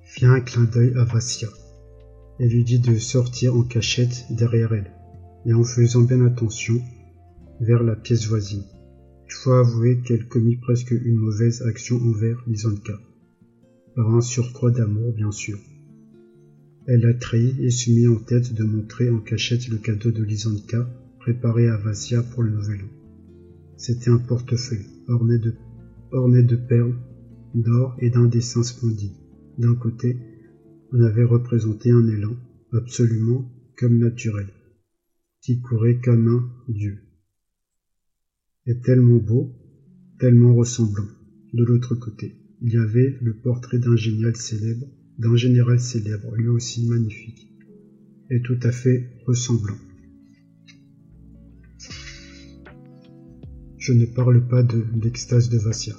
fit 0.04 0.26
un 0.26 0.40
clin 0.40 0.64
d'œil 0.64 0.94
à 0.98 1.04
Vassia 1.04 1.50
et 2.40 2.48
lui 2.48 2.64
dit 2.64 2.80
de 2.80 2.98
sortir 2.98 3.56
en 3.56 3.64
cachette 3.64 4.26
derrière 4.32 4.74
elle, 4.74 4.92
et 5.46 5.54
en 5.54 5.64
faisant 5.64 6.02
bien 6.02 6.26
attention 6.26 6.82
vers 7.60 7.84
la 7.84 7.96
pièce 7.96 8.28
voisine. 8.28 8.64
Faut 9.42 9.52
avouer 9.52 10.00
qu'elle 10.00 10.26
commit 10.28 10.56
presque 10.56 10.92
une 10.92 11.18
mauvaise 11.18 11.64
action 11.64 11.98
envers 11.98 12.42
Lizanka, 12.48 12.98
par 13.94 14.16
un 14.16 14.22
surcroît 14.22 14.72
d'amour 14.72 15.12
bien 15.14 15.32
sûr. 15.32 15.60
Elle 16.88 17.02
la 17.02 17.14
trahit 17.14 17.60
et 17.60 17.70
se 17.70 17.92
mit 17.92 18.08
en 18.08 18.18
tête 18.18 18.54
de 18.54 18.64
montrer 18.64 19.10
en 19.10 19.20
cachette 19.20 19.68
le 19.68 19.80
cadeau 19.80 20.12
de 20.12 20.24
Lizanka 20.24 20.90
préparé 21.20 21.68
à 21.68 21.76
Vassia 21.76 22.24
pour 22.24 22.44
le 22.44 22.52
nouvel 22.52 22.84
an. 22.84 22.90
C'était 23.76 24.12
un 24.12 24.18
portefeuille 24.18 24.88
orné 25.10 25.38
de 26.44 26.56
perles, 26.56 26.96
d'or 27.54 27.98
et 28.00 28.10
d'un 28.10 28.28
dessin 28.28 28.64
splendide. 28.64 29.18
D'un 29.58 29.76
côté, 29.76 30.18
on 30.94 31.02
avait 31.02 31.26
représenté 31.26 31.92
un 31.92 32.08
élan, 32.08 32.38
absolument 32.72 33.52
comme 33.78 33.98
naturel, 33.98 34.48
qui 35.42 35.60
courait 35.60 36.00
comme 36.00 36.28
un 36.28 36.72
dieu. 36.72 37.00
Et 38.66 38.80
tellement 38.80 39.18
beau, 39.18 39.52
tellement 40.20 40.56
ressemblant. 40.56 41.08
De 41.54 41.64
l'autre 41.64 41.96
côté, 41.96 42.38
il 42.62 42.74
y 42.74 42.78
avait 42.78 43.18
le 43.22 43.34
portrait 43.34 43.78
d'un 43.78 43.96
génial 43.98 44.36
célèbre, 44.38 44.88
d'un 45.20 45.36
général 45.36 45.80
célèbre, 45.80 46.34
lui 46.36 46.48
aussi 46.48 46.88
magnifique, 46.88 47.50
et 48.30 48.42
tout 48.42 48.60
à 48.64 48.72
fait 48.72 49.10
ressemblant. 49.28 49.76
Je 53.78 53.92
ne 53.92 54.06
parle 54.06 54.48
pas 54.48 54.64
de 54.64 54.82
l'extase 55.04 55.50
de 55.50 55.58
Vassia. 55.58 55.96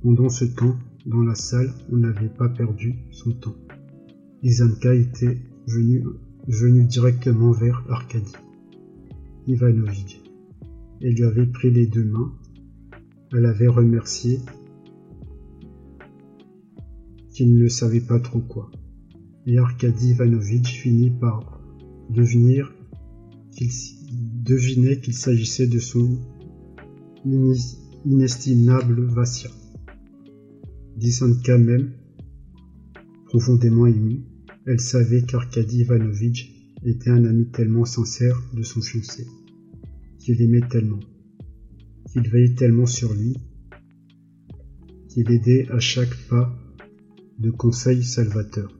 Pendant 0.00 0.30
ce 0.30 0.46
temps, 0.46 0.78
dans 1.04 1.22
la 1.22 1.34
salle, 1.34 1.70
on 1.90 1.98
n'avait 1.98 2.30
pas 2.30 2.48
perdu 2.48 2.94
son 3.10 3.32
temps. 3.32 3.56
Izanka 4.42 4.94
était 4.94 5.38
venu, 5.66 6.02
venu 6.48 6.84
directement 6.84 7.52
vers 7.52 7.84
Arkady 7.90 8.32
Ivanovitch 9.46 10.29
et 11.00 11.10
lui 11.12 11.24
avait 11.24 11.46
pris 11.46 11.70
les 11.70 11.86
deux 11.86 12.04
mains. 12.04 12.32
Elle 13.32 13.46
avait 13.46 13.68
remercié 13.68 14.40
qu'il 17.32 17.56
ne 17.56 17.68
savait 17.68 18.00
pas 18.00 18.20
trop 18.20 18.40
quoi. 18.40 18.70
Et 19.46 19.58
Arkady 19.58 20.10
Ivanovitch 20.10 20.80
finit 20.80 21.10
par 21.10 21.60
devenir 22.10 22.74
qu'il 23.52 23.70
devinait 24.42 25.00
qu'il 25.00 25.14
s'agissait 25.14 25.66
de 25.66 25.78
son 25.78 26.18
inestimable 28.04 29.02
Vassia. 29.04 29.50
Disanka 30.96 31.56
même, 31.56 31.92
profondément 33.26 33.86
émue, 33.86 34.22
elle 34.66 34.80
savait 34.80 35.22
qu'Arkady 35.22 35.80
Ivanovitch 35.80 36.52
était 36.84 37.10
un 37.10 37.24
ami 37.24 37.46
tellement 37.50 37.84
sincère 37.84 38.40
de 38.54 38.62
son 38.62 38.80
fiancé, 38.80 39.26
qu'il 40.20 40.36
l'aimait 40.36 40.68
tellement, 40.68 41.00
qu'il 42.12 42.28
veillait 42.28 42.54
tellement 42.54 42.86
sur 42.86 43.12
lui, 43.14 43.36
qu'il 45.08 45.30
aidait 45.30 45.68
à 45.70 45.80
chaque 45.80 46.14
pas 46.28 46.54
de 47.38 47.50
conseils 47.50 48.04
salvateurs, 48.04 48.78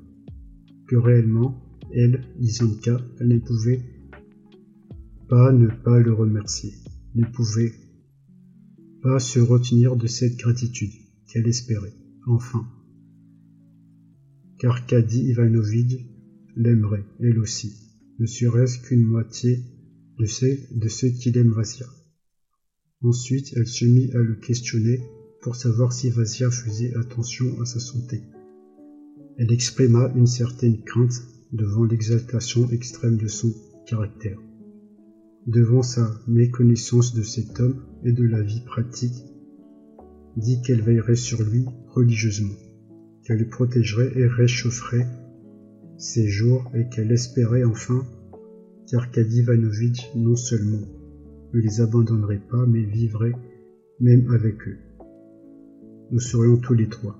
que 0.86 0.96
réellement, 0.96 1.60
elle, 1.92 2.22
Disanka, 2.38 3.00
elle 3.18 3.28
ne 3.28 3.38
pouvait 3.38 3.80
pas 5.28 5.52
ne 5.52 5.68
pas 5.68 5.98
le 5.98 6.12
remercier, 6.12 6.72
ne 7.14 7.24
pouvait 7.24 7.72
pas 9.02 9.18
se 9.18 9.40
retenir 9.40 9.96
de 9.96 10.06
cette 10.06 10.36
gratitude 10.36 10.92
qu'elle 11.26 11.48
espérait, 11.48 11.94
enfin. 12.26 12.68
Qu'Arkady 14.58 15.30
Ivanovitch 15.30 16.04
l'aimerait, 16.54 17.06
elle 17.20 17.38
aussi, 17.38 17.72
ne 18.18 18.26
serait-ce 18.26 18.78
qu'une 18.80 19.04
moitié 19.04 19.64
de 20.20 20.26
ce, 20.26 20.46
de 20.70 20.88
ce 20.88 21.06
qu'il 21.06 21.36
aime 21.36 21.50
Vassia. 21.50 21.86
Ensuite, 23.02 23.52
elle 23.56 23.66
se 23.66 23.86
mit 23.86 24.12
à 24.12 24.18
le 24.18 24.36
questionner 24.36 25.00
pour 25.42 25.56
savoir 25.56 25.92
si 25.92 26.10
Vassia 26.10 26.50
faisait 26.50 26.94
attention 26.94 27.60
à 27.60 27.64
sa 27.64 27.80
santé. 27.80 28.22
Elle 29.38 29.50
exprima 29.50 30.12
une 30.14 30.26
certaine 30.26 30.84
crainte 30.84 31.22
devant 31.52 31.84
l'exaltation 31.84 32.70
extrême 32.70 33.16
de 33.16 33.26
son 33.26 33.52
caractère 33.86 34.38
devant 35.46 35.82
sa 35.82 36.10
méconnaissance 36.26 37.14
de 37.14 37.22
cet 37.22 37.60
homme 37.60 37.82
et 38.04 38.12
de 38.12 38.24
la 38.24 38.42
vie 38.42 38.62
pratique, 38.64 39.24
dit 40.36 40.60
qu'elle 40.62 40.82
veillerait 40.82 41.16
sur 41.16 41.42
lui 41.42 41.64
religieusement, 41.88 42.54
qu'elle 43.24 43.38
le 43.38 43.48
protégerait 43.48 44.12
et 44.16 44.26
réchaufferait 44.26 45.06
ses 45.98 46.28
jours 46.28 46.70
et 46.74 46.88
qu'elle 46.88 47.12
espérait 47.12 47.64
enfin 47.64 48.06
qu'Arkady 48.88 49.40
Ivanovitch 49.40 50.10
non 50.14 50.36
seulement 50.36 50.86
ne 51.52 51.60
les 51.60 51.80
abandonnerait 51.80 52.42
pas, 52.50 52.66
mais 52.66 52.82
vivrait 52.82 53.34
même 54.00 54.30
avec 54.30 54.66
eux. 54.68 54.78
Nous 56.10 56.20
serions 56.20 56.56
tous 56.56 56.74
les 56.74 56.88
trois, 56.88 57.18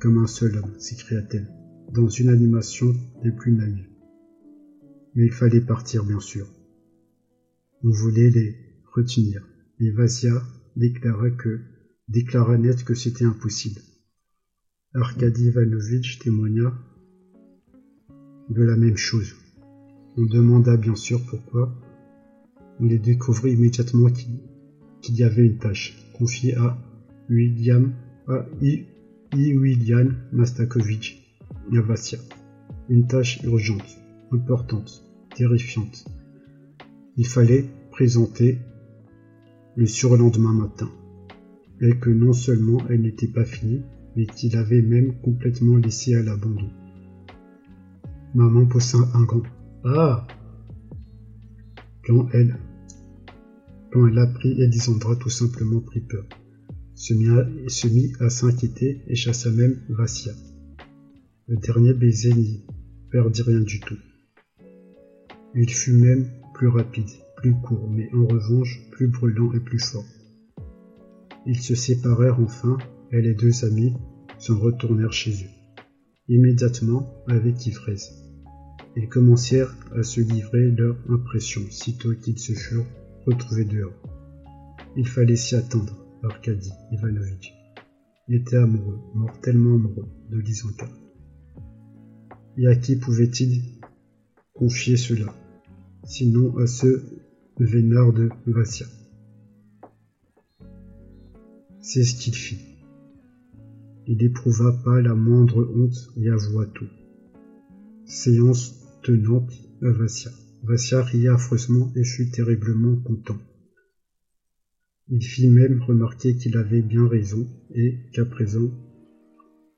comme 0.00 0.18
un 0.18 0.26
seul 0.26 0.56
homme, 0.56 0.78
s'écria-t-elle, 0.78 1.48
dans 1.92 2.08
une 2.08 2.28
animation 2.28 2.94
des 3.22 3.30
plus 3.30 3.52
naïves. 3.52 3.88
Mais 5.14 5.26
il 5.26 5.32
fallait 5.32 5.60
partir, 5.60 6.04
bien 6.04 6.20
sûr. 6.20 6.48
On 7.84 7.90
voulait 7.90 8.30
les 8.30 8.56
retenir, 8.92 9.46
mais 9.78 9.90
Vassia 9.90 10.42
déclara 10.76 11.30
que 11.30 11.60
déclara 12.08 12.56
net 12.56 12.84
que 12.84 12.94
c'était 12.94 13.24
impossible. 13.24 13.80
Arkady 14.94 15.46
Ivanovitch 15.46 16.18
témoigna 16.18 16.72
de 18.48 18.62
la 18.62 18.76
même 18.76 18.96
chose. 18.96 19.34
On 20.18 20.26
demanda 20.26 20.76
bien 20.76 20.94
sûr 20.94 21.20
pourquoi. 21.24 21.72
On 22.80 22.84
les 22.84 22.98
découvrit 22.98 23.52
immédiatement 23.52 24.08
qu'il 24.10 25.16
y 25.16 25.24
avait 25.24 25.46
une 25.46 25.56
tâche 25.56 25.96
confiée 26.12 26.54
à 26.56 26.76
William, 27.30 27.92
à 28.28 28.44
I, 28.60 28.84
William 29.32 30.14
Mastakovitch 30.32 31.22
et 31.72 31.78
à 31.78 31.80
Vassia. 31.80 32.18
Une 32.90 33.06
tâche 33.06 33.42
urgente, 33.42 33.98
importante, 34.32 35.02
terrifiante, 35.34 36.04
Il 37.16 37.26
fallait 37.26 37.64
présenter 37.90 38.58
le 39.76 39.86
surlendemain 39.86 40.52
matin, 40.52 40.90
et 41.80 41.96
que 41.96 42.10
non 42.10 42.34
seulement 42.34 42.78
elle 42.90 43.02
n'était 43.02 43.28
pas 43.28 43.44
finie, 43.44 43.82
mais 44.14 44.26
qu'il 44.26 44.56
avait 44.56 44.82
même 44.82 45.14
complètement 45.20 45.76
laissé 45.76 46.14
à 46.14 46.22
l'abandon. 46.22 46.68
Maman 48.34 48.66
poussa 48.66 48.98
un 49.14 49.24
grand 49.24 49.42
Ah 49.84 50.26
quand 52.06 52.28
elle, 52.32 52.56
quand 53.92 54.06
elle 54.06 54.18
apprit, 54.18 54.60
Elisandra 54.60 55.16
tout 55.16 55.30
simplement 55.30 55.80
prit 55.80 56.00
peur, 56.00 56.24
se 56.94 57.14
mit 57.14 58.12
à, 58.20 58.30
s'inquiéter 58.30 59.02
et 59.08 59.14
chassa 59.16 59.50
même 59.50 59.80
Vassia. 59.88 60.32
Le 61.48 61.56
dernier 61.56 61.94
baiser 61.94 62.32
n'y 62.32 62.64
perdit 63.10 63.42
rien 63.42 63.60
du 63.60 63.80
tout. 63.80 63.98
Il 65.54 65.70
fut 65.70 65.92
même 65.92 66.28
plus 66.54 66.68
rapide, 66.68 67.10
plus 67.36 67.54
court, 67.60 67.90
mais 67.90 68.08
en 68.14 68.26
revanche 68.26 68.88
plus 68.92 69.08
brûlant 69.08 69.52
et 69.52 69.60
plus 69.60 69.80
fort. 69.80 70.04
Ils 71.44 71.60
se 71.60 71.74
séparèrent 71.74 72.40
enfin, 72.40 72.78
et 73.10 73.20
les 73.20 73.34
deux 73.34 73.64
amis 73.64 73.94
s'en 74.38 74.58
retournèrent 74.58 75.12
chez 75.12 75.32
eux, 75.32 75.84
immédiatement 76.28 77.24
avec 77.26 77.66
ivresse. 77.66 78.21
Ils 78.94 79.08
commencèrent 79.08 79.74
à 79.94 80.02
se 80.02 80.20
livrer 80.20 80.70
leurs 80.70 80.98
impressions 81.08 81.62
sitôt 81.70 82.14
qu'ils 82.14 82.38
se 82.38 82.52
furent 82.52 82.86
retrouvés 83.26 83.64
dehors. 83.64 83.94
Il 84.96 85.08
fallait 85.08 85.36
s'y 85.36 85.54
attendre, 85.54 85.96
Arkady 86.22 86.70
Ivanovitch. 86.92 87.54
Il 88.28 88.34
était 88.34 88.56
amoureux, 88.56 88.98
mortellement 89.14 89.76
amoureux 89.76 90.08
de 90.30 90.38
Lisanka. 90.38 90.86
Et 92.58 92.66
à 92.66 92.76
qui 92.76 92.96
pouvait-il 92.96 93.62
confier 94.52 94.98
cela, 94.98 95.34
sinon 96.04 96.58
à 96.58 96.66
ce 96.66 97.02
vénard 97.58 98.12
de 98.12 98.28
Vassia 98.46 98.86
C'est 101.80 102.04
ce 102.04 102.14
qu'il 102.14 102.34
fit. 102.34 102.60
Il 104.06 104.18
n'éprouva 104.18 104.72
pas 104.84 105.00
la 105.00 105.14
moindre 105.14 105.66
honte 105.74 106.10
et 106.16 106.28
avoua 106.28 106.66
tout. 106.66 106.88
Séance 108.04 108.81
tenante 109.02 109.52
à 109.82 109.90
Vassia. 109.90 110.30
Vassia 110.62 111.02
ria 111.02 111.34
affreusement 111.34 111.92
et 111.96 112.04
fut 112.04 112.30
terriblement 112.30 112.96
content. 112.96 113.38
Il 115.08 115.22
fit 115.22 115.48
même 115.48 115.82
remarquer 115.82 116.36
qu'il 116.36 116.56
avait 116.56 116.82
bien 116.82 117.06
raison 117.06 117.48
et 117.74 117.98
qu'à 118.12 118.24
présent, 118.24 118.70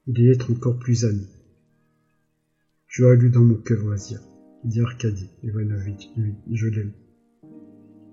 il 0.06 0.18
allait 0.18 0.32
être 0.32 0.52
encore 0.52 0.78
plus 0.78 1.04
ami. 1.04 1.26
Tu 2.86 3.06
as 3.06 3.14
lu 3.14 3.30
dans 3.30 3.44
mon 3.44 3.56
cœur, 3.56 3.84
Vassia, 3.86 4.20
dit 4.64 4.80
Arkady 4.80 5.30
Ivanovitch. 5.42 6.10
Oui, 6.16 6.34
je 6.52 6.68
l'aime. 6.68 6.92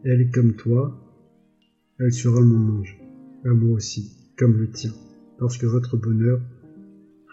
Elle, 0.04 0.32
comme 0.32 0.56
toi, 0.56 0.98
elle 2.00 2.14
sera 2.14 2.42
mon 2.42 2.80
ange, 2.80 2.98
à 3.46 3.50
moi 3.50 3.76
aussi, 3.76 4.34
comme 4.38 4.58
le 4.58 4.72
tien, 4.72 4.94
parce 5.38 5.58
que 5.58 5.68
votre 5.68 5.98
bonheur 5.98 6.42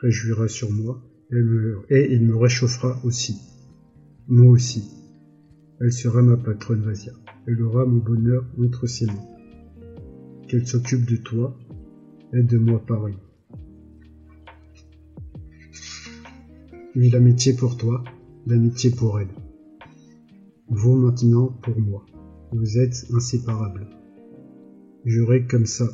réjouira 0.03 0.49
sur 0.49 0.71
moi, 0.71 1.03
et 1.31 2.13
il 2.13 2.23
me 2.23 2.37
réchauffera 2.37 3.01
aussi. 3.05 3.37
Moi 4.31 4.53
aussi. 4.53 4.91
Elle 5.81 5.93
sera 5.93 6.21
ma 6.21 6.37
patronne, 6.37 6.83
Vasia. 6.83 7.13
Elle 7.47 7.63
aura 7.63 7.87
mon 7.87 7.97
bonheur 7.97 8.45
entre 8.63 8.87
ses 8.87 9.07
mains. 9.07 9.25
Qu'elle 10.47 10.67
s'occupe 10.67 11.07
de 11.07 11.17
toi 11.17 11.57
et 12.35 12.43
de 12.43 12.59
moi 12.59 12.85
pareil. 12.85 13.17
L'amitié 16.95 17.55
pour 17.55 17.79
toi, 17.79 18.05
l'amitié 18.47 18.91
pour 18.91 19.19
elle. 19.19 19.35
Vous 20.69 20.95
maintenant 20.95 21.47
pour 21.63 21.81
moi. 21.81 22.05
Vous 22.53 22.79
êtes 22.79 23.07
inséparables. 23.15 23.89
Jurez 25.07 25.47
comme 25.47 25.65
ça. 25.65 25.89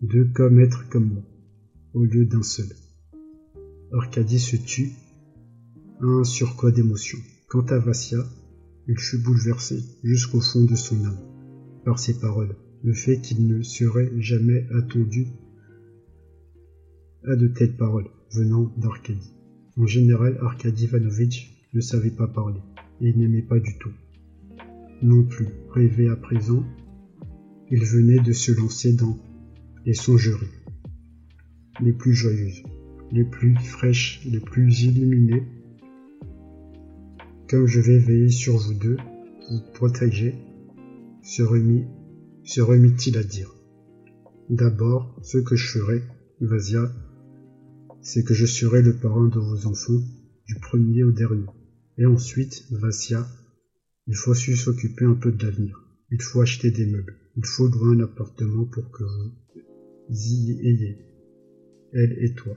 Deux 0.00 0.30
comme 0.32 0.60
être 0.60 0.88
comme 0.88 1.12
moi, 1.12 1.22
au 1.92 2.04
lieu 2.04 2.24
d'un 2.24 2.42
seul. 2.42 2.68
Arcadie 3.92 4.38
se 4.38 4.56
tut 4.56 4.92
un 6.02 6.24
surcroît 6.24 6.70
d'émotion. 6.70 7.18
Quant 7.48 7.66
à 7.66 7.78
Vassia, 7.78 8.24
il 8.88 8.98
fut 8.98 9.18
bouleversé 9.18 9.80
jusqu'au 10.02 10.40
fond 10.40 10.64
de 10.64 10.74
son 10.74 11.04
âme 11.04 11.18
par 11.84 11.98
ces 11.98 12.18
paroles, 12.18 12.56
le 12.82 12.94
fait 12.94 13.20
qu'il 13.20 13.46
ne 13.46 13.62
serait 13.62 14.10
jamais 14.18 14.66
attendu 14.74 15.26
à 17.24 17.36
de 17.36 17.48
telles 17.48 17.76
paroles 17.76 18.08
venant 18.32 18.72
d'Arcadie. 18.78 19.34
En 19.76 19.86
général, 19.86 20.38
Arkady 20.40 20.84
Ivanovitch 20.84 21.68
ne 21.74 21.80
savait 21.80 22.10
pas 22.10 22.28
parler, 22.28 22.60
et 23.00 23.10
il 23.10 23.18
n'aimait 23.18 23.42
pas 23.42 23.60
du 23.60 23.76
tout. 23.78 23.92
Non 25.02 25.24
plus, 25.24 25.48
rêvé 25.70 26.08
à 26.08 26.16
présent, 26.16 26.64
il 27.70 27.84
venait 27.84 28.22
de 28.22 28.32
se 28.32 28.52
lancer 28.52 28.92
dans 28.92 29.18
les 29.84 29.94
songeries 29.94 30.46
les 31.80 31.92
plus 31.92 32.14
joyeuses, 32.14 32.62
les 33.10 33.24
plus 33.24 33.56
fraîches, 33.56 34.20
les 34.26 34.40
plus 34.40 34.82
illuminées 34.82 35.46
comme 37.50 37.66
je 37.66 37.80
vais 37.80 37.98
veiller 37.98 38.30
sur 38.30 38.56
vous 38.56 38.74
deux, 38.74 38.96
vous 39.50 39.60
protéger, 39.74 40.36
se 41.20 41.42
remit, 41.42 41.84
se 42.44 42.60
remit-il 42.60 43.18
à 43.18 43.24
dire. 43.24 43.52
D'abord, 44.48 45.18
ce 45.24 45.38
que 45.38 45.56
je 45.56 45.66
ferai, 45.66 46.00
Vasia, 46.40 46.92
c'est 48.02 48.22
que 48.22 48.34
je 48.34 48.46
serai 48.46 48.82
le 48.82 48.94
parrain 48.94 49.26
de 49.26 49.40
vos 49.40 49.66
enfants, 49.66 50.00
du 50.46 50.54
premier 50.60 51.02
au 51.02 51.10
dernier. 51.10 51.46
Et 51.98 52.06
ensuite, 52.06 52.66
Vasia, 52.70 53.26
il 54.06 54.14
faut 54.14 54.30
aussi 54.30 54.56
s'occuper 54.56 55.04
un 55.04 55.14
peu 55.14 55.32
de 55.32 55.44
l'avenir. 55.44 55.84
Il 56.12 56.22
faut 56.22 56.40
acheter 56.40 56.70
des 56.70 56.86
meubles. 56.86 57.16
Il 57.36 57.44
faut 57.44 57.66
louer 57.66 57.96
un 57.96 58.04
appartement 58.04 58.64
pour 58.64 58.92
que 58.92 59.02
vous 59.02 59.32
y 60.08 60.52
ayez, 60.68 60.98
elle 61.92 62.16
et 62.20 62.32
toi. 62.34 62.56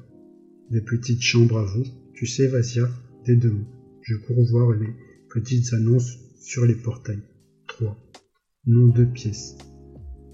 Des 0.70 0.82
petites 0.82 1.22
chambres 1.22 1.58
à 1.58 1.66
vous. 1.66 1.84
Tu 2.14 2.28
sais, 2.28 2.46
Vasia, 2.46 2.88
dès 3.26 3.36
demain. 3.36 3.66
Je 4.06 4.18
cours 4.18 4.46
voir 4.46 4.72
les 4.72 4.94
petites 5.30 5.72
annonces 5.72 6.18
sur 6.42 6.66
les 6.66 6.76
portails. 6.76 7.24
3. 7.70 7.98
Nom 8.66 8.88
de 8.88 9.06
pièces. 9.06 9.58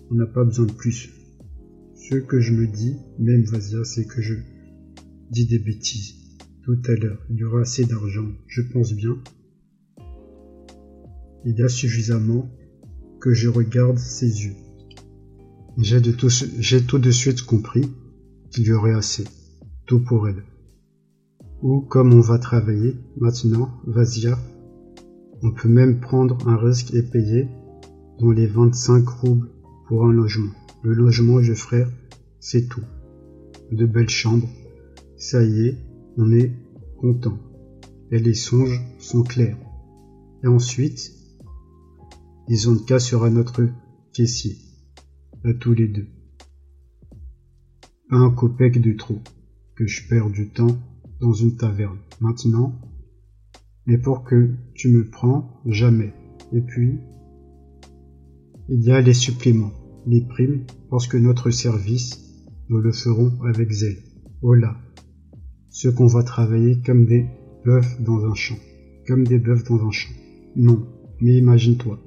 On 0.09 0.15
n'a 0.15 0.26
pas 0.26 0.43
besoin 0.43 0.65
de 0.65 0.74
plus. 0.74 1.11
Ce 1.93 2.15
que 2.15 2.39
je 2.39 2.51
me 2.51 2.65
dis, 2.65 2.95
même 3.20 3.43
Vasia, 3.43 3.84
c'est 3.84 4.07
que 4.07 4.24
je 4.24 4.34
dis 5.30 5.45
des 5.45 5.59
bêtises. 5.59 6.15
Tout 6.63 6.82
à 6.88 6.93
l'heure, 6.95 7.24
il 7.30 7.38
y 7.38 7.43
aura 7.43 7.61
assez 7.61 7.86
d'argent, 7.86 8.32
je 8.47 8.63
pense 8.63 8.93
bien. 8.93 9.22
Il 11.45 11.55
y 11.55 11.61
a 11.61 11.70
suffisamment 11.70 12.49
que 13.22 13.34
je 13.34 13.49
regarde 13.49 13.99
ses 13.99 14.45
yeux. 14.45 14.55
J'ai 15.78 16.01
tout, 16.01 16.30
tout 16.88 16.99
de 16.99 17.11
suite 17.11 17.43
compris 17.43 17.86
qu'il 18.49 18.65
y 18.65 18.72
aurait 18.72 18.95
assez. 18.95 19.26
Tout 19.86 20.03
pour 20.03 20.28
elle. 20.28 20.43
Ou 21.62 21.82
comme 21.82 22.14
on 22.14 22.22
va 22.22 22.39
travailler 22.39 22.95
maintenant, 23.18 23.70
Vasia, 23.86 24.39
on 25.41 25.51
peut 25.51 25.68
même 25.68 25.99
prendre 25.99 26.47
un 26.47 26.55
risque 26.55 26.93
et 26.93 27.03
payer 27.03 27.47
dans 28.20 28.32
les 28.32 28.47
25 28.47 29.07
roubles 29.07 29.49
pour 29.88 30.05
un 30.05 30.12
logement. 30.14 30.51
Le 30.84 30.93
logement, 30.93 31.41
je 31.41 31.53
ferai, 31.53 31.86
c'est 32.39 32.70
tout. 32.70 32.84
De 33.72 33.86
belles 33.86 34.10
chambres. 34.10 34.49
Ça 35.18 35.43
y 35.43 35.68
est, 35.68 35.78
on 36.18 36.32
est 36.32 36.53
content. 36.97 37.38
Et 38.12 38.20
les 38.20 38.34
songes 38.34 38.82
sont 38.97 39.24
clairs. 39.24 39.57
Et 40.43 40.47
ensuite, 40.47 41.12
Isonka 42.47 42.99
sera 42.99 43.30
notre 43.30 43.68
caissier. 44.14 44.55
À 45.43 45.53
tous 45.53 45.74
les 45.74 45.88
deux. 45.88 46.07
Un 48.10 48.32
copec 48.32 48.82
de 48.82 48.93
trop. 48.93 49.20
Que 49.76 49.88
je 49.88 50.07
perds 50.07 50.30
du 50.30 50.49
temps 50.49 50.78
dans 51.20 51.34
une 51.34 51.55
taverne. 51.55 51.97
Maintenant, 52.22 52.80
mais 53.86 53.97
pour 53.97 54.24
que 54.24 54.53
tu 54.76 54.89
me 54.89 55.09
prends, 55.09 55.61
jamais. 55.65 56.13
Et 56.53 56.61
puis, 56.61 56.99
il 58.70 58.84
y 58.84 58.91
a 58.91 59.01
les 59.01 59.13
suppléments, 59.13 59.72
les 60.05 60.22
primes, 60.22 60.65
parce 60.89 61.07
que 61.07 61.17
notre 61.17 61.49
service, 61.49 62.45
nous 62.70 62.80
le 62.80 62.91
ferons 62.91 63.32
avec 63.43 63.72
zèle. 63.72 63.97
Oh 64.41 64.53
là, 64.53 64.78
ceux 65.70 65.91
qu'on 65.91 66.07
va 66.07 66.24
travailler 66.24 66.82
comme 66.86 67.05
des 67.05 67.26
bœufs 67.65 67.99
dans 67.99 68.26
un 68.26 68.36
champ, 68.36 68.57
comme 69.07 69.26
des 69.26 69.39
bœufs 69.39 69.63
dans 69.67 69.84
un 69.86 69.91
champ. 69.91 70.13
Non, 70.55 70.86
mais 71.20 71.38
imagine-toi. 71.38 71.99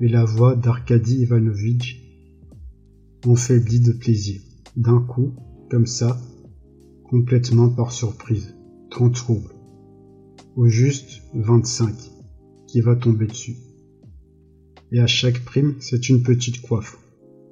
Et 0.00 0.08
la 0.08 0.24
voix 0.24 0.56
d'Arkady 0.56 1.22
Ivanovitch 1.22 2.02
faiblit 3.36 3.80
de 3.80 3.92
plaisir. 3.92 4.40
D'un 4.76 5.00
coup, 5.00 5.32
comme 5.70 5.86
ça, 5.86 6.18
complètement 7.12 7.68
par 7.68 7.92
surprise. 7.92 8.56
30 8.88 9.18
roubles. 9.18 9.54
Au 10.56 10.66
juste 10.66 11.20
25 11.34 11.94
qui 12.66 12.80
va 12.80 12.96
tomber 12.96 13.26
dessus? 13.26 13.56
Et 14.92 14.98
à 14.98 15.06
chaque 15.06 15.44
prime, 15.44 15.74
c'est 15.78 16.08
une 16.08 16.22
petite 16.22 16.62
coiffe 16.62 16.96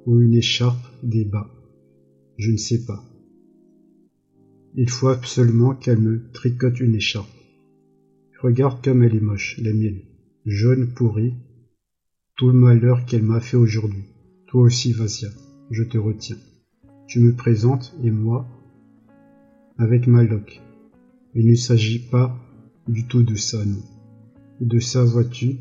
ou 0.07 0.19
une 0.19 0.33
écharpe 0.33 0.83
des 1.03 1.25
bas. 1.25 1.47
Je 2.37 2.49
ne 2.49 2.57
sais 2.57 2.85
pas. 2.85 3.03
Il 4.73 4.89
faut 4.89 5.09
absolument 5.09 5.75
qu'elle 5.75 5.99
me 5.99 6.31
tricote 6.31 6.79
une 6.79 6.95
écharpe. 6.95 7.29
Regarde 8.41 8.83
comme 8.83 9.03
elle 9.03 9.15
est 9.15 9.19
moche, 9.19 9.59
la 9.59 9.73
mienne. 9.73 10.01
jaune 10.43 10.91
pourri, 10.91 11.35
tout 12.35 12.47
le 12.47 12.53
malheur 12.53 13.05
qu'elle 13.05 13.21
m'a 13.21 13.39
fait 13.39 13.57
aujourd'hui. 13.57 14.05
Toi 14.47 14.63
aussi, 14.63 14.91
Vasia, 14.91 15.29
je 15.69 15.83
te 15.83 15.99
retiens. 15.99 16.39
Tu 17.05 17.19
me 17.19 17.35
présentes, 17.35 17.95
et 18.03 18.09
moi, 18.09 18.47
avec 19.81 20.05
ma 20.05 20.23
loque. 20.23 20.61
Il 21.33 21.47
ne 21.47 21.55
s'agit 21.55 21.97
pas 21.97 22.37
du 22.87 23.07
tout 23.07 23.23
de 23.23 23.35
ça, 23.35 23.65
non. 23.65 23.81
De 24.59 24.79
ça, 24.79 25.03
vois-tu, 25.03 25.57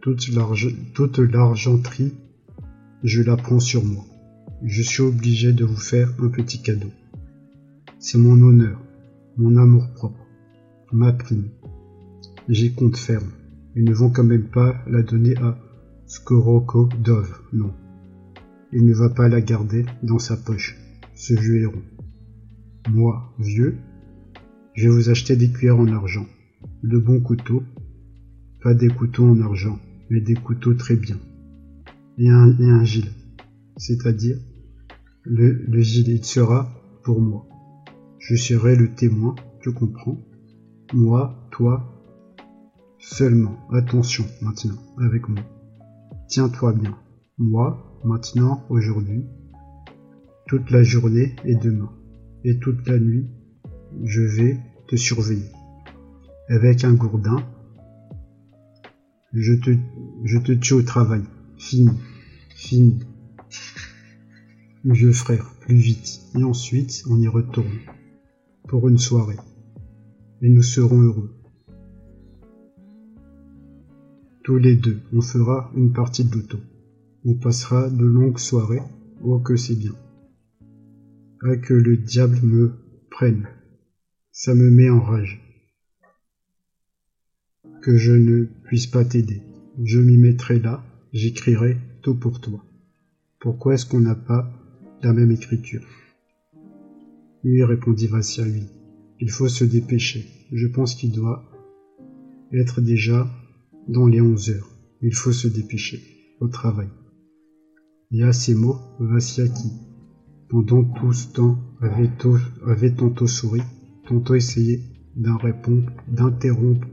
toute 0.00 0.28
l'argenterie, 1.18 2.12
je 3.04 3.22
la 3.22 3.36
prends 3.36 3.60
sur 3.60 3.84
moi. 3.84 4.04
Je 4.64 4.82
suis 4.82 5.02
obligé 5.02 5.52
de 5.52 5.64
vous 5.64 5.76
faire 5.76 6.12
un 6.20 6.28
petit 6.28 6.60
cadeau. 6.60 6.90
C'est 8.00 8.18
mon 8.18 8.40
honneur, 8.42 8.80
mon 9.36 9.56
amour 9.56 9.88
propre, 9.94 10.26
ma 10.92 11.12
prime. 11.12 11.48
J'y 12.48 12.74
compte 12.74 12.96
ferme. 12.96 13.30
Ils 13.76 13.84
ne 13.84 13.94
vont 13.94 14.10
quand 14.10 14.24
même 14.24 14.48
pas 14.48 14.74
la 14.88 15.02
donner 15.02 15.36
à 15.36 15.56
Skoroko 16.06 16.88
Dove, 17.02 17.40
non. 17.52 17.72
Il 18.72 18.84
ne 18.86 18.92
va 18.92 19.08
pas 19.08 19.28
la 19.28 19.40
garder 19.40 19.86
dans 20.02 20.18
sa 20.18 20.36
poche, 20.36 20.76
ce 21.14 21.34
vieux 21.34 21.60
héros. 21.60 21.82
Moi, 22.90 23.32
vieux, 23.38 23.78
je 24.74 24.88
vais 24.88 24.94
vous 24.94 25.08
acheter 25.08 25.36
des 25.36 25.50
cuillères 25.50 25.78
en 25.78 25.86
argent, 25.88 26.26
de 26.82 26.98
bons 26.98 27.20
couteaux, 27.20 27.62
pas 28.62 28.74
des 28.74 28.88
couteaux 28.88 29.24
en 29.24 29.40
argent, 29.40 29.78
mais 30.10 30.20
des 30.20 30.34
couteaux 30.34 30.74
très 30.74 30.96
bien, 30.96 31.18
et 32.18 32.28
un, 32.28 32.58
et 32.58 32.70
un 32.70 32.84
gilet, 32.84 33.12
c'est-à-dire 33.76 34.36
le, 35.24 35.52
le 35.52 35.80
gilet 35.80 36.22
sera 36.22 36.68
pour 37.04 37.20
moi. 37.20 37.46
Je 38.18 38.34
serai 38.36 38.76
le 38.76 38.94
témoin, 38.94 39.34
tu 39.60 39.72
comprends 39.72 40.18
Moi, 40.92 41.48
toi, 41.50 41.92
seulement. 42.98 43.56
Attention 43.70 44.24
maintenant, 44.40 44.76
avec 44.98 45.28
moi. 45.28 45.42
Tiens-toi 46.28 46.72
bien. 46.72 46.96
Moi, 47.38 48.00
maintenant, 48.04 48.64
aujourd'hui, 48.68 49.24
toute 50.46 50.70
la 50.70 50.82
journée 50.82 51.34
et 51.44 51.54
demain, 51.54 51.90
et 52.44 52.58
toute 52.58 52.86
la 52.88 52.98
nuit, 52.98 53.26
je 54.04 54.22
vais 54.22 54.58
te 54.88 54.96
surveiller. 54.96 55.50
Avec 56.48 56.84
un 56.84 56.92
gourdin, 56.94 57.44
je 59.32 59.54
te, 59.54 59.70
te 60.38 60.52
tue 60.52 60.74
au 60.74 60.82
travail. 60.82 61.22
Fini, 61.56 61.90
fini. 62.54 62.98
Vieux 64.84 65.12
frère, 65.12 65.54
plus 65.60 65.76
vite. 65.76 66.22
Et 66.36 66.42
ensuite, 66.42 67.04
on 67.08 67.20
y 67.20 67.28
retourne. 67.28 67.78
Pour 68.68 68.88
une 68.88 68.98
soirée. 68.98 69.36
Et 70.40 70.48
nous 70.48 70.62
serons 70.62 71.00
heureux. 71.00 71.30
Tous 74.44 74.56
les 74.56 74.74
deux, 74.74 75.00
on 75.12 75.20
fera 75.20 75.70
une 75.76 75.92
partie 75.92 76.24
de 76.24 76.34
l'auto. 76.34 76.58
On 77.24 77.34
passera 77.34 77.88
de 77.88 78.04
longues 78.04 78.38
soirées. 78.38 78.82
Oh 79.22 79.38
que 79.38 79.54
c'est 79.54 79.76
bien. 79.76 79.92
Ah 81.44 81.56
que 81.56 81.74
le 81.74 81.96
diable 81.96 82.38
me 82.44 82.72
prenne. 83.10 83.48
Ça 84.30 84.54
me 84.54 84.70
met 84.70 84.90
en 84.90 85.00
rage. 85.00 85.40
Que 87.82 87.96
je 87.96 88.12
ne 88.12 88.44
puisse 88.64 88.86
pas 88.86 89.04
t'aider. 89.04 89.42
Je 89.82 89.98
m'y 89.98 90.16
mettrai 90.16 90.60
là, 90.60 90.84
j'écrirai 91.12 91.78
tout 92.00 92.14
pour 92.14 92.40
toi. 92.40 92.64
Pourquoi 93.40 93.74
est-ce 93.74 93.86
qu'on 93.86 93.98
n'a 93.98 94.14
pas 94.14 94.52
la 95.02 95.12
même 95.12 95.32
écriture? 95.32 95.84
Oui, 97.42 97.64
répondit 97.64 98.06
Vassia, 98.06 98.44
lui. 98.44 98.68
Il 99.18 99.30
faut 99.30 99.48
se 99.48 99.64
dépêcher. 99.64 100.24
Je 100.52 100.68
pense 100.68 100.94
qu'il 100.94 101.10
doit 101.10 101.42
être 102.52 102.80
déjà 102.80 103.28
dans 103.88 104.06
les 104.06 104.20
onze 104.20 104.50
heures. 104.50 104.70
Il 105.00 105.14
faut 105.14 105.32
se 105.32 105.48
dépêcher. 105.48 106.36
Au 106.38 106.46
travail. 106.46 106.88
Et 108.12 108.22
à 108.22 108.32
ces 108.32 108.54
mots, 108.54 108.78
Vassia 109.00 109.48
qui, 109.48 109.72
pendant 110.52 110.84
tout 110.84 111.14
ce 111.14 111.28
temps, 111.28 111.56
avait, 111.80 112.90
tantôt 112.94 113.26
souri, 113.26 113.62
tantôt 114.06 114.34
essayé 114.34 114.82
d'interrompre 115.16 116.86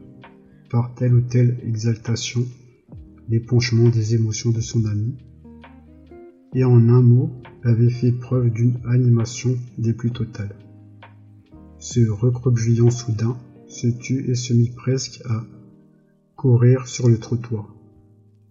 par 0.69 0.95
telle 0.95 1.13
ou 1.13 1.19
telle 1.19 1.59
exaltation 1.63 2.45
l'épanchement 3.27 3.89
des 3.89 4.15
émotions 4.15 4.51
de 4.51 4.61
son 4.61 4.85
ami, 4.85 5.17
et 6.55 6.63
en 6.63 6.87
un 6.87 7.01
mot 7.01 7.31
avait 7.63 7.89
fait 7.89 8.13
preuve 8.13 8.49
d'une 8.49 8.79
animation 8.85 9.57
des 9.77 9.91
plus 9.91 10.11
totales. 10.11 10.55
Se 11.79 11.99
recroquevillant 12.09 12.91
soudain, 12.91 13.37
se 13.67 13.87
tut 13.87 14.31
et 14.31 14.35
se 14.35 14.53
mit 14.53 14.71
presque 14.73 15.21
à 15.25 15.43
courir 16.37 16.87
sur 16.87 17.09
le 17.09 17.17
trottoir. 17.17 17.75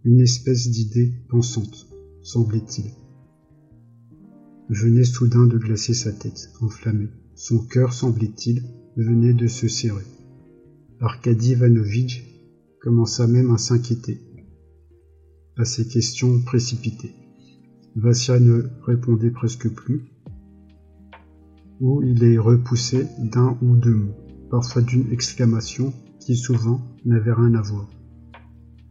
Une 0.05 0.21
espèce 0.21 0.69
d'idée 0.69 1.15
pensante, 1.31 1.89
semblait-il. 2.21 3.08
Venait 4.69 5.05
soudain 5.05 5.47
de 5.47 5.57
glacer 5.57 5.95
sa 5.95 6.13
tête, 6.13 6.51
enflammée. 6.61 7.09
Son 7.35 7.59
cœur, 7.59 7.93
semblait-il, 7.93 8.63
venait 8.97 9.33
de 9.33 9.47
se 9.47 9.69
serrer. 9.69 10.05
Arkady 11.01 11.53
Ivanovitch 11.53 12.25
commença 12.83 13.27
même 13.27 13.51
à 13.51 13.59
s'inquiéter 13.59 14.21
à 15.57 15.65
ces 15.65 15.89
questions 15.89 16.41
précipitées. 16.43 17.15
Vassia 17.97 18.39
ne 18.39 18.63
répondait 18.87 19.31
presque 19.31 19.69
plus, 19.69 20.03
ou 21.81 22.03
il 22.03 22.23
est 22.23 22.39
repoussé 22.39 23.07
d'un 23.19 23.59
ou 23.61 23.77
deux 23.77 23.95
mots, 23.95 24.17
parfois 24.51 24.83
d'une 24.83 25.11
exclamation 25.13 25.93
qui 26.21 26.37
souvent 26.37 26.81
n'avait 27.05 27.33
rien 27.33 27.55
à 27.55 27.63
voir. 27.63 27.89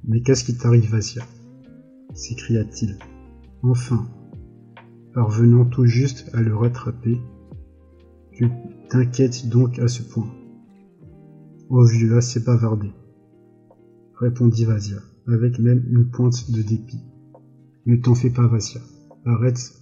Mais 0.04 0.22
qu'est-ce 0.22 0.44
qui 0.44 0.58
t'arrive, 0.58 0.90
Vassia 0.90 1.26
s'écria-t-il. 2.14 2.98
Enfin, 3.62 4.10
parvenant 5.18 5.66
tout 5.66 5.88
juste 5.88 6.30
à 6.34 6.44
le 6.44 6.56
rattraper, 6.56 7.18
tu 8.34 8.52
t'inquiètes 8.88 9.50
donc 9.50 9.80
à 9.80 9.88
ce 9.88 10.04
point. 10.04 10.32
Oh 11.70 11.84
vieux, 11.86 12.16
assez 12.16 12.40
bavardé, 12.40 12.92
répondit 14.20 14.66
Vasia, 14.66 15.00
avec 15.26 15.58
même 15.58 15.84
une 15.90 16.12
pointe 16.12 16.52
de 16.52 16.62
dépit. 16.62 17.02
Ne 17.88 17.96
t'en 17.96 18.14
fais 18.14 18.30
pas, 18.30 18.46
Vasia. 18.46 18.80
Arrête, 19.26 19.74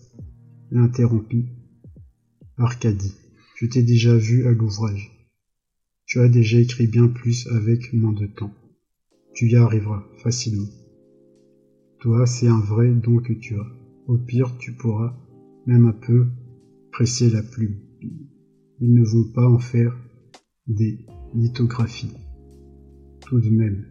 l'interrompit 0.72 1.48
Arcadie. 2.56 3.16
Je 3.58 3.66
t'ai 3.66 3.84
déjà 3.84 4.16
vu 4.16 4.48
à 4.48 4.52
l'ouvrage. 4.52 5.30
Tu 6.06 6.22
as 6.22 6.30
déjà 6.30 6.60
écrit 6.60 6.88
bien 6.88 7.10
plus 7.10 7.46
avec 7.48 7.92
moins 7.92 8.14
de 8.14 8.28
temps. 8.28 8.54
Tu 9.34 9.50
y 9.50 9.58
arriveras 9.58 10.06
facilement. 10.24 10.70
Toi, 12.00 12.26
c'est 12.26 12.48
un 12.48 12.62
vrai 12.62 12.90
don 12.92 13.18
que 13.18 13.34
tu 13.34 13.56
as. 13.56 13.68
Au 14.08 14.18
pire, 14.18 14.56
tu 14.60 14.72
pourras 14.72 15.14
même 15.66 15.86
un 15.88 15.94
peu 15.94 16.28
presser 16.92 17.30
la 17.30 17.42
plume. 17.42 17.80
Ils 18.80 18.94
ne 18.94 19.04
vont 19.04 19.32
pas 19.34 19.48
en 19.48 19.60
faire 19.60 19.96
des 20.68 21.06
lithographies. 21.34 22.14
Tout 23.22 23.40
de 23.40 23.50
même, 23.50 23.86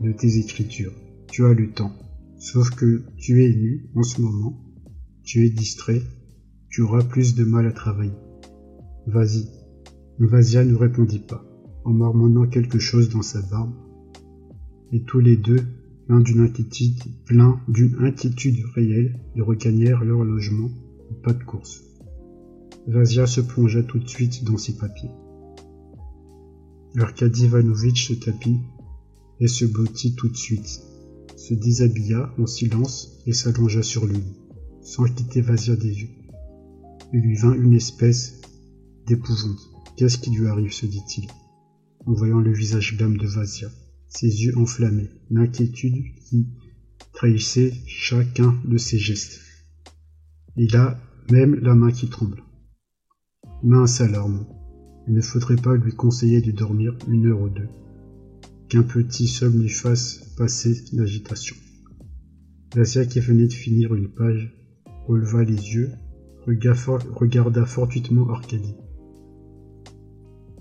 de 0.00 0.12
tes 0.12 0.38
écritures. 0.38 0.92
Tu 1.30 1.44
as 1.44 1.52
le 1.52 1.70
temps. 1.72 1.92
Sauf 2.38 2.70
que 2.70 3.02
tu 3.16 3.44
es 3.44 3.54
nu 3.54 3.90
en 3.94 4.02
ce 4.02 4.20
moment. 4.20 4.62
Tu 5.24 5.44
es 5.44 5.50
distrait. 5.50 6.02
Tu 6.68 6.82
auras 6.82 7.02
plus 7.02 7.34
de 7.34 7.44
mal 7.44 7.66
à 7.66 7.72
travailler. 7.72 8.12
Vas-y. 9.06 9.48
Vasia 10.18 10.64
ne 10.64 10.74
répondit 10.74 11.18
pas, 11.18 11.44
en 11.84 11.92
marmonnant 11.92 12.46
quelque 12.46 12.78
chose 12.78 13.10
dans 13.10 13.22
sa 13.22 13.42
barbe. 13.42 13.74
Et 14.92 15.02
tous 15.04 15.20
les 15.20 15.36
deux, 15.36 15.60
pleins 16.06 16.20
d'une 16.20 16.40
inquiétude, 16.40 17.02
plein 17.24 17.60
d'une 17.68 17.96
inquiétude 18.04 18.64
réelle, 18.74 19.18
ils 19.34 19.42
regagnèrent 19.42 20.04
leur 20.04 20.22
logement, 20.24 20.70
pas 21.22 21.32
de 21.32 21.42
course. 21.42 21.82
Vasia 22.86 23.26
se 23.26 23.40
plongea 23.40 23.82
tout 23.82 23.98
de 23.98 24.08
suite 24.08 24.44
dans 24.44 24.56
ses 24.56 24.76
papiers. 24.76 25.10
Arkady 26.98 27.46
Ivanovitch 27.46 28.08
se 28.08 28.14
tapit 28.14 28.60
et 29.40 29.48
se 29.48 29.64
blottit 29.64 30.14
tout 30.14 30.28
de 30.28 30.36
suite, 30.36 30.80
se 31.36 31.54
déshabilla 31.54 32.32
en 32.38 32.46
silence 32.46 33.18
et 33.26 33.32
s'allongea 33.32 33.82
sur 33.82 34.06
lit, 34.06 34.22
sans 34.82 35.04
quitter 35.04 35.40
Vasia 35.40 35.74
des 35.74 36.02
yeux. 36.02 36.10
Il 37.12 37.20
lui 37.20 37.36
vint 37.36 37.54
une 37.54 37.74
espèce 37.74 38.40
d'épouvante. 39.06 39.70
Qu'est-ce 39.96 40.18
qui 40.18 40.30
lui 40.30 40.46
arrive? 40.46 40.72
se 40.72 40.86
dit-il, 40.86 41.26
en 42.06 42.12
voyant 42.12 42.38
le 42.38 42.52
visage 42.52 42.96
blême 42.96 43.16
de 43.16 43.26
Vasia, 43.26 43.68
ses 44.08 44.44
yeux 44.44 44.56
enflammés, 44.56 45.10
l'inquiétude 45.30 46.14
qui 46.24 46.46
trahissait 47.12 47.72
chacun 47.86 48.60
de 48.64 48.76
ses 48.76 48.98
gestes. 48.98 49.40
Il 50.56 50.74
a 50.76 50.98
même 51.30 51.54
la 51.56 51.74
main 51.74 51.90
qui 51.90 52.08
tremble. 52.08 52.42
Mince 53.62 54.00
alarme. 54.00 54.46
Il 55.08 55.14
ne 55.14 55.20
faudrait 55.20 55.56
pas 55.56 55.76
lui 55.76 55.92
conseiller 55.92 56.40
de 56.40 56.50
dormir 56.50 56.96
une 57.08 57.26
heure 57.26 57.40
ou 57.40 57.48
deux. 57.48 57.68
Qu'un 58.68 58.82
petit 58.82 59.28
somme 59.28 59.60
lui 59.60 59.68
fasse 59.68 60.34
passer 60.36 60.84
l'agitation. 60.92 61.56
Vasia 62.74 63.06
qui 63.06 63.20
venait 63.20 63.46
de 63.46 63.52
finir 63.52 63.94
une 63.94 64.08
page 64.08 64.52
releva 65.06 65.44
les 65.44 65.74
yeux, 65.74 65.92
regarda 66.46 67.66
fortuitement 67.66 68.28
Arcadie. 68.28 68.74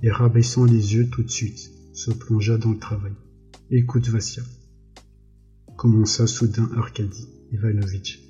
Et 0.04 0.12
rabaissant 0.12 0.66
les 0.66 0.94
yeux 0.96 1.10
tout 1.10 1.24
de 1.24 1.32
suite, 1.32 1.72
se 1.94 2.12
plongea 2.12 2.58
dans 2.58 2.72
le 2.72 2.80
travail. 2.80 3.14
Écoute, 3.72 4.10
Vassia, 4.10 4.44
commença 5.76 6.28
soudain 6.28 6.70
Arkady 6.76 7.28
Ivanovitch. 7.52 8.22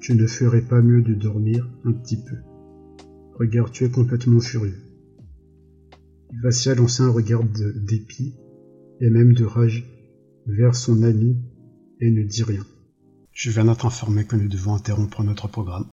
Tu 0.00 0.16
ne 0.16 0.26
ferais 0.26 0.62
pas 0.62 0.82
mieux 0.82 1.02
de 1.02 1.14
dormir 1.14 1.70
un 1.84 1.92
petit 1.92 2.16
peu. 2.16 2.34
Regarde, 3.38 3.70
tu 3.70 3.84
es 3.84 3.90
complètement 3.90 4.40
furieux. 4.40 4.82
Vassia 6.42 6.74
lança 6.74 7.04
un 7.04 7.10
regard 7.10 7.44
dépit 7.44 8.34
et 9.00 9.08
même 9.08 9.34
de 9.34 9.44
rage 9.44 9.88
vers 10.46 10.74
son 10.74 11.04
ami 11.04 11.36
et 12.00 12.10
ne 12.10 12.24
dit 12.24 12.42
rien. 12.42 12.66
Je 13.30 13.52
viens 13.52 13.66
d'être 13.66 13.86
informé 13.86 14.24
que 14.24 14.34
nous 14.34 14.48
devons 14.48 14.74
interrompre 14.74 15.22
notre 15.22 15.46
programme. 15.46 15.86